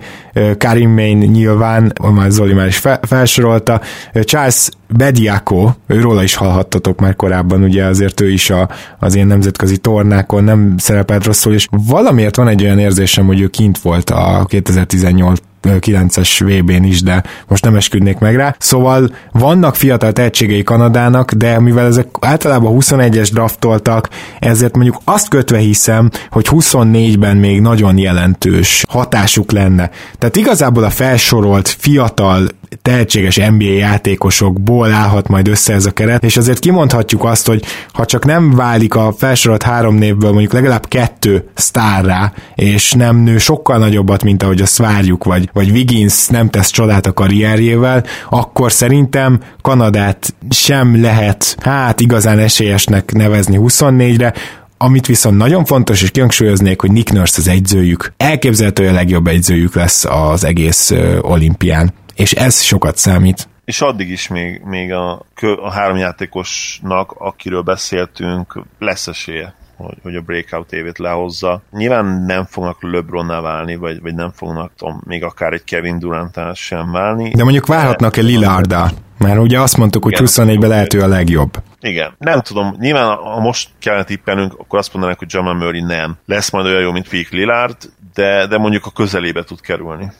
Karim 0.58 0.90
Main 0.90 1.18
nyilván, 1.18 1.92
már 2.14 2.30
Zoli 2.30 2.52
már 2.52 2.66
is 2.66 2.82
felsorolta, 3.02 3.80
Charles 4.22 4.68
Bediako, 4.88 5.70
őróla 5.86 6.22
is 6.22 6.34
hallhattatok 6.34 7.00
már 7.00 7.16
korábban, 7.16 7.62
ugye 7.62 7.84
azért 7.84 8.20
ő 8.20 8.30
is 8.30 8.50
a, 8.50 8.68
az 8.98 9.14
ilyen 9.14 9.26
nemzetközi 9.26 9.76
tornákon 9.76 10.44
nem 10.44 10.74
szerepelt 10.78 11.24
rosszul, 11.24 11.52
és 11.52 11.66
valamiért 11.70 12.36
van 12.36 12.48
egy 12.48 12.62
olyan 12.62 12.78
érzésem, 12.78 13.26
hogy 13.26 13.40
ő 13.40 13.46
kint 13.46 13.78
volt 13.78 14.10
a 14.10 14.44
2018 14.48 15.40
9-es 15.62 16.28
VB-n 16.38 16.84
is, 16.84 17.02
de 17.02 17.22
most 17.46 17.64
nem 17.64 17.76
esküdnék 17.76 18.18
meg 18.18 18.36
rá. 18.36 18.54
Szóval 18.58 19.10
vannak 19.32 19.76
fiatal 19.76 20.12
tehetségei 20.12 20.62
Kanadának, 20.62 21.32
de 21.32 21.60
mivel 21.60 21.86
ezek 21.86 22.06
általában 22.20 22.76
21-es 22.80 23.28
draftoltak, 23.32 24.08
ezért 24.38 24.74
mondjuk 24.74 25.00
azt 25.04 25.28
kötve 25.28 25.58
hiszem, 25.58 26.10
hogy 26.30 26.46
24-ben 26.50 27.36
még 27.36 27.60
nagyon 27.60 27.98
jelentős 27.98 28.84
hatásuk 28.88 29.52
lenne. 29.52 29.90
Tehát 30.18 30.36
igazából 30.36 30.84
a 30.84 30.90
felsorolt 30.90 31.68
fiatal 31.68 32.48
tehetséges 32.82 33.36
NBA 33.36 33.64
játékosokból 33.64 34.92
állhat 34.92 35.28
majd 35.28 35.48
össze 35.48 35.72
ez 35.72 35.86
a 35.86 35.90
keret, 35.90 36.24
és 36.24 36.36
azért 36.36 36.58
kimondhatjuk 36.58 37.24
azt, 37.24 37.46
hogy 37.46 37.64
ha 37.92 38.04
csak 38.04 38.24
nem 38.24 38.54
válik 38.54 38.94
a 38.94 39.14
felsorolt 39.18 39.62
három 39.62 39.94
névből 39.94 40.30
mondjuk 40.30 40.52
legalább 40.52 40.88
kettő 40.88 41.48
sztárrá, 41.54 42.32
és 42.54 42.92
nem 42.92 43.16
nő 43.16 43.38
sokkal 43.38 43.78
nagyobbat, 43.78 44.22
mint 44.22 44.42
ahogy 44.42 44.60
azt 44.60 44.76
várjuk, 44.76 45.24
vagy, 45.24 45.50
vagy 45.52 45.70
Wiggins 45.70 46.26
nem 46.26 46.50
tesz 46.50 46.70
csodát 46.70 47.06
a 47.06 47.12
karrierjével, 47.12 48.04
akkor 48.30 48.72
szerintem 48.72 49.40
Kanadát 49.62 50.34
sem 50.50 51.00
lehet, 51.00 51.56
hát 51.60 52.00
igazán 52.00 52.38
esélyesnek 52.38 53.12
nevezni 53.12 53.56
24-re, 53.60 54.34
amit 54.82 55.06
viszont 55.06 55.36
nagyon 55.36 55.64
fontos, 55.64 56.02
és 56.02 56.10
kihangsúlyoznék, 56.10 56.80
hogy 56.80 56.92
Nick 56.92 57.12
Nurse 57.12 57.34
az 57.38 57.48
egyzőjük. 57.48 58.12
Elképzelhető, 58.16 58.82
hogy 58.82 58.92
a 58.92 58.96
legjobb 58.96 59.26
egyzőjük 59.26 59.74
lesz 59.74 60.04
az 60.04 60.44
egész 60.44 60.92
olimpián. 61.20 61.92
És 62.14 62.32
ez 62.32 62.60
sokat 62.60 62.96
számít. 62.96 63.48
És 63.64 63.80
addig 63.80 64.10
is 64.10 64.28
még, 64.28 64.60
még 64.64 64.92
a, 64.92 65.22
a 65.40 65.70
három 65.70 65.96
játékosnak, 65.96 67.12
akiről 67.18 67.62
beszéltünk, 67.62 68.62
lesz 68.78 69.06
esélye 69.06 69.54
hogy, 69.84 69.98
hogy 70.02 70.14
a 70.14 70.20
breakout 70.20 70.72
évét 70.72 70.98
lehozza. 70.98 71.62
Nyilván 71.70 72.04
nem 72.26 72.44
fognak 72.44 72.82
LeBronná 72.82 73.40
válni, 73.40 73.76
vagy, 73.76 74.00
vagy 74.00 74.14
nem 74.14 74.30
fognak 74.30 74.72
tudom, 74.76 75.02
még 75.06 75.24
akár 75.24 75.52
egy 75.52 75.64
Kevin 75.64 75.98
durant 75.98 76.38
sem 76.54 76.90
válni. 76.90 77.30
De 77.30 77.42
mondjuk 77.42 77.66
várhatnak-e 77.66 78.20
Lillarda? 78.20 78.90
Mert 79.18 79.38
ugye 79.38 79.60
azt 79.60 79.76
mondtuk, 79.76 80.02
hogy 80.02 80.16
24-ben 80.16 80.68
lehet 80.68 80.94
ő 80.94 81.00
a 81.00 81.06
legjobb. 81.06 81.62
Igen. 81.80 82.14
Nem 82.18 82.40
tudom, 82.40 82.76
nyilván 82.78 83.16
ha 83.16 83.40
most 83.40 83.68
kellene 83.78 84.04
tippelnünk, 84.04 84.54
akkor 84.58 84.78
azt 84.78 84.92
mondanák, 84.92 85.18
hogy 85.18 85.32
Jamal 85.32 85.54
Murray 85.54 85.80
nem. 85.80 86.16
Lesz 86.26 86.50
majd 86.50 86.66
olyan 86.66 86.80
jó, 86.80 86.92
mint 86.92 87.08
Fik 87.08 87.30
Lillard, 87.30 87.76
de, 88.14 88.46
de 88.46 88.58
mondjuk 88.58 88.86
a 88.86 88.90
közelébe 88.90 89.44
tud 89.44 89.60
kerülni. 89.60 90.12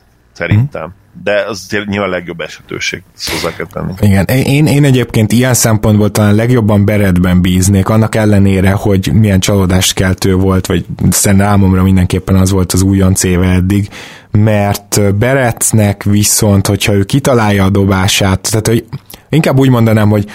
Szerintem. 0.46 0.82
Hmm 0.82 0.98
de 1.22 1.44
az 1.48 1.66
nyilván 1.86 2.08
a 2.08 2.12
legjobb 2.12 2.40
esetőség, 2.40 3.02
hozzá 3.24 3.56
kell 3.56 3.66
tenni. 3.72 3.92
Igen, 4.00 4.24
én, 4.24 4.66
én 4.66 4.84
egyébként 4.84 5.32
ilyen 5.32 5.54
szempontból 5.54 6.10
talán 6.10 6.34
legjobban 6.34 6.84
Beredben 6.84 7.40
bíznék, 7.40 7.88
annak 7.88 8.14
ellenére, 8.14 8.70
hogy 8.70 9.10
milyen 9.12 9.40
csalódást 9.40 9.94
keltő 9.94 10.34
volt, 10.34 10.66
vagy 10.66 10.86
számomra 11.10 11.82
mindenképpen 11.82 12.36
az 12.36 12.50
volt 12.50 12.72
az 12.72 12.82
újonc 12.82 13.22
éve 13.22 13.46
eddig, 13.46 13.88
mert 14.30 15.14
Beretnek 15.14 16.02
viszont, 16.02 16.66
hogyha 16.66 16.92
ő 16.92 17.04
kitalálja 17.04 17.64
a 17.64 17.70
dobását, 17.70 18.50
tehát 18.50 18.66
hogy 18.66 18.84
inkább 19.28 19.58
úgy 19.58 19.70
mondanám, 19.70 20.08
hogy 20.08 20.26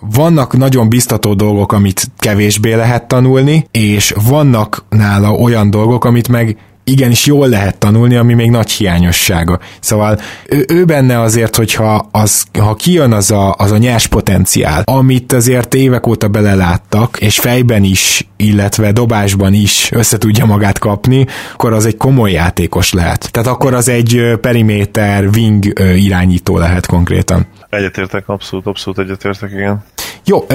vannak 0.00 0.56
nagyon 0.56 0.88
biztató 0.88 1.34
dolgok, 1.34 1.72
amit 1.72 2.10
kevésbé 2.18 2.74
lehet 2.74 3.08
tanulni, 3.08 3.66
és 3.70 4.14
vannak 4.28 4.84
nála 4.88 5.32
olyan 5.32 5.70
dolgok, 5.70 6.04
amit 6.04 6.28
meg 6.28 6.56
igenis 6.84 7.26
jól 7.26 7.48
lehet 7.48 7.78
tanulni, 7.78 8.14
ami 8.16 8.34
még 8.34 8.50
nagy 8.50 8.70
hiányossága. 8.70 9.58
Szóval 9.80 10.18
ő, 10.48 10.64
ő 10.68 10.84
benne 10.84 11.20
azért, 11.20 11.56
hogyha 11.56 12.08
az, 12.10 12.44
ha 12.58 12.74
kijön 12.74 13.12
az 13.12 13.30
a, 13.30 13.54
az 13.58 13.72
a 13.72 13.76
nyers 13.76 14.06
potenciál, 14.06 14.82
amit 14.84 15.32
azért 15.32 15.74
évek 15.74 16.06
óta 16.06 16.28
beleláttak, 16.28 17.16
és 17.20 17.38
fejben 17.38 17.82
is, 17.82 18.28
illetve 18.36 18.92
dobásban 18.92 19.52
is 19.52 19.90
össze 19.92 20.18
tudja 20.18 20.44
magát 20.44 20.78
kapni, 20.78 21.26
akkor 21.52 21.72
az 21.72 21.86
egy 21.86 21.96
komoly 21.96 22.30
játékos 22.30 22.92
lehet. 22.92 23.30
Tehát 23.30 23.48
akkor 23.48 23.74
az 23.74 23.88
egy 23.88 24.38
periméter 24.40 25.24
wing 25.34 25.80
irányító 25.96 26.58
lehet 26.58 26.86
konkrétan. 26.86 27.46
Egyetértek, 27.70 28.28
abszolút, 28.28 28.66
abszolút 28.66 28.98
egyetértek, 28.98 29.50
igen. 29.50 29.84
Jó, 30.24 30.46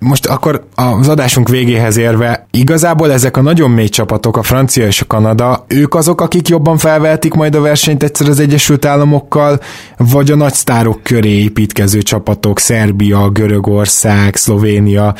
most 0.00 0.26
akkor 0.26 0.64
az 0.74 1.08
adásunk 1.08 1.48
végéhez 1.48 1.96
érve, 1.96 2.46
igazából 2.50 3.12
ezek 3.12 3.36
a 3.36 3.40
nagyon 3.40 3.70
mély 3.70 3.88
csapatok, 3.88 4.36
a 4.36 4.42
francia 4.42 4.86
és 4.86 5.00
a 5.00 5.06
Kanada, 5.06 5.64
ők 5.68 5.94
azok, 5.94 6.20
akik 6.20 6.48
jobban 6.48 6.78
felvehetik 6.78 7.34
majd 7.34 7.54
a 7.54 7.60
versenyt 7.60 8.02
egyszer 8.02 8.28
az 8.28 8.40
Egyesült 8.40 8.84
Államokkal, 8.84 9.60
vagy 9.96 10.30
a 10.30 10.34
nagy 10.34 10.52
sztárok 10.52 11.02
köré 11.02 11.42
építkező 11.42 12.02
csapatok, 12.02 12.58
Szerbia, 12.58 13.28
Görögország, 13.28 14.36
Szlovénia, 14.36 15.14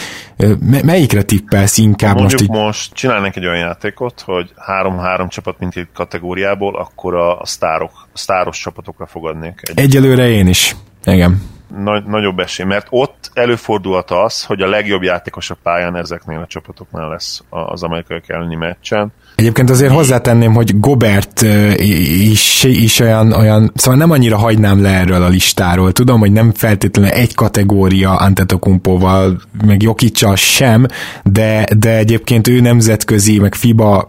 melyikre 0.84 1.22
tippelsz 1.22 1.78
inkább 1.78 2.16
Mondjuk 2.16 2.40
most? 2.40 2.50
Így... 2.50 2.64
most 2.64 2.94
csinálnak 2.94 3.36
egy 3.36 3.46
olyan 3.46 3.58
játékot, 3.58 4.22
hogy 4.24 4.50
három-három 4.56 5.28
csapat 5.28 5.58
mindkét 5.58 5.88
kategóriából, 5.94 6.76
akkor 6.76 7.14
a, 7.14 7.40
a 7.40 7.46
sztárok, 7.46 7.90
a 8.12 8.18
sztáros 8.18 8.58
csapatokra 8.58 9.06
fogadnék. 9.06 9.60
Egy 9.62 9.78
Egyelőre 9.78 10.28
én 10.28 10.46
is. 10.46 10.76
Igen 11.04 11.58
nagy, 11.76 12.04
nagyobb 12.04 12.38
esély, 12.38 12.66
mert 12.66 12.86
ott 12.90 13.30
előfordulhat 13.34 14.10
az, 14.10 14.44
hogy 14.44 14.60
a 14.60 14.68
legjobb 14.68 15.02
játékos 15.02 15.50
a 15.50 15.56
pályán 15.62 15.96
ezeknél 15.96 16.38
a 16.38 16.46
csapatoknál 16.46 17.08
lesz 17.08 17.42
az 17.48 17.82
amerikai 17.82 18.20
elleni 18.26 18.56
meccsen. 18.56 19.12
Egyébként 19.34 19.70
azért 19.70 19.92
hozzátenném, 19.92 20.54
hogy 20.54 20.80
Gobert 20.80 21.40
is, 22.20 22.64
is 22.64 23.00
olyan, 23.00 23.32
olyan, 23.32 23.72
szóval 23.74 23.98
nem 23.98 24.10
annyira 24.10 24.36
hagynám 24.36 24.82
le 24.82 24.88
erről 24.88 25.22
a 25.22 25.28
listáról. 25.28 25.92
Tudom, 25.92 26.20
hogy 26.20 26.32
nem 26.32 26.52
feltétlenül 26.52 27.10
egy 27.10 27.34
kategória 27.34 28.16
Antetokumpóval, 28.16 29.40
meg 29.66 29.82
Jokicsa 29.82 30.36
sem, 30.36 30.86
de, 31.24 31.66
de 31.78 31.96
egyébként 31.96 32.48
ő 32.48 32.60
nemzetközi, 32.60 33.38
meg 33.38 33.54
FIBA 33.54 34.08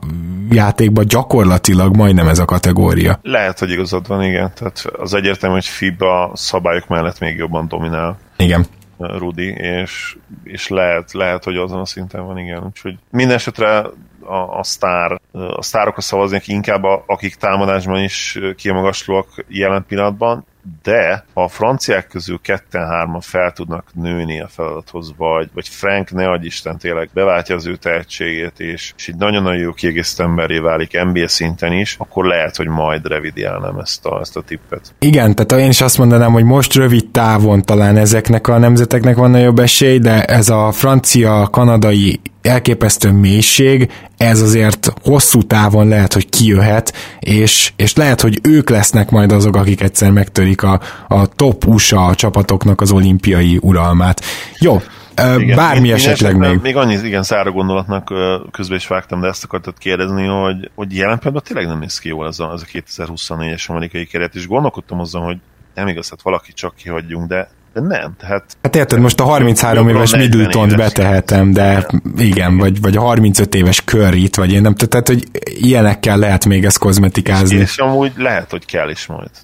játékban 0.50 1.06
gyakorlatilag 1.08 1.96
majdnem 1.96 2.28
ez 2.28 2.40
a 2.40 2.46
kategória. 2.46 3.20
Lehet, 3.22 3.60
hogy 3.60 3.72
igazad 3.72 4.08
van, 4.08 4.24
igen. 4.24 4.52
Tehát 4.56 4.86
az 4.98 5.14
egyértelmű, 5.14 5.56
hogy 5.56 5.66
FIBA 5.66 6.32
szabályok 6.34 6.88
mellett 6.88 7.20
még 7.20 7.42
jobban 7.52 7.68
dominál. 7.68 8.18
Igen. 8.38 8.66
Rudi, 8.98 9.48
és, 9.48 10.18
és 10.44 10.68
lehet, 10.68 11.12
lehet, 11.12 11.44
hogy 11.44 11.56
azon 11.56 11.80
a 11.80 11.86
szinten 11.86 12.26
van, 12.26 12.38
igen. 12.38 12.64
Úgyhogy 12.64 12.98
minden 13.10 13.36
esetre 13.36 13.80
a, 14.24 14.58
a 14.60 14.64
sztár, 14.64 15.22
a 15.32 15.62
sztárokra 15.62 16.02
szavaznék 16.02 16.48
inkább, 16.48 16.84
a, 16.84 17.04
akik 17.08 17.36
támadásban 17.36 18.04
is 18.04 18.40
kiemagaslóak 18.56 19.46
jelen 19.48 19.86
pillanatban, 19.88 20.46
de 20.84 21.26
a 21.34 21.48
franciák 21.48 22.08
közül 22.08 22.40
ketten-hárman 22.42 23.22
fel 23.22 23.52
tudnak 23.52 23.86
nőni 23.94 24.42
a 24.42 24.48
feladathoz, 24.48 25.14
vagy, 25.18 25.50
vagy 25.54 25.68
Frank 25.68 26.12
ne 26.12 26.30
adj 26.30 26.46
Isten 26.46 26.78
tényleg 26.78 27.10
beváltja 27.14 27.56
az 27.56 27.66
ő 27.66 27.76
tehetségét, 27.76 28.60
és, 28.60 28.94
és 28.98 29.08
egy 29.08 29.16
nagyon-nagyon 29.16 29.62
jó 29.62 29.74
kiegészítő 29.74 30.24
emberré 30.24 30.58
válik 30.58 31.04
NBA 31.04 31.28
szinten 31.28 31.74
is, 31.74 31.96
akkor 32.00 32.26
lehet, 32.26 32.56
hogy 32.56 32.68
majd 32.68 33.08
revidiálnám 33.08 33.78
ezt 33.78 34.06
a, 34.06 34.20
ezt 34.20 34.38
a 34.38 34.42
tippet. 34.42 34.94
Igen, 35.00 35.36
tehát 35.36 35.64
én 35.64 35.70
is 35.70 35.82
azt 35.82 35.98
mondanám, 35.98 36.32
hogy 36.32 36.44
most 36.44 36.74
rövid 36.74 37.10
távon 37.10 37.62
talán 37.62 37.98
ezeknek 37.98 38.48
a 38.48 38.58
nemzeteknek 38.58 39.16
van 39.16 39.32
nagyobb 39.32 39.60
esély, 39.60 40.00
de 40.00 40.24
ez 40.24 40.50
a 40.50 40.72
francia-kanadai 40.72 42.20
elképesztő 42.42 43.12
mélység, 43.12 43.92
ez 44.18 44.42
azért 44.42 44.94
hosszú 45.04 45.42
távon 45.42 45.88
lehet, 45.88 46.14
hogy 46.14 46.30
kijöhet, 46.30 46.94
és, 47.20 47.72
és 47.76 47.96
lehet, 47.96 48.22
hogy 48.22 48.40
ők 48.44 48.70
lesznek 48.70 49.10
majd 49.10 49.32
azok, 49.32 49.56
akik 49.56 49.82
egyszer 49.82 50.12
megtörik 50.12 50.64
a, 50.64 50.82
a 51.08 51.28
top 51.28 51.66
USA 51.66 52.16
csapatoknak 52.16 52.82
az 52.82 52.92
olimpiai 52.92 53.60
uralmát. 53.62 54.22
Jó, 54.60 54.82
igen, 55.38 55.56
Bármi 55.56 55.88
én, 55.88 55.94
esetleg 55.94 56.38
még. 56.38 56.60
Még 56.62 56.76
annyi, 56.76 56.96
igen, 57.04 57.24
szára 57.24 57.52
gondolatnak 57.52 58.14
közben 58.52 58.78
is 58.78 58.88
vágtam, 58.88 59.22
de 59.22 59.28
ezt 59.28 59.44
akartad 59.44 59.78
kérdezni, 59.78 60.26
hogy, 60.26 60.72
hogy 60.76 60.96
jelen 60.96 61.18
pillanatban 61.18 61.44
tényleg 61.44 61.68
nem 61.68 61.80
néz 61.80 62.00
ki 62.00 62.08
jól 62.08 62.28
ez 62.28 62.40
a, 62.40 62.52
ez 62.54 62.62
a 62.62 62.80
2024-es 62.80 63.70
amerikai 63.70 64.06
keret, 64.06 64.36
és 64.36 64.48
gondolkodtam 64.48 65.00
azon, 65.00 65.24
hogy 65.24 65.38
nem 65.76 65.88
igaz, 65.88 66.10
hát 66.10 66.22
valaki 66.22 66.54
csak 66.54 66.76
kihagyjunk, 66.76 67.28
de 67.28 67.50
de 67.74 67.82
nem, 67.82 68.14
tehát... 68.20 68.44
Hát 68.62 68.76
érted, 68.76 69.00
most 69.00 69.20
a 69.20 69.24
33 69.24 69.90
éves 69.90 70.16
Middleton-t 70.16 70.76
betehetem, 70.76 71.52
de 71.52 71.88
igen, 72.18 72.58
vagy, 72.58 72.82
vagy 72.82 72.98
a 72.98 73.02
35 73.02 73.56
éves 73.56 73.84
curry 73.86 74.30
vagy 74.36 74.52
én 74.52 74.62
nem 74.62 74.76
tehát, 74.76 75.08
hogy 75.08 75.24
ilyenekkel 75.44 76.18
lehet 76.18 76.46
még 76.46 76.66
ezt 76.66 76.78
kozmetikázni. 76.78 77.56
És, 77.56 77.62
és 77.62 77.78
amúgy 77.78 78.12
lehet, 78.18 78.52
hogy 78.52 78.66
kell 78.66 78.90
is 78.90 79.06
majd. 79.06 79.30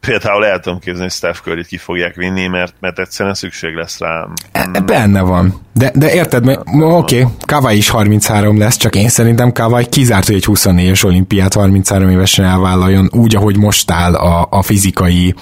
Például 0.00 0.46
el 0.46 0.60
tudom 0.60 0.78
képzelni, 0.78 1.02
hogy 1.02 1.12
Steph 1.12 1.38
curry 1.38 1.64
ki 1.64 1.76
fogják 1.76 2.14
vinni, 2.14 2.46
mert, 2.46 2.74
mert 2.80 2.98
egyszerűen 2.98 3.34
szükség 3.34 3.74
lesz 3.74 3.98
rá. 3.98 4.28
E, 4.52 4.80
benne 4.80 5.20
van. 5.20 5.60
De, 5.74 5.92
de 5.94 6.12
érted, 6.12 6.44
mert 6.44 6.60
oké, 6.80 7.20
okay, 7.20 7.32
Kawai 7.40 7.76
is 7.76 7.88
33 7.88 8.58
lesz, 8.58 8.76
csak 8.76 8.94
én 8.94 9.08
szerintem 9.08 9.52
Kawai 9.52 9.86
kizárt, 9.86 10.26
hogy 10.26 10.34
egy 10.34 10.44
24-es 10.46 11.04
olimpiát 11.04 11.54
33 11.54 12.10
évesen 12.10 12.44
elvállaljon, 12.44 13.08
úgy, 13.12 13.36
ahogy 13.36 13.56
most 13.56 13.90
áll 13.90 14.14
a, 14.14 14.46
a 14.50 14.62
fizikai 14.62 15.34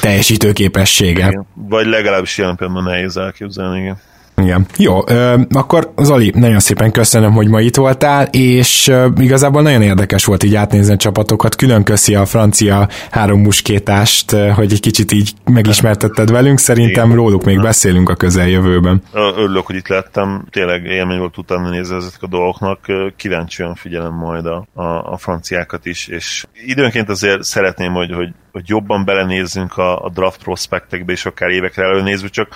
teljesítőképessége. 0.00 1.26
Igen. 1.26 1.46
Vagy 1.54 1.86
legalábbis 1.86 2.38
jelen 2.38 2.56
pillanatban 2.56 2.92
nehéz 2.92 3.16
elképzelni, 3.16 3.80
igen. 3.80 4.00
Igen. 4.42 4.66
Jó, 4.76 4.98
ö, 5.06 5.40
akkor 5.50 5.92
Zoli, 5.96 6.32
nagyon 6.34 6.60
szépen 6.60 6.90
köszönöm, 6.90 7.32
hogy 7.32 7.48
ma 7.48 7.60
itt 7.60 7.76
voltál, 7.76 8.28
és 8.30 8.88
ö, 8.88 9.08
igazából 9.20 9.62
nagyon 9.62 9.82
érdekes 9.82 10.24
volt 10.24 10.42
így 10.42 10.54
átnézni 10.54 10.92
a 10.92 10.96
csapatokat. 10.96 11.56
Külön 11.56 11.84
köszi 11.84 12.14
a 12.14 12.26
francia 12.26 12.88
három 13.10 13.40
muskétást, 13.40 14.30
hogy 14.30 14.72
egy 14.72 14.80
kicsit 14.80 15.12
így 15.12 15.32
megismertetted 15.44 16.30
velünk. 16.30 16.58
Szerintem 16.58 17.04
Igen. 17.04 17.16
róluk 17.16 17.44
még 17.44 17.60
beszélünk 17.60 18.08
a 18.08 18.14
közeljövőben. 18.14 19.02
Örülök, 19.12 19.66
hogy 19.66 19.76
itt 19.76 19.88
lettem. 19.88 20.44
Tényleg 20.50 20.84
élmény 20.84 21.18
volt 21.18 21.38
utána 21.38 21.70
nézni 21.70 21.96
ezek 21.96 22.22
a 22.22 22.26
dolgoknak. 22.26 22.78
Kíváncsian 23.16 23.74
figyelem 23.74 24.14
majd 24.14 24.46
a, 24.46 24.66
a, 24.74 25.12
a 25.12 25.16
franciákat 25.16 25.86
is, 25.86 26.06
és 26.06 26.46
időnként 26.66 27.08
azért 27.08 27.42
szeretném, 27.42 27.92
hogy, 27.92 28.12
hogy, 28.12 28.28
hogy 28.52 28.62
jobban 28.66 29.04
belenézzünk 29.04 29.76
a, 29.76 30.04
a 30.04 30.10
draft 30.10 30.42
prospektekbe, 30.42 31.12
és 31.12 31.26
akár 31.26 31.50
évekre 31.50 31.82
előnézve, 31.82 32.28
csak 32.28 32.48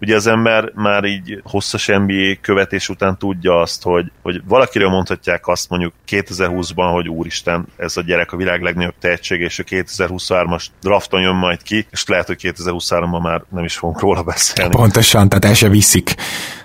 ugye 0.00 0.16
az 0.16 0.26
ember 0.26 0.72
már 0.74 1.04
így 1.04 1.40
hosszas 1.44 1.86
NBA 1.86 2.36
követés 2.40 2.88
után 2.88 3.18
tudja 3.18 3.60
azt, 3.60 3.82
hogy, 3.82 4.12
hogy 4.22 4.42
valakiről 4.46 4.88
mondhatják 4.88 5.46
azt 5.46 5.68
mondjuk 5.68 5.92
2020-ban, 6.08 6.90
hogy 6.92 7.08
úristen, 7.08 7.66
ez 7.76 7.96
a 7.96 8.02
gyerek 8.02 8.32
a 8.32 8.36
világ 8.36 8.62
legnagyobb 8.62 8.94
tehetség, 9.00 9.40
és 9.40 9.58
a 9.58 9.62
2023-as 9.62 10.66
drafton 10.80 11.20
jön 11.20 11.34
majd 11.34 11.62
ki, 11.62 11.86
és 11.90 12.06
lehet, 12.06 12.26
hogy 12.26 12.38
2023-ban 12.42 13.22
már 13.22 13.42
nem 13.48 13.64
is 13.64 13.76
fogunk 13.76 14.00
róla 14.00 14.22
beszélni. 14.22 14.74
Pontosan, 14.74 15.28
tehát 15.28 15.44
el 15.44 15.54
se 15.54 15.68
viszik. 15.68 16.14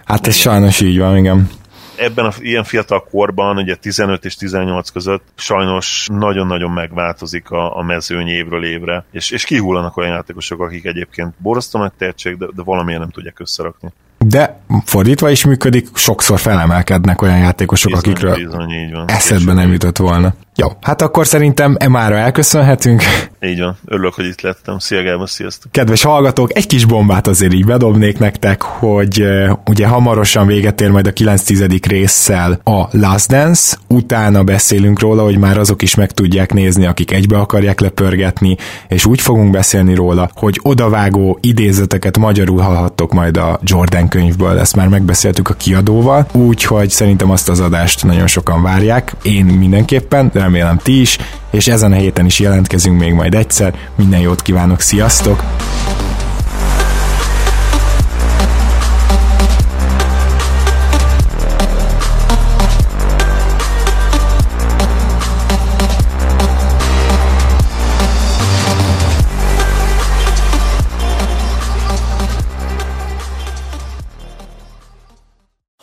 Hát 0.06 0.28
ez 0.28 0.36
sajnos 0.36 0.82
így 0.82 0.98
van, 1.00 1.18
igen 1.18 1.50
ebben 1.96 2.26
a 2.26 2.32
ilyen 2.40 2.64
fiatal 2.64 3.04
korban, 3.12 3.58
ugye 3.58 3.76
15 3.76 4.26
és 4.26 4.36
18 4.36 4.90
között 4.90 5.24
sajnos 5.36 6.08
nagyon-nagyon 6.12 6.72
megváltozik 6.72 7.50
a, 7.50 7.78
a 7.78 7.84
mezőny 7.84 8.28
évről 8.28 8.66
évre, 8.66 9.06
és, 9.12 9.32
és 9.32 9.44
kihullanak 9.44 9.98
olyan 9.98 10.12
játékosok, 10.12 10.62
akik 10.62 10.86
egyébként 10.86 11.34
borzasztó 11.38 11.80
nagy 11.80 11.92
tehetség, 11.98 12.38
de, 12.38 12.46
de 12.56 12.64
valamilyen 12.64 13.00
nem 13.00 13.10
tudják 13.10 13.40
összerakni. 13.40 13.90
De 14.18 14.60
fordítva 14.86 15.30
is 15.30 15.46
működik, 15.46 15.88
sokszor 15.94 16.40
felemelkednek 16.40 17.22
olyan 17.22 17.38
játékosok, 17.38 17.92
bizony, 17.92 18.12
akikről 18.12 18.36
bizony, 18.36 18.72
így 18.72 18.92
van. 18.92 19.10
eszedbe 19.10 19.54
nem 19.54 19.72
jutott 19.72 19.98
volna. 19.98 20.34
Jó, 20.56 20.68
hát 20.82 21.02
akkor 21.02 21.28
szerintem 21.28 21.78
mára 21.90 22.16
elköszönhetünk. 22.16 23.04
Így 23.46 23.60
van, 23.60 23.78
örülök, 23.86 24.14
hogy 24.14 24.26
itt 24.26 24.42
lettem. 24.42 24.80
Szia 24.80 25.04
Gábor, 25.04 25.30
sziasztok! 25.30 25.72
Kedves 25.72 26.02
hallgatók, 26.02 26.58
egy 26.58 26.68
kis 26.68 26.86
bombát 26.86 27.28
azért 27.28 27.54
így 27.54 27.66
bedobnék 27.66 28.20
nektek, 28.20 28.62
hogy 28.62 29.22
uh, 29.22 29.52
ugye 29.66 29.88
hamarosan 29.88 30.48
véget 30.48 30.82
ér 30.82 30.90
majd 30.90 31.08
a 31.08 31.12
9-10. 31.12 31.82
résszel 31.88 32.60
a 32.64 32.88
Last 32.92 33.28
Dance, 33.28 33.78
utána 33.88 34.44
beszélünk 34.44 35.00
róla, 35.00 35.24
hogy 35.24 35.38
már 35.38 35.58
azok 35.58 35.82
is 35.82 35.96
meg 35.96 36.12
tudják 36.12 36.54
nézni, 36.54 36.86
akik 36.86 37.12
egybe 37.12 37.38
akarják 37.38 37.80
lepörgetni, 37.80 38.58
és 38.88 39.06
úgy 39.06 39.22
fogunk 39.22 39.52
beszélni 39.52 39.96
róla, 39.96 40.30
hogy 40.34 40.60
odavágó 40.62 41.38
idézeteket 41.42 42.18
magyarul 42.18 42.60
hallhattok 42.60 43.14
majd 43.14 43.38
a 43.38 43.60
Jordan 43.64 44.08
könyvből, 44.08 44.60
ezt 44.60 44.76
már 44.76 44.88
megbeszéltük 44.88 45.50
a 45.50 45.54
kiadóval, 45.54 46.28
úgyhogy 46.32 46.90
szerintem 46.90 47.32
azt 47.32 47.50
az 47.50 47.60
adást 47.60 48.04
nagyon 48.04 48.28
sokan 48.28 48.62
várják, 48.62 49.16
én 49.22 49.46
mindenképpen, 49.46 50.30
de 50.34 50.43
remélem 50.44 50.78
ti 50.78 51.00
is, 51.00 51.18
és 51.52 51.68
ezen 51.68 51.92
a 51.92 51.96
héten 51.96 52.26
is 52.26 52.40
jelentkezünk 52.40 53.00
még 53.00 53.14
majd 53.14 53.34
egyszer. 53.36 53.76
Minden 53.96 54.20
jót 54.20 54.42
kívánok, 54.42 54.80
sziasztok! 54.80 55.44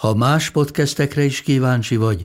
Ha 0.00 0.14
más 0.14 0.50
podcastekre 0.50 1.22
is 1.22 1.42
kíváncsi 1.42 1.96
vagy, 1.96 2.24